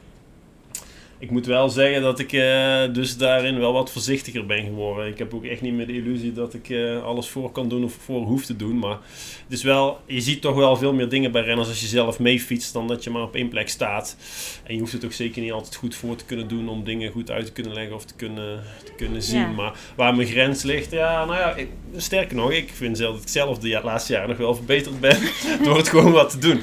Ik 1.21 1.31
moet 1.31 1.47
wel 1.47 1.69
zeggen 1.69 2.03
dat 2.03 2.19
ik 2.19 2.33
eh, 2.33 2.83
dus 2.93 3.17
daarin 3.17 3.59
wel 3.59 3.73
wat 3.73 3.91
voorzichtiger 3.93 4.47
ben 4.47 4.65
geworden. 4.65 5.07
Ik 5.07 5.19
heb 5.19 5.35
ook 5.35 5.45
echt 5.45 5.61
niet 5.61 5.73
meer 5.73 5.87
de 5.87 5.93
illusie 5.97 6.33
dat 6.33 6.55
ik 6.55 6.69
eh, 6.71 7.03
alles 7.03 7.29
voor 7.29 7.53
kan 7.53 7.69
doen 7.69 7.85
of 7.85 7.93
voor 7.93 8.21
hoef 8.23 8.45
te 8.45 8.57
doen. 8.57 8.79
Maar 8.79 8.99
het 9.45 9.53
is 9.53 9.63
wel, 9.63 10.01
je 10.07 10.21
ziet 10.21 10.41
toch 10.41 10.55
wel 10.55 10.77
veel 10.77 10.93
meer 10.95 11.09
dingen 11.09 11.33
bij 11.33 11.43
renners 11.43 11.69
als 11.69 11.81
je 11.81 11.87
zelf 11.87 12.19
meefietst 12.19 12.73
dan 12.73 12.89
dat 12.89 13.05
je 13.05 13.11
maar 13.11 13.23
op 13.23 13.35
één 13.35 13.49
plek 13.49 13.69
staat. 13.69 14.17
En 14.65 14.75
je 14.75 14.81
hoeft 14.81 14.93
het 14.93 15.05
ook 15.05 15.13
zeker 15.13 15.43
niet 15.43 15.53
altijd 15.53 15.75
goed 15.77 15.95
voor 15.95 16.17
te 16.17 16.25
kunnen 16.25 16.49
doen 16.49 16.69
om 16.69 16.85
dingen 16.85 17.11
goed 17.13 17.31
uit 17.31 17.47
te 17.47 17.53
kunnen 17.53 17.73
leggen 17.73 17.95
of 17.95 18.05
te 18.05 18.15
kunnen, 18.15 18.63
te 18.85 18.93
kunnen 18.97 19.23
zien. 19.23 19.39
Ja. 19.41 19.47
Maar 19.51 19.73
waar 19.97 20.15
mijn 20.15 20.29
grens 20.29 20.63
ligt, 20.63 20.91
ja, 20.91 21.25
nou 21.25 21.39
ja, 21.39 21.55
ik- 21.55 21.69
sterker 21.97 22.37
nog, 22.37 22.53
ik 22.53 22.71
vind 22.75 22.97
zelf 22.97 23.15
dat 23.15 23.23
ik 23.23 23.29
zelf 23.29 23.59
de 23.59 23.81
laatste 23.83 24.13
jaren 24.13 24.29
nog 24.29 24.39
wel 24.39 24.55
verbeterd 24.55 25.01
ben 25.01 25.19
door 25.65 25.77
het 25.77 25.89
gewoon 25.89 26.13
wat 26.13 26.31
te 26.31 26.39
doen. 26.39 26.61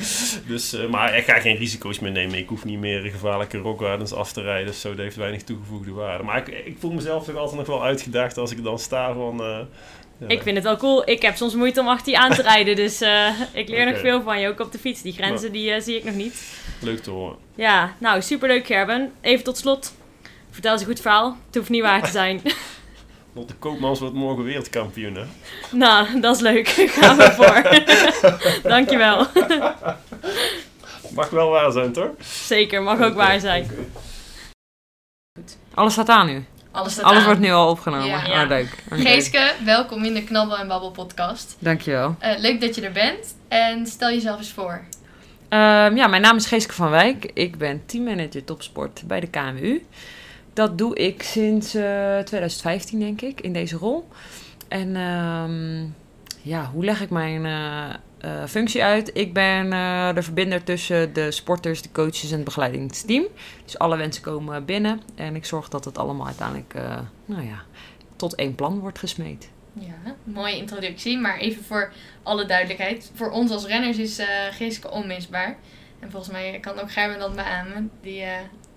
Dus, 0.47 0.73
eh, 0.73 0.89
maar 0.89 1.17
ik 1.17 1.23
ga 1.23 1.39
geen 1.39 1.55
risico's 1.57 1.99
meer 1.99 2.11
nemen. 2.11 2.37
Ik 2.37 2.47
hoef 2.47 2.65
niet 2.65 2.79
meer 2.79 3.01
gevaarlijke 3.01 3.57
rockgardens 3.57 4.13
af 4.13 4.33
te 4.33 4.41
Dus 4.65 4.81
zo 4.81 4.93
heeft 4.95 5.15
weinig 5.15 5.43
toegevoegde 5.43 5.91
waarde. 5.91 6.23
Maar 6.23 6.37
ik, 6.37 6.47
ik 6.65 6.75
voel 6.79 6.91
mezelf 6.91 7.25
toch 7.25 7.35
altijd 7.35 7.57
nog 7.57 7.67
wel 7.67 7.83
uitgedaagd 7.83 8.37
als 8.37 8.51
ik 8.51 8.63
dan 8.63 8.79
sta 8.79 9.13
van... 9.13 9.41
eh, 9.41 9.59
ja. 10.17 10.27
Ik 10.27 10.41
vind 10.41 10.55
het 10.55 10.65
wel 10.65 10.77
cool. 10.77 11.09
Ik 11.09 11.21
heb 11.21 11.35
soms 11.35 11.55
moeite 11.55 11.79
om 11.79 11.87
achter 11.87 12.11
je 12.11 12.17
aan 12.19 12.33
te 12.33 12.41
rijden. 12.51 12.75
Dus 12.75 13.01
eh, 13.01 13.27
ik 13.53 13.69
leer 13.69 13.85
nog 13.91 13.99
veel 13.99 14.21
van 14.21 14.39
je, 14.39 14.47
ook 14.47 14.59
op 14.59 14.71
de 14.71 14.79
fiets. 14.79 15.01
Die 15.01 15.13
grenzen 15.13 15.51
die, 15.51 15.71
eh, 15.71 15.81
zie 15.81 15.95
ik 15.97 16.03
nog 16.03 16.15
niet. 16.15 16.43
Leuk 16.81 16.99
te 16.99 17.09
horen. 17.09 17.35
Ja, 17.55 17.93
nou, 17.97 18.21
superleuk 18.21 18.65
Gerben. 18.65 19.11
Even 19.21 19.43
tot 19.43 19.57
slot. 19.57 19.93
Vertel 20.51 20.71
eens 20.71 20.81
een 20.81 20.87
goed 20.87 20.99
verhaal. 21.01 21.37
Het 21.45 21.55
hoeft 21.55 21.69
niet 21.69 21.81
waar 21.81 22.03
te 22.03 22.11
zijn. 22.21 22.41
Lotte 23.33 23.53
Koopmans 23.55 23.99
wordt 23.99 24.15
morgen 24.15 24.43
wereldkampioen, 24.43 25.15
hè? 25.15 25.23
nou, 25.71 26.19
dat 26.19 26.35
is 26.35 26.41
leuk. 26.41 26.67
Gaan 26.99 27.17
we 27.17 27.31
voor. 27.31 28.69
Dankjewel. 28.69 29.27
Mag 31.13 31.29
wel 31.29 31.49
waar 31.49 31.71
zijn, 31.71 31.91
toch? 31.91 32.09
Zeker, 32.21 32.81
mag 32.83 33.01
ook 33.01 33.13
waar 33.15 33.39
zijn. 33.39 33.69
Alles 35.73 35.93
staat 35.93 36.09
aan 36.09 36.25
nu. 36.25 36.45
Alles 36.71 36.93
staat 36.93 37.05
Alles 37.05 37.19
aan. 37.19 37.25
wordt 37.25 37.39
nu 37.39 37.51
al 37.51 37.69
opgenomen. 37.69 38.05
Ja. 38.07 38.25
Ja. 38.25 38.41
Oh, 38.43 38.47
leuk. 38.47 38.83
Geeske, 38.89 39.53
welkom 39.65 40.03
in 40.03 40.13
de 40.13 40.23
Knabbel 40.23 40.57
en 40.57 40.67
Babbel 40.67 40.91
podcast. 40.91 41.55
Dankjewel. 41.59 42.15
Eh, 42.19 42.39
leuk 42.39 42.61
dat 42.61 42.75
je 42.75 42.81
er 42.81 42.91
bent. 42.91 43.35
En 43.47 43.85
stel 43.87 44.09
jezelf 44.09 44.37
eens 44.37 44.51
voor. 44.51 44.81
Ehm, 45.49 45.95
ja, 45.95 46.07
mijn 46.07 46.21
naam 46.21 46.35
is 46.35 46.45
Geeske 46.45 46.73
van 46.73 46.89
Wijk. 46.89 47.31
Ik 47.33 47.57
ben 47.57 47.85
teammanager 47.85 48.43
topsport 48.43 49.03
bij 49.05 49.19
de 49.19 49.27
KMU. 49.27 49.83
Dat 50.53 50.77
doe 50.77 50.95
ik 50.95 51.23
sinds 51.23 51.73
eh, 51.73 52.17
2015, 52.17 52.99
denk 52.99 53.21
ik, 53.21 53.41
in 53.41 53.53
deze 53.53 53.77
rol. 53.77 54.07
En 54.67 54.95
ehm, 54.95 55.85
ja, 56.41 56.69
hoe 56.73 56.85
leg 56.85 57.01
ik 57.01 57.09
mijn 57.09 57.45
eh, 57.45 57.95
eh, 58.17 58.45
functie 58.45 58.83
uit? 58.83 59.09
Ik 59.13 59.33
ben 59.33 59.73
eh, 59.73 60.13
de 60.13 60.23
verbinder 60.23 60.63
tussen 60.63 61.13
de 61.13 61.31
sporters, 61.31 61.81
de 61.81 61.91
coaches 61.91 62.29
en 62.29 62.35
het 62.35 62.43
begeleidingsteam. 62.43 63.27
Dus 63.63 63.79
alle 63.79 63.97
wensen 63.97 64.21
komen 64.21 64.65
binnen 64.65 65.01
en 65.15 65.35
ik 65.35 65.45
zorg 65.45 65.69
dat 65.69 65.85
het 65.85 65.97
allemaal 65.97 66.25
uiteindelijk 66.25 66.73
eh, 66.73 66.99
nou 67.25 67.45
ja, 67.45 67.61
tot 68.15 68.35
één 68.35 68.55
plan 68.55 68.79
wordt 68.79 68.99
gesmeed. 68.99 69.49
Ja, 69.73 70.15
mooie 70.23 70.57
introductie. 70.57 71.17
Maar 71.17 71.37
even 71.37 71.63
voor 71.63 71.91
alle 72.23 72.45
duidelijkheid. 72.45 73.11
Voor 73.13 73.29
ons 73.29 73.51
als 73.51 73.65
renners 73.65 73.97
is 73.97 74.21
Geeske 74.51 74.91
onmisbaar. 74.91 75.57
En 75.99 76.11
volgens 76.11 76.31
mij 76.31 76.59
kan 76.61 76.79
ook 76.79 76.91
Gerben 76.91 77.19
dat 77.19 77.35
beamen. 77.35 77.91
Die 78.01 78.23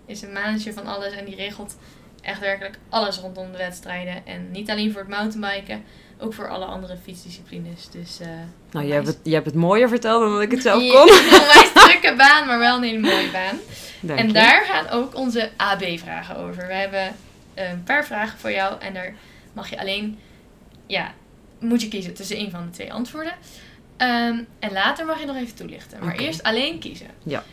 is 0.07 0.23
een 0.23 0.33
manager 0.33 0.73
van 0.73 0.87
alles 0.87 1.13
en 1.13 1.25
die 1.25 1.37
regelt 1.37 1.77
echt 2.23 2.41
werkelijk 2.41 2.79
alles 2.89 3.19
rondom 3.19 3.53
de 3.53 3.59
wedstrijden. 3.59 4.27
En 4.27 4.51
niet 4.51 4.71
alleen 4.71 4.93
voor 4.93 5.01
het 5.01 5.11
mountainbiken, 5.11 5.83
ook 6.21 6.35
voor 6.35 6.49
alle 6.49 6.65
andere 6.65 6.97
fietsdisciplines. 7.03 7.89
Dus, 7.91 8.21
eh 8.21 8.29
Nou, 8.71 8.87
je 8.87 8.93
hebt, 8.93 9.07
het, 9.07 9.19
je 9.23 9.35
hebt 9.35 9.47
het 9.47 9.55
mooier 9.55 9.89
verteld 9.89 10.23
dan 10.23 10.33
dat 10.33 10.43
ik 10.43 10.51
het 10.51 10.63
zelf 10.63 10.79
kon. 10.93 11.09
Een 11.09 11.41
onwijs 11.41 11.73
drukke 11.73 12.15
baan, 12.17 12.47
maar 12.47 12.59
wel 12.59 12.77
een 12.77 12.83
hele 12.83 12.99
mooie 12.99 13.31
baan. 13.31 13.59
Dank 14.01 14.19
en 14.19 14.27
je. 14.27 14.33
daar 14.33 14.65
gaan 14.65 14.89
ook 14.89 15.15
onze 15.15 15.51
AB-vragen 15.57 16.37
over. 16.37 16.67
We 16.67 16.73
hebben 16.75 17.17
een 17.55 17.83
paar 17.83 18.05
vragen 18.05 18.39
voor 18.39 18.53
jou 18.53 18.81
en 18.81 18.95
daar 18.95 19.15
mag 19.53 19.71
je 19.71 19.81
alleen, 19.81 20.19
ja, 20.87 21.15
moet 21.59 21.83
je 21.83 21.89
kiezen 21.89 22.15
tussen 22.15 22.39
een 22.39 22.51
van 22.51 22.65
de 22.65 22.71
twee 22.71 22.93
antwoorden. 22.93 23.33
Ehm, 23.97 24.43
en 24.59 24.73
later 24.73 25.07
mag 25.07 25.21
je 25.21 25.27
nog 25.27 25.37
even 25.37 25.55
toelichten. 25.55 26.05
Maar 26.05 26.15
eerst 26.15 26.43
alleen 26.43 26.79
kiezen. 26.79 27.11
Ja. 27.23 27.45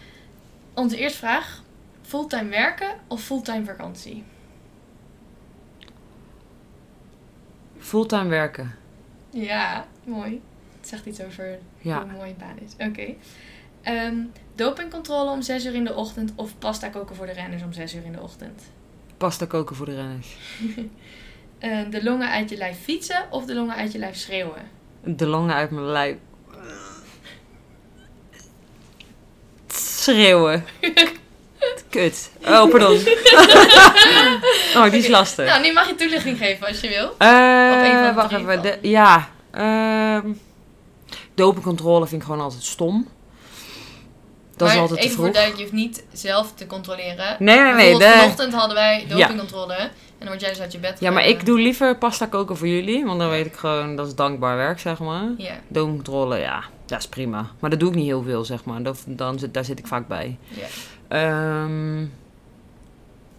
Onze 0.73 0.97
eerste 0.97 1.17
vraag: 1.17 1.61
fulltime 2.01 2.49
werken 2.49 2.89
of 3.07 3.23
fulltime 3.23 3.65
vakantie? 3.65 4.23
Fulltime 7.87 8.27
werken. 8.29 8.75
Ja, 9.29 9.85
mooi. 10.03 10.41
Het 10.79 10.87
zegt 10.89 11.05
iets 11.05 11.21
over 11.21 11.59
Ja. 11.77 12.01
hoe 12.03 12.11
mooi 12.11 12.29
een 12.29 12.35
baan 12.39 12.57
is. 12.65 12.87
Oké. 12.87 13.13
Ehm, 13.81 14.15
dopingcontrole 14.55 15.31
om 15.31 15.41
6 15.41 15.65
uur 15.65 15.73
in 15.75 15.83
de 15.85 15.93
ochtend 15.95 16.31
of 16.35 16.57
pasta 16.59 16.87
koken 16.89 17.15
voor 17.15 17.25
de 17.25 17.31
renners 17.31 17.63
om 17.63 17.73
6 17.73 17.93
uur 17.95 18.03
in 18.05 18.11
de 18.11 18.21
ochtend? 18.21 18.61
Pasta 19.17 19.45
koken 19.45 19.75
voor 19.75 19.85
de 19.85 19.95
renners. 19.95 20.35
Eh, 21.59 21.79
de 21.89 22.03
longen 22.03 22.29
uit 22.29 22.49
je 22.49 22.57
lijf 22.57 22.77
fietsen 22.79 23.25
of 23.29 23.45
de 23.45 23.53
longen 23.55 23.75
uit 23.75 23.91
je 23.91 23.97
lijf 23.99 24.15
schreeuwen? 24.15 24.61
De 25.03 25.27
longen 25.27 25.55
uit 25.55 25.71
mijn 25.71 25.85
lijf. 25.85 26.15
Schreeuwen. 29.67 30.65
Kut. 31.89 32.31
Oh, 32.45 32.69
pardon. 32.69 32.97
oh, 34.85 34.91
die 34.91 34.99
is 34.99 35.07
lastig. 35.07 35.45
Nou, 35.45 35.61
nu 35.61 35.73
mag 35.73 35.87
je 35.87 35.95
toelichting 35.95 36.37
geven 36.37 36.67
als 36.67 36.79
je 36.79 36.87
wil. 36.87 37.15
De 37.17 38.11
wacht 38.15 38.31
even. 38.31 38.61
De, 38.61 38.77
ja. 38.81 39.29
ehm 39.51 40.31
dopingcontrole 41.35 42.07
vind 42.07 42.21
ik 42.21 42.27
gewoon 42.27 42.43
altijd 42.43 42.63
stom. 42.63 43.07
Dat 44.55 44.67
maar 44.67 44.75
is 44.75 44.81
altijd 44.81 44.99
te 44.99 45.05
even 45.05 45.17
voor 45.17 45.25
vroeg. 45.25 45.35
duidelijk, 45.35 45.71
je 45.71 45.77
hoeft 45.77 45.85
niet 45.85 46.03
zelf 46.13 46.53
te 46.53 46.67
controleren. 46.67 47.35
Nee, 47.39 47.59
nee, 47.59 47.73
nee. 47.73 47.97
De, 47.97 48.13
vanochtend 48.17 48.53
hadden 48.53 48.75
wij 48.75 49.05
dopingcontrole. 49.09 49.73
En 49.73 49.89
dan 50.25 50.27
word 50.27 50.41
jij 50.41 50.49
dus 50.49 50.59
uit 50.59 50.71
je 50.71 50.79
bed 50.79 50.99
ja, 50.99 51.11
maar 51.11 51.25
ik 51.27 51.45
doe 51.45 51.59
liever 51.59 51.97
pasta 51.97 52.25
koken 52.25 52.57
voor 52.57 52.67
jullie. 52.67 53.05
Want 53.05 53.19
dan 53.19 53.29
weet 53.29 53.45
ik 53.45 53.55
gewoon, 53.55 53.95
dat 53.95 54.07
is 54.07 54.15
dankbaar 54.15 54.57
werk, 54.57 54.79
zeg 54.79 54.99
maar. 54.99 55.29
Ja, 55.37 55.53
Dopingcontrole, 55.67 56.37
ja, 56.37 56.63
dat 56.85 56.99
is 56.99 57.07
prima. 57.07 57.47
Maar 57.59 57.69
dat 57.69 57.79
doe 57.79 57.89
ik 57.89 57.95
niet 57.95 58.05
heel 58.05 58.23
veel, 58.23 58.45
zeg 58.45 58.63
maar. 58.63 58.83
Dat, 58.83 59.03
dan, 59.05 59.39
zit- 59.39 59.53
daar 59.53 59.65
zit 59.65 59.79
ik 59.79 59.87
vaak 59.87 60.07
bij. 60.07 60.37
ja. 60.49 60.65
Ehm 61.07 62.05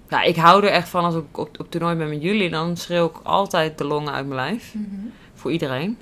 ja, 0.08 0.22
ik 0.22 0.36
hou 0.36 0.64
er 0.64 0.70
echt 0.70 0.88
van 0.88 1.04
als 1.04 1.14
ik 1.14 1.38
op, 1.38 1.60
op 1.60 1.70
toernooi 1.70 1.96
ben 1.96 2.08
met 2.08 2.22
jullie. 2.22 2.50
Dan 2.50 2.76
schreeuw 2.76 3.06
ik 3.06 3.16
altijd 3.22 3.78
de 3.78 3.84
longen 3.84 4.12
uit 4.12 4.26
mijn 4.26 4.40
lijf. 4.40 4.74
Mhm. 4.74 5.06
Voor 5.34 5.52
iedereen. 5.52 5.98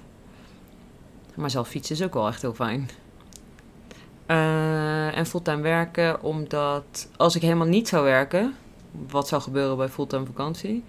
Maar 1.35 1.51
zelf 1.51 1.69
fietsen 1.69 1.97
is 1.97 2.03
ook 2.03 2.15
wel 2.15 2.27
echt 2.29 2.43
heel 2.43 2.55
fijn. 2.55 2.91
Eh, 4.27 5.17
en 5.17 5.27
fulltime 5.27 5.63
werken, 5.63 6.23
omdat 6.23 7.09
als 7.17 7.37
ik 7.37 7.43
helemaal 7.43 7.67
niet 7.67 7.89
zou 7.89 8.05
werken, 8.05 8.55
wat 9.09 9.29
zou 9.29 9.43
gebeuren 9.43 9.77
bij 9.77 9.89
fulltime 9.89 10.27
vakantie, 10.27 10.85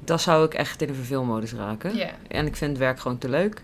dan 0.00 0.18
zou 0.18 0.44
ik 0.44 0.54
echt 0.54 0.82
in 0.82 0.88
de 0.88 0.94
verveelmodus 0.94 1.52
raken. 1.52 1.92
En 2.28 2.46
ik 2.46 2.56
vind 2.56 2.70
het 2.70 2.80
werk 2.80 3.00
gewoon 3.00 3.18
te 3.18 3.28
leuk. 3.28 3.62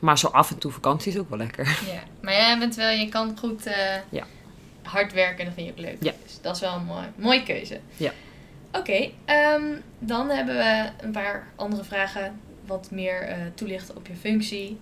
Maar 0.00 0.18
zo 0.18 0.26
af 0.26 0.50
en 0.50 0.58
toe 0.58 0.72
vakantie 0.72 1.12
is 1.12 1.18
ook 1.18 1.28
wel 1.28 1.38
lekker. 1.38 1.64
ja. 1.92 2.00
Maar 2.20 2.32
jij 2.32 2.58
bent 2.58 2.74
wel, 2.74 2.90
je 2.90 3.08
kan 3.08 3.38
goed 3.38 3.66
eh, 3.66 3.94
Ja. 4.08 4.24
Hard 4.86 5.12
werken 5.12 5.38
en 5.38 5.44
dat 5.44 5.54
vind 5.54 5.66
je 5.66 5.72
ook 5.72 5.78
leuk. 5.78 5.96
Ja. 6.00 6.12
Dus 6.22 6.38
dat 6.40 6.54
is 6.54 6.60
wel 6.60 6.74
een 6.74 6.84
mooi, 6.84 7.06
mooie 7.16 7.42
keuze. 7.42 7.80
Ja. 7.96 8.12
Oké, 8.72 9.10
ehm, 9.24 9.62
dan 9.98 10.28
hebben 10.28 10.56
we 10.56 10.90
een 11.00 11.12
paar 11.12 11.46
andere 11.56 11.84
vragen. 11.84 12.40
Wat 12.66 12.90
meer 12.90 13.22
eh, 13.22 13.36
toelichten 13.54 13.96
op 13.96 14.06
je 14.06 14.14
functie. 14.14 14.78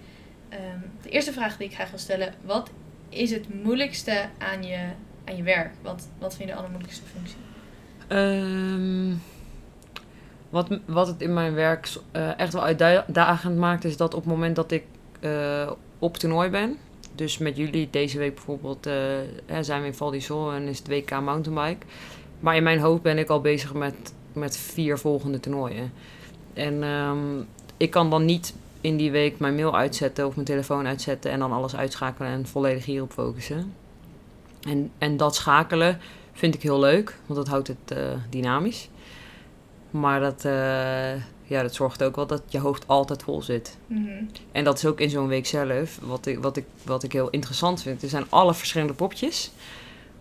Ehm, 0.49 0.79
de 1.03 1.09
eerste 1.09 1.33
vraag 1.33 1.57
die 1.57 1.67
ik 1.67 1.75
graag 1.75 1.91
wil 1.91 1.99
stellen. 1.99 2.35
Wat 2.41 2.71
is 3.09 3.31
het 3.31 3.63
moeilijkste 3.63 4.25
aan 4.39 4.63
je, 4.63 4.89
aan 5.25 5.37
je 5.37 5.43
werk? 5.43 5.73
Wat, 5.83 6.09
wat 6.19 6.35
vind 6.35 6.49
je 6.49 6.55
de 6.55 6.61
allermoeilijkste 6.61 7.05
functie? 7.05 7.37
Ehm, 8.09 9.15
wat, 10.49 10.79
wat 10.85 11.07
het 11.07 11.21
in 11.21 11.35
mijn 11.35 11.55
werk 11.55 11.93
eh, 12.11 12.39
echt 12.39 12.53
wel 12.53 12.65
uitdagend 12.65 13.57
maakt, 13.57 13.85
is 13.85 13.97
dat 13.97 14.15
op 14.15 14.21
het 14.21 14.33
moment 14.33 14.57
dat 14.57 14.71
ik 14.71 14.85
eh, 15.21 15.71
op 15.99 16.17
toernooi 16.17 16.51
ben, 16.51 16.79
dus 17.15 17.39
met 17.39 17.57
jullie 17.57 17.89
deze 17.91 18.19
week 18.19 18.35
bijvoorbeeld, 18.35 18.87
eh, 18.87 18.95
zijn 19.61 19.81
we 19.81 19.87
in 19.87 19.95
Val 19.95 20.11
d'Isole 20.11 20.55
en 20.55 20.69
is 20.69 20.79
het 20.79 20.89
WK 20.89 21.11
mountainbike. 21.11 21.87
Maar 22.41 22.57
in 22.57 22.63
mijn 22.63 22.79
hoofd 22.79 23.03
ben 23.03 23.19
ik 23.19 23.29
al 23.29 23.41
bezig 23.41 23.75
met, 23.75 24.15
met 24.33 24.57
vier 24.57 24.99
volgende 24.99 25.41
toernooien. 25.41 25.93
En 26.53 26.83
ehm, 26.83 27.43
ik 27.77 27.91
kan 27.91 28.11
dan 28.11 28.25
niet 28.25 28.55
in 28.81 28.97
die 28.97 29.11
week 29.11 29.39
mijn 29.39 29.55
mail 29.55 29.77
uitzetten 29.77 30.27
of 30.27 30.35
mijn 30.35 30.47
telefoon 30.47 30.87
uitzetten 30.87 31.31
en 31.31 31.39
dan 31.39 31.53
alles 31.53 31.77
uitschakelen 31.77 32.31
en 32.31 32.47
volledig 32.47 32.85
hierop 32.85 33.13
focussen. 33.13 33.75
En, 34.69 34.91
en 34.99 35.17
dat 35.17 35.35
schakelen 35.35 35.99
vind 36.33 36.55
ik 36.55 36.63
heel 36.63 36.81
leuk, 36.81 37.17
want 37.27 37.39
dat 37.39 37.49
houdt 37.49 37.69
het 37.69 37.91
eh, 37.99 37.99
dynamisch. 38.31 38.89
Maar 39.91 40.21
dat, 40.21 40.45
eh, 40.45 41.13
ja, 41.45 41.63
dat 41.63 41.75
zorgt 41.75 42.03
ook 42.03 42.17
wel 42.17 42.27
dat 42.27 42.43
je 42.49 42.59
hoofd 42.59 42.89
altijd 42.89 43.23
vol 43.23 43.43
zit. 43.43 43.77
Mhm. 43.87 44.09
En 44.53 44.65
dat 44.65 44.77
is 44.79 44.87
ook 44.87 45.01
in 45.01 45.11
zo'n 45.11 45.27
week 45.27 45.47
zelf, 45.47 45.99
wat 46.03 46.27
ik, 46.27 46.39
wat, 46.39 46.57
ik, 46.57 46.65
wat 46.83 47.03
ik 47.03 47.13
heel 47.13 47.31
interessant 47.31 47.83
vind. 47.83 48.03
Er 48.03 48.09
zijn 48.09 48.25
alle 48.29 48.55
verschillende 48.55 48.93
popjes. 48.95 49.51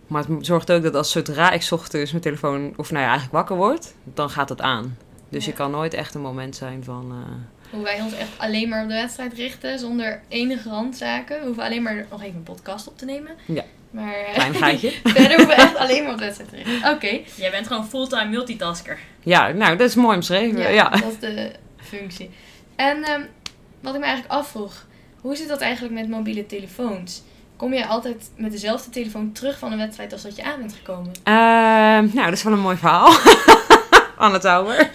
Maar 0.06 0.24
het 0.28 0.46
zorgt 0.46 0.72
ook 0.72 0.82
dat 0.82 0.94
als 0.94 1.10
zodra 1.10 1.50
ik 1.50 1.66
ochtends 1.70 2.10
mijn 2.10 2.22
telefoon, 2.22 2.72
of 2.76 2.90
nou 2.90 3.02
ja, 3.02 3.08
eigenlijk 3.08 3.32
wakker 3.36 3.56
word, 3.56 3.92
dan 4.04 4.30
gaat 4.30 4.48
het 4.48 4.60
aan. 4.60 4.98
Dus 5.28 5.44
Ja. 5.44 5.50
je 5.50 5.56
kan 5.56 5.70
nooit 5.70 5.94
echt 5.94 6.14
een 6.14 6.20
moment 6.20 6.56
zijn 6.56 6.84
van... 6.84 7.10
eh, 7.10 7.72
Hoe 7.74 7.82
wij 7.82 8.00
ons 8.00 8.12
echt 8.12 8.30
alleen 8.38 8.68
maar 8.68 8.82
op 8.82 8.88
de 8.88 8.94
wedstrijd 8.94 9.32
richten, 9.32 9.78
zonder 9.78 10.20
enige 10.28 10.68
randzaken. 10.68 11.38
We 11.40 11.44
hoeven 11.46 11.62
alleen 11.64 11.82
maar 11.82 12.06
nog 12.10 12.22
even 12.22 12.36
een 12.36 12.42
podcast 12.42 12.88
op 12.88 12.98
te 12.98 13.04
nemen. 13.04 13.32
Ja. 13.46 13.64
Maar 13.94 14.14
eh, 14.14 14.34
Klein 14.34 14.54
gaatje. 14.54 14.90
verder 15.04 15.36
hoeven 15.36 15.46
we 15.46 15.54
echt 15.54 15.76
alleen 15.76 16.02
maar 16.02 16.12
op 16.12 16.18
de 16.18 16.24
wedstrijd 16.24 16.50
te 16.50 16.56
richten. 16.56 16.90
Oké. 16.90 17.20
Jij 17.34 17.50
bent 17.50 17.66
gewoon 17.66 17.86
fulltime 17.88 18.24
multitasker. 18.24 18.98
ja, 19.22 19.48
nou, 19.48 19.76
dat 19.76 19.88
is 19.88 19.94
mooi 19.94 20.16
omschreven. 20.16 20.60
Ja, 20.60 20.68
Ja, 20.68 20.88
dat 20.88 21.02
is 21.04 21.18
de 21.18 21.50
functie. 21.82 22.30
En 22.76 23.04
ehm, 23.04 23.20
wat 23.80 23.94
ik 23.94 24.00
me 24.00 24.06
eigenlijk 24.06 24.34
afvroeg, 24.34 24.86
hoe 25.20 25.36
zit 25.36 25.48
dat 25.48 25.60
eigenlijk 25.60 25.94
met 25.94 26.08
mobiele 26.08 26.46
telefoons? 26.46 27.22
Kom 27.56 27.74
je 27.74 27.86
altijd 27.86 28.30
met 28.36 28.50
dezelfde 28.52 28.90
telefoon 28.90 29.32
terug 29.32 29.58
van 29.58 29.72
een 29.72 29.78
wedstrijd 29.78 30.12
als 30.12 30.22
dat 30.22 30.36
je 30.36 30.44
aan 30.44 30.58
bent 30.58 30.74
gekomen? 30.74 31.12
Ehm, 31.22 32.14
nou, 32.14 32.24
dat 32.24 32.32
is 32.32 32.42
wel 32.42 32.52
een 32.52 32.58
mooi 32.58 32.76
verhaal. 32.76 33.12
Anne 34.16 34.38
Tauber. 34.38 34.90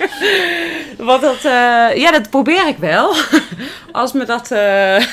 Wat 0.97 1.21
dat, 1.21 1.35
eh, 1.35 1.95
ja, 1.95 2.11
dat 2.11 2.29
probeer 2.29 2.67
ik 2.67 2.77
wel. 2.77 3.15
Als 3.91 4.13
me 4.13 4.25
dat 4.25 4.51
eh, 4.51 5.05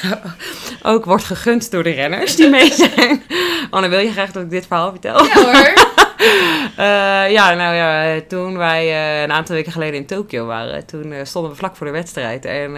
ook 0.87 1.05
wordt 1.05 1.25
gegund 1.25 1.71
door 1.71 1.83
de 1.83 1.91
renners 1.91 2.37
die 2.37 2.51
mee 2.59 2.73
zijn. 2.73 3.23
Anne, 3.71 3.89
wil 3.89 3.99
je 3.99 4.11
graag 4.11 4.33
dat 4.33 4.43
ik 4.43 4.51
dit 4.51 4.67
verhaal 4.67 4.91
vertel? 4.91 5.25
Ja 5.25 5.35
hoor. 5.35 5.75
Eh, 6.77 7.31
ja, 7.31 7.55
nou 7.55 7.75
ja, 7.75 8.21
toen 8.29 8.57
wij 8.57 8.87
eh, 8.87 9.23
een 9.23 9.33
aantal 9.33 9.55
weken 9.55 9.73
geleden 9.73 9.95
in 9.95 10.07
Tokio 10.07 10.47
waren, 10.47 10.87
toen 10.87 11.13
eh, 11.13 11.25
stonden 11.25 11.51
we 11.51 11.57
vlak 11.57 11.77
voor 11.77 11.87
de 11.87 11.93
wedstrijd. 11.93 12.45
En 12.45 12.77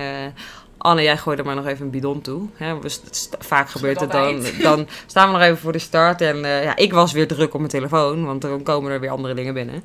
Anne, 0.78 1.02
jij 1.02 1.16
gooide 1.16 1.42
maar 1.42 1.54
nog 1.54 1.66
even 1.66 1.84
een 1.84 1.90
bidon 1.90 2.20
toe. 2.20 2.48
Hè, 2.54 2.78
we 2.80 2.90
vaak 3.38 3.70
gebeurt 3.70 4.00
het 4.00 4.10
dan. 4.10 4.42
Dan 4.62 4.88
staan 5.06 5.26
we 5.26 5.32
nog 5.32 5.42
even 5.42 5.58
voor 5.58 5.72
de 5.72 5.78
start. 5.78 6.20
En 6.20 6.38
ja, 6.38 6.76
ik 6.76 6.92
was 6.92 7.12
weer 7.12 7.26
druk 7.26 7.52
op 7.52 7.58
mijn 7.58 7.70
telefoon, 7.70 8.24
want 8.24 8.42
dan 8.42 8.62
komen 8.62 8.92
er 8.92 9.00
weer 9.00 9.10
andere 9.10 9.34
dingen 9.34 9.54
binnen. 9.54 9.84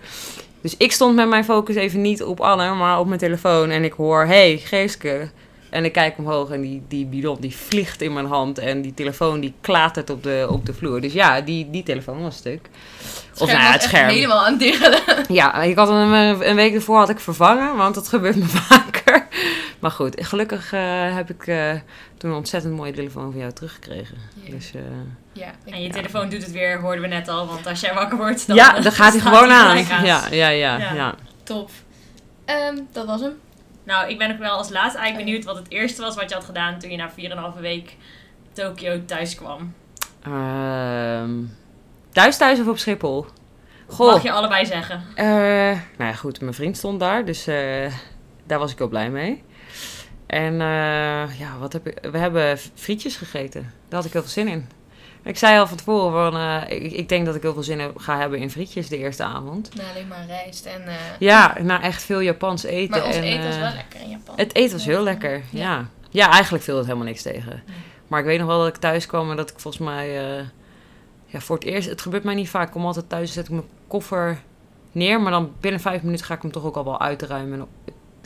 Dus 0.62 0.78
ik 0.78 0.92
stond 0.92 1.16
met 1.16 1.28
mijn 1.30 1.46
focus 1.46 1.76
even 1.76 2.02
niet 2.02 2.24
op 2.24 2.40
Anne, 2.40 2.74
maar 2.74 3.00
op 3.00 3.08
mijn 3.08 3.20
telefoon. 3.20 3.70
En 3.70 3.84
ik 3.84 3.94
hoor, 3.94 4.26
hey, 4.26 4.58
Geeske. 4.58 5.30
En 5.74 5.86
ik 5.86 5.92
kijk 5.92 6.18
omhoog 6.18 6.50
en 6.50 6.62
die, 6.62 6.84
die 6.88 7.06
bidon 7.06 7.38
die 7.40 7.56
vliegt 7.56 8.02
in 8.02 8.14
mijn 8.14 8.26
hand. 8.26 8.58
En 8.58 8.82
die 8.82 8.94
telefoon 8.94 9.40
die 9.40 9.54
klatert 9.62 10.10
op 10.10 10.24
de, 10.24 10.48
op 10.50 10.66
de 10.66 10.74
vloer. 10.74 11.02
Dus 11.02 11.14
ja, 11.14 11.42
die, 11.42 11.70
die 11.70 11.84
telefoon 11.84 12.22
was 12.22 12.36
stuk. 12.36 12.70
Of 13.38 13.48
nou 13.48 13.60
ja, 13.60 13.72
het 13.72 13.84
scherm. 13.84 14.10
helemaal 14.10 14.46
aan 14.46 14.60
het. 14.60 15.02
Ja, 15.28 15.62
ik 15.62 15.76
had 15.78 15.88
hem 15.88 16.14
een, 16.14 16.50
een 16.50 16.56
week 16.56 16.74
ervoor 16.74 16.98
had 16.98 17.10
ik 17.10 17.20
vervangen, 17.20 17.76
want 17.76 17.96
dat 17.96 18.08
gebeurt 18.08 18.36
me 18.36 18.46
vaker. 18.70 19.28
Maar 19.80 19.92
goed, 19.92 20.26
gelukkig 20.26 20.74
eh, 20.74 21.16
heb 21.16 21.30
ik 21.30 21.48
eh, 21.48 21.72
toen 22.18 22.30
een 22.30 22.38
ontzettend 22.38 22.76
mooie 22.76 22.94
telefoon 22.94 23.32
van 23.32 23.40
jou 23.40 23.54
teruggekregen. 23.54 24.18
Ja. 24.34 24.52
Dus 24.52 24.72
eh, 24.74 24.82
Ja, 25.32 25.52
En 25.66 25.82
je 25.82 25.90
telefoon 25.90 26.30
doet 26.30 26.42
het 26.42 26.52
weer, 26.52 26.80
hoorden 26.80 27.02
we 27.02 27.08
net 27.08 27.28
al. 27.28 27.48
Want 27.48 27.68
als 27.68 27.80
jij 27.80 27.94
wakker 27.94 28.18
wordt, 28.18 28.48
dan, 28.48 28.56
ja, 28.56 28.80
dan 28.80 28.92
gaat 28.92 29.12
hij 29.12 29.22
gewoon 29.22 29.52
aan. 29.52 29.78
ja, 30.06 30.28
ja, 30.32 30.50
Ja. 30.50 30.78
ja. 30.78 31.16
top. 31.44 31.70
Ehm, 32.46 32.78
dat 32.92 33.06
was 33.06 33.22
hem. 33.22 33.34
Nou, 33.84 34.10
ik 34.10 34.18
ben 34.18 34.32
ook 34.32 34.38
wel 34.38 34.52
als 34.58 34.70
laatste 34.70 34.98
eigenlijk 34.98 35.26
benieuwd 35.26 35.46
wat 35.46 35.56
het 35.58 35.72
eerste 35.72 36.02
was 36.02 36.16
wat 36.16 36.30
je 36.30 36.36
had 36.36 36.44
gedaan 36.46 36.80
toen 36.80 36.90
je 36.92 36.98
na 36.98 37.12
4,5 37.56 37.60
week 37.60 37.96
Tokio 38.54 39.06
thuis 39.06 39.36
kwam. 39.36 39.74
Ehm, 40.24 41.32
thuis, 42.12 42.38
thuis 42.38 42.60
of 42.60 42.68
op 42.68 42.78
Schiphol? 42.78 43.26
Goh, 43.88 44.12
Mag 44.12 44.24
je 44.24 44.32
allebei 44.32 44.66
zeggen. 44.66 45.04
eh, 45.16 45.26
nou 45.98 46.10
ja, 46.10 46.14
goed, 46.14 46.42
mijn 46.42 46.54
vriend 46.54 46.78
stond 46.78 47.00
daar, 47.00 47.26
dus 47.26 47.48
eh, 47.48 47.94
daar 48.46 48.60
was 48.60 48.72
ik 48.72 48.78
wel 48.78 48.88
blij 48.88 49.10
mee. 49.10 49.44
En 50.28 50.54
eh, 50.62 51.40
ja, 51.40 51.58
wat 51.60 51.74
heb 51.74 51.88
ik? 51.88 51.98
We 52.12 52.18
hebben 52.18 52.58
frietjes 52.58 53.16
gegeten. 53.16 53.62
Daar 53.62 54.00
had 54.00 54.06
ik 54.06 54.14
heel 54.14 54.22
veel 54.22 54.32
zin 54.32 54.48
in. 54.48 54.68
Ik 55.24 55.38
zei 55.38 55.60
al 55.60 55.68
van 55.68 55.78
tevoren, 55.78 56.32
van, 56.32 56.42
eh, 56.42 56.84
ik, 56.84 56.92
ik 56.92 57.10
denk 57.10 57.26
dat 57.26 57.36
ik 57.36 57.42
heel 57.42 57.54
veel 57.54 57.64
zin 57.64 57.80
heb, 57.80 57.98
ga 57.98 58.18
hebben 58.20 58.40
in 58.40 58.50
frietjes 58.52 58.88
de 58.90 58.98
eerste 58.98 59.24
avond. 59.24 59.76
Nou, 59.76 59.90
alleen 59.90 60.08
maar 60.08 60.26
rijst 60.26 60.66
en... 60.66 60.88
eh, 60.88 60.94
Ja, 61.20 61.56
nou 61.62 61.82
echt 61.82 62.04
veel 62.04 62.20
Japans 62.22 62.64
eten. 62.64 62.90
maar 62.98 63.06
ons 63.08 63.16
en, 63.16 63.24
eten 63.24 63.44
was 63.46 63.56
eh, 63.56 63.62
wel 63.62 63.74
lekker 63.74 64.02
in 64.02 64.10
Japan. 64.10 64.36
Het 64.38 64.56
eten 64.56 64.72
was 64.78 64.86
heel 64.86 65.04
lekker, 65.04 65.42
ja. 65.50 65.88
Ja, 66.10 66.30
eigenlijk 66.32 66.64
viel 66.64 66.76
het 66.78 66.86
helemaal 66.86 67.08
niks 67.08 67.22
tegen. 67.22 67.64
Maar 68.08 68.20
ik 68.20 68.26
weet 68.26 68.40
nog 68.40 68.48
wel 68.48 68.58
dat 68.60 68.68
ik 68.68 68.76
thuis 68.78 69.06
kwam 69.06 69.30
en 69.30 69.36
dat 69.36 69.50
ik 69.50 69.60
volgens 69.60 69.84
mij... 69.84 70.38
eh, 70.38 70.44
ja, 71.26 71.40
voor 71.40 71.56
het 71.56 71.66
eerst... 71.66 71.90
Het 71.90 72.02
gebeurt 72.02 72.24
mij 72.24 72.36
niet 72.36 72.50
vaak. 72.50 72.66
Ik 72.66 72.72
kom 72.72 72.86
altijd 72.86 73.10
thuis, 73.10 73.34
zet 73.34 73.46
ik 73.46 73.52
mijn 73.52 73.68
koffer 73.88 74.42
neer. 74.92 75.22
Maar 75.22 75.32
dan 75.32 75.52
binnen 75.60 75.82
vijf 75.82 76.02
minuten 76.04 76.26
ga 76.26 76.34
ik 76.34 76.42
hem 76.42 76.52
toch 76.52 76.64
ook 76.64 76.76
al 76.76 76.84
wel 76.84 77.00
uitruimen. 77.02 77.60
En 77.60 77.68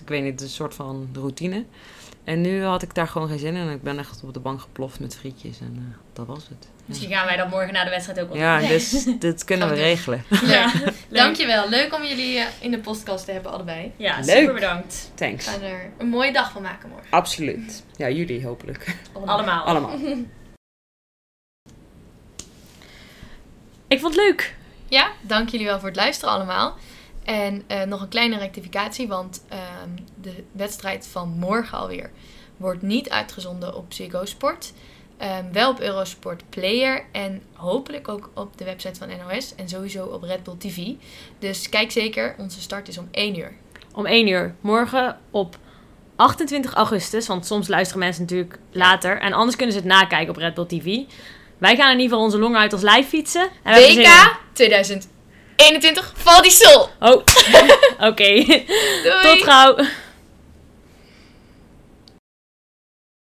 ik 0.02 0.08
weet 0.08 0.22
niet, 0.24 0.32
het 0.32 0.42
is 0.42 0.48
een 0.48 0.54
soort 0.54 0.74
van 0.74 1.10
routine. 1.14 1.66
En 2.24 2.42
nu 2.42 2.64
had 2.64 2.82
ik 2.82 2.96
daar 2.96 3.08
gewoon 3.08 3.28
geen 3.28 3.40
zin 3.40 3.56
in. 3.56 3.68
En 3.68 3.74
ik 3.74 3.82
ben 3.82 4.00
echt 4.00 4.24
op 4.24 4.34
de 4.34 4.40
bank 4.40 4.62
geploft 4.62 5.00
met 5.00 5.16
frietjes. 5.16 5.60
En 5.60 5.74
eh, 5.78 5.98
dat 6.14 6.26
was 6.26 6.48
het. 6.50 6.68
Misschien 6.88 7.10
gaan 7.12 7.26
wij 7.26 7.38
dat 7.38 7.50
morgen 7.50 7.74
na 7.74 7.84
de 7.84 7.90
wedstrijd 7.90 8.20
ook 8.20 8.28
wel 8.28 8.38
Ja, 8.38 8.60
doen. 8.60 8.68
dus 8.68 9.04
dit 9.20 9.44
kunnen 9.44 9.70
we 9.70 9.76
we 9.76 9.82
regelen. 9.82 10.24
Ja. 10.46 10.72
Dankjewel. 11.10 11.70
Leuk 11.70 11.94
om 11.96 12.04
jullie 12.04 12.38
eh, 12.40 12.46
in 12.60 12.72
de 12.72 12.80
podcast 12.80 13.26
te 13.26 13.32
hebben, 13.32 13.52
allebei. 13.52 13.92
Ja, 13.98 14.20
Leuk. 14.20 14.38
super 14.38 14.54
bedankt. 14.54 15.10
We 15.12 15.18
Thanks. 15.26 15.48
gaan 15.48 15.62
er 15.62 15.92
een 15.98 16.08
mooie 16.10 16.32
dag 16.34 16.52
van 16.52 16.62
maken 16.62 16.90
morgen. 16.90 17.08
Absoluut. 17.10 17.84
Ja, 17.96 18.10
jullie 18.10 18.46
hopelijk. 18.46 18.96
Allemaal. 19.26 19.64
Allemaal. 19.66 19.98
Ik 23.88 24.00
vond 24.00 24.16
het 24.16 24.24
leuk. 24.24 24.56
Ja, 24.88 25.12
dank 25.22 25.50
jullie 25.50 25.66
wel 25.66 25.80
voor 25.80 25.88
het 25.88 25.98
luisteren 25.98 26.34
allemaal. 26.34 26.76
En 27.24 27.64
eh, 27.68 27.82
nog 27.84 28.02
een 28.02 28.08
kleine 28.08 28.38
rectificatie, 28.38 29.08
want 29.08 29.44
ehm, 29.50 29.90
de 30.22 30.44
wedstrijd 30.52 31.08
van 31.12 31.30
morgen 31.30 31.78
alweer 31.78 32.12
wordt 32.58 32.82
niet 32.82 33.10
uitgezonden 33.10 33.76
op 33.76 33.94
Ziggo 33.94 34.26
Sport. 34.26 34.74
Ehm, 35.18 35.52
wel 35.52 35.70
op 35.70 35.80
Eurosport 35.80 36.44
Player 36.50 37.06
en 37.12 37.42
hopelijk 37.54 38.08
ook 38.08 38.30
op 38.34 38.58
de 38.58 38.64
website 38.66 39.00
van 39.00 39.08
NOS 39.08 39.56
en 39.56 39.70
sowieso 39.70 40.06
op 40.06 40.24
Red 40.24 40.44
Bull 40.44 40.58
TV. 40.58 40.88
Dus 41.40 41.70
kijk 41.70 41.92
zeker, 41.92 42.36
onze 42.38 42.62
start 42.62 42.88
is 42.88 42.98
om 42.98 43.08
1 43.12 43.40
uur. 43.40 43.54
Om 43.94 44.06
1 44.06 44.28
uur. 44.28 44.56
Morgen 44.62 45.20
op 45.32 45.58
28 46.16 46.74
augustus. 46.74 47.28
Want 47.28 47.46
soms 47.46 47.68
luisteren 47.68 48.04
mensen 48.04 48.22
natuurlijk 48.22 48.60
later. 48.72 49.20
En 49.20 49.34
anders 49.34 49.56
kunnen 49.56 49.76
ze 49.76 49.80
het 49.80 49.90
nakijken 49.90 50.30
op 50.30 50.38
Red 50.38 50.54
Bull 50.54 50.66
TV. 50.66 50.98
Wij 51.58 51.76
gaan 51.76 51.92
in 51.92 52.00
ieder 52.00 52.10
geval 52.10 52.24
onze 52.24 52.38
longen 52.38 52.60
uit 52.60 52.74
als 52.74 52.82
live 52.82 53.04
fietsen. 53.04 53.50
WK 53.64 54.38
2021 54.54 56.14
Val 56.16 56.42
die 56.42 56.52
Sol! 56.52 56.90
Oh, 57.00 57.24
oké. 58.10 58.44
Doei! 58.44 59.22
Tot 59.22 59.44
gauw. 59.44 59.76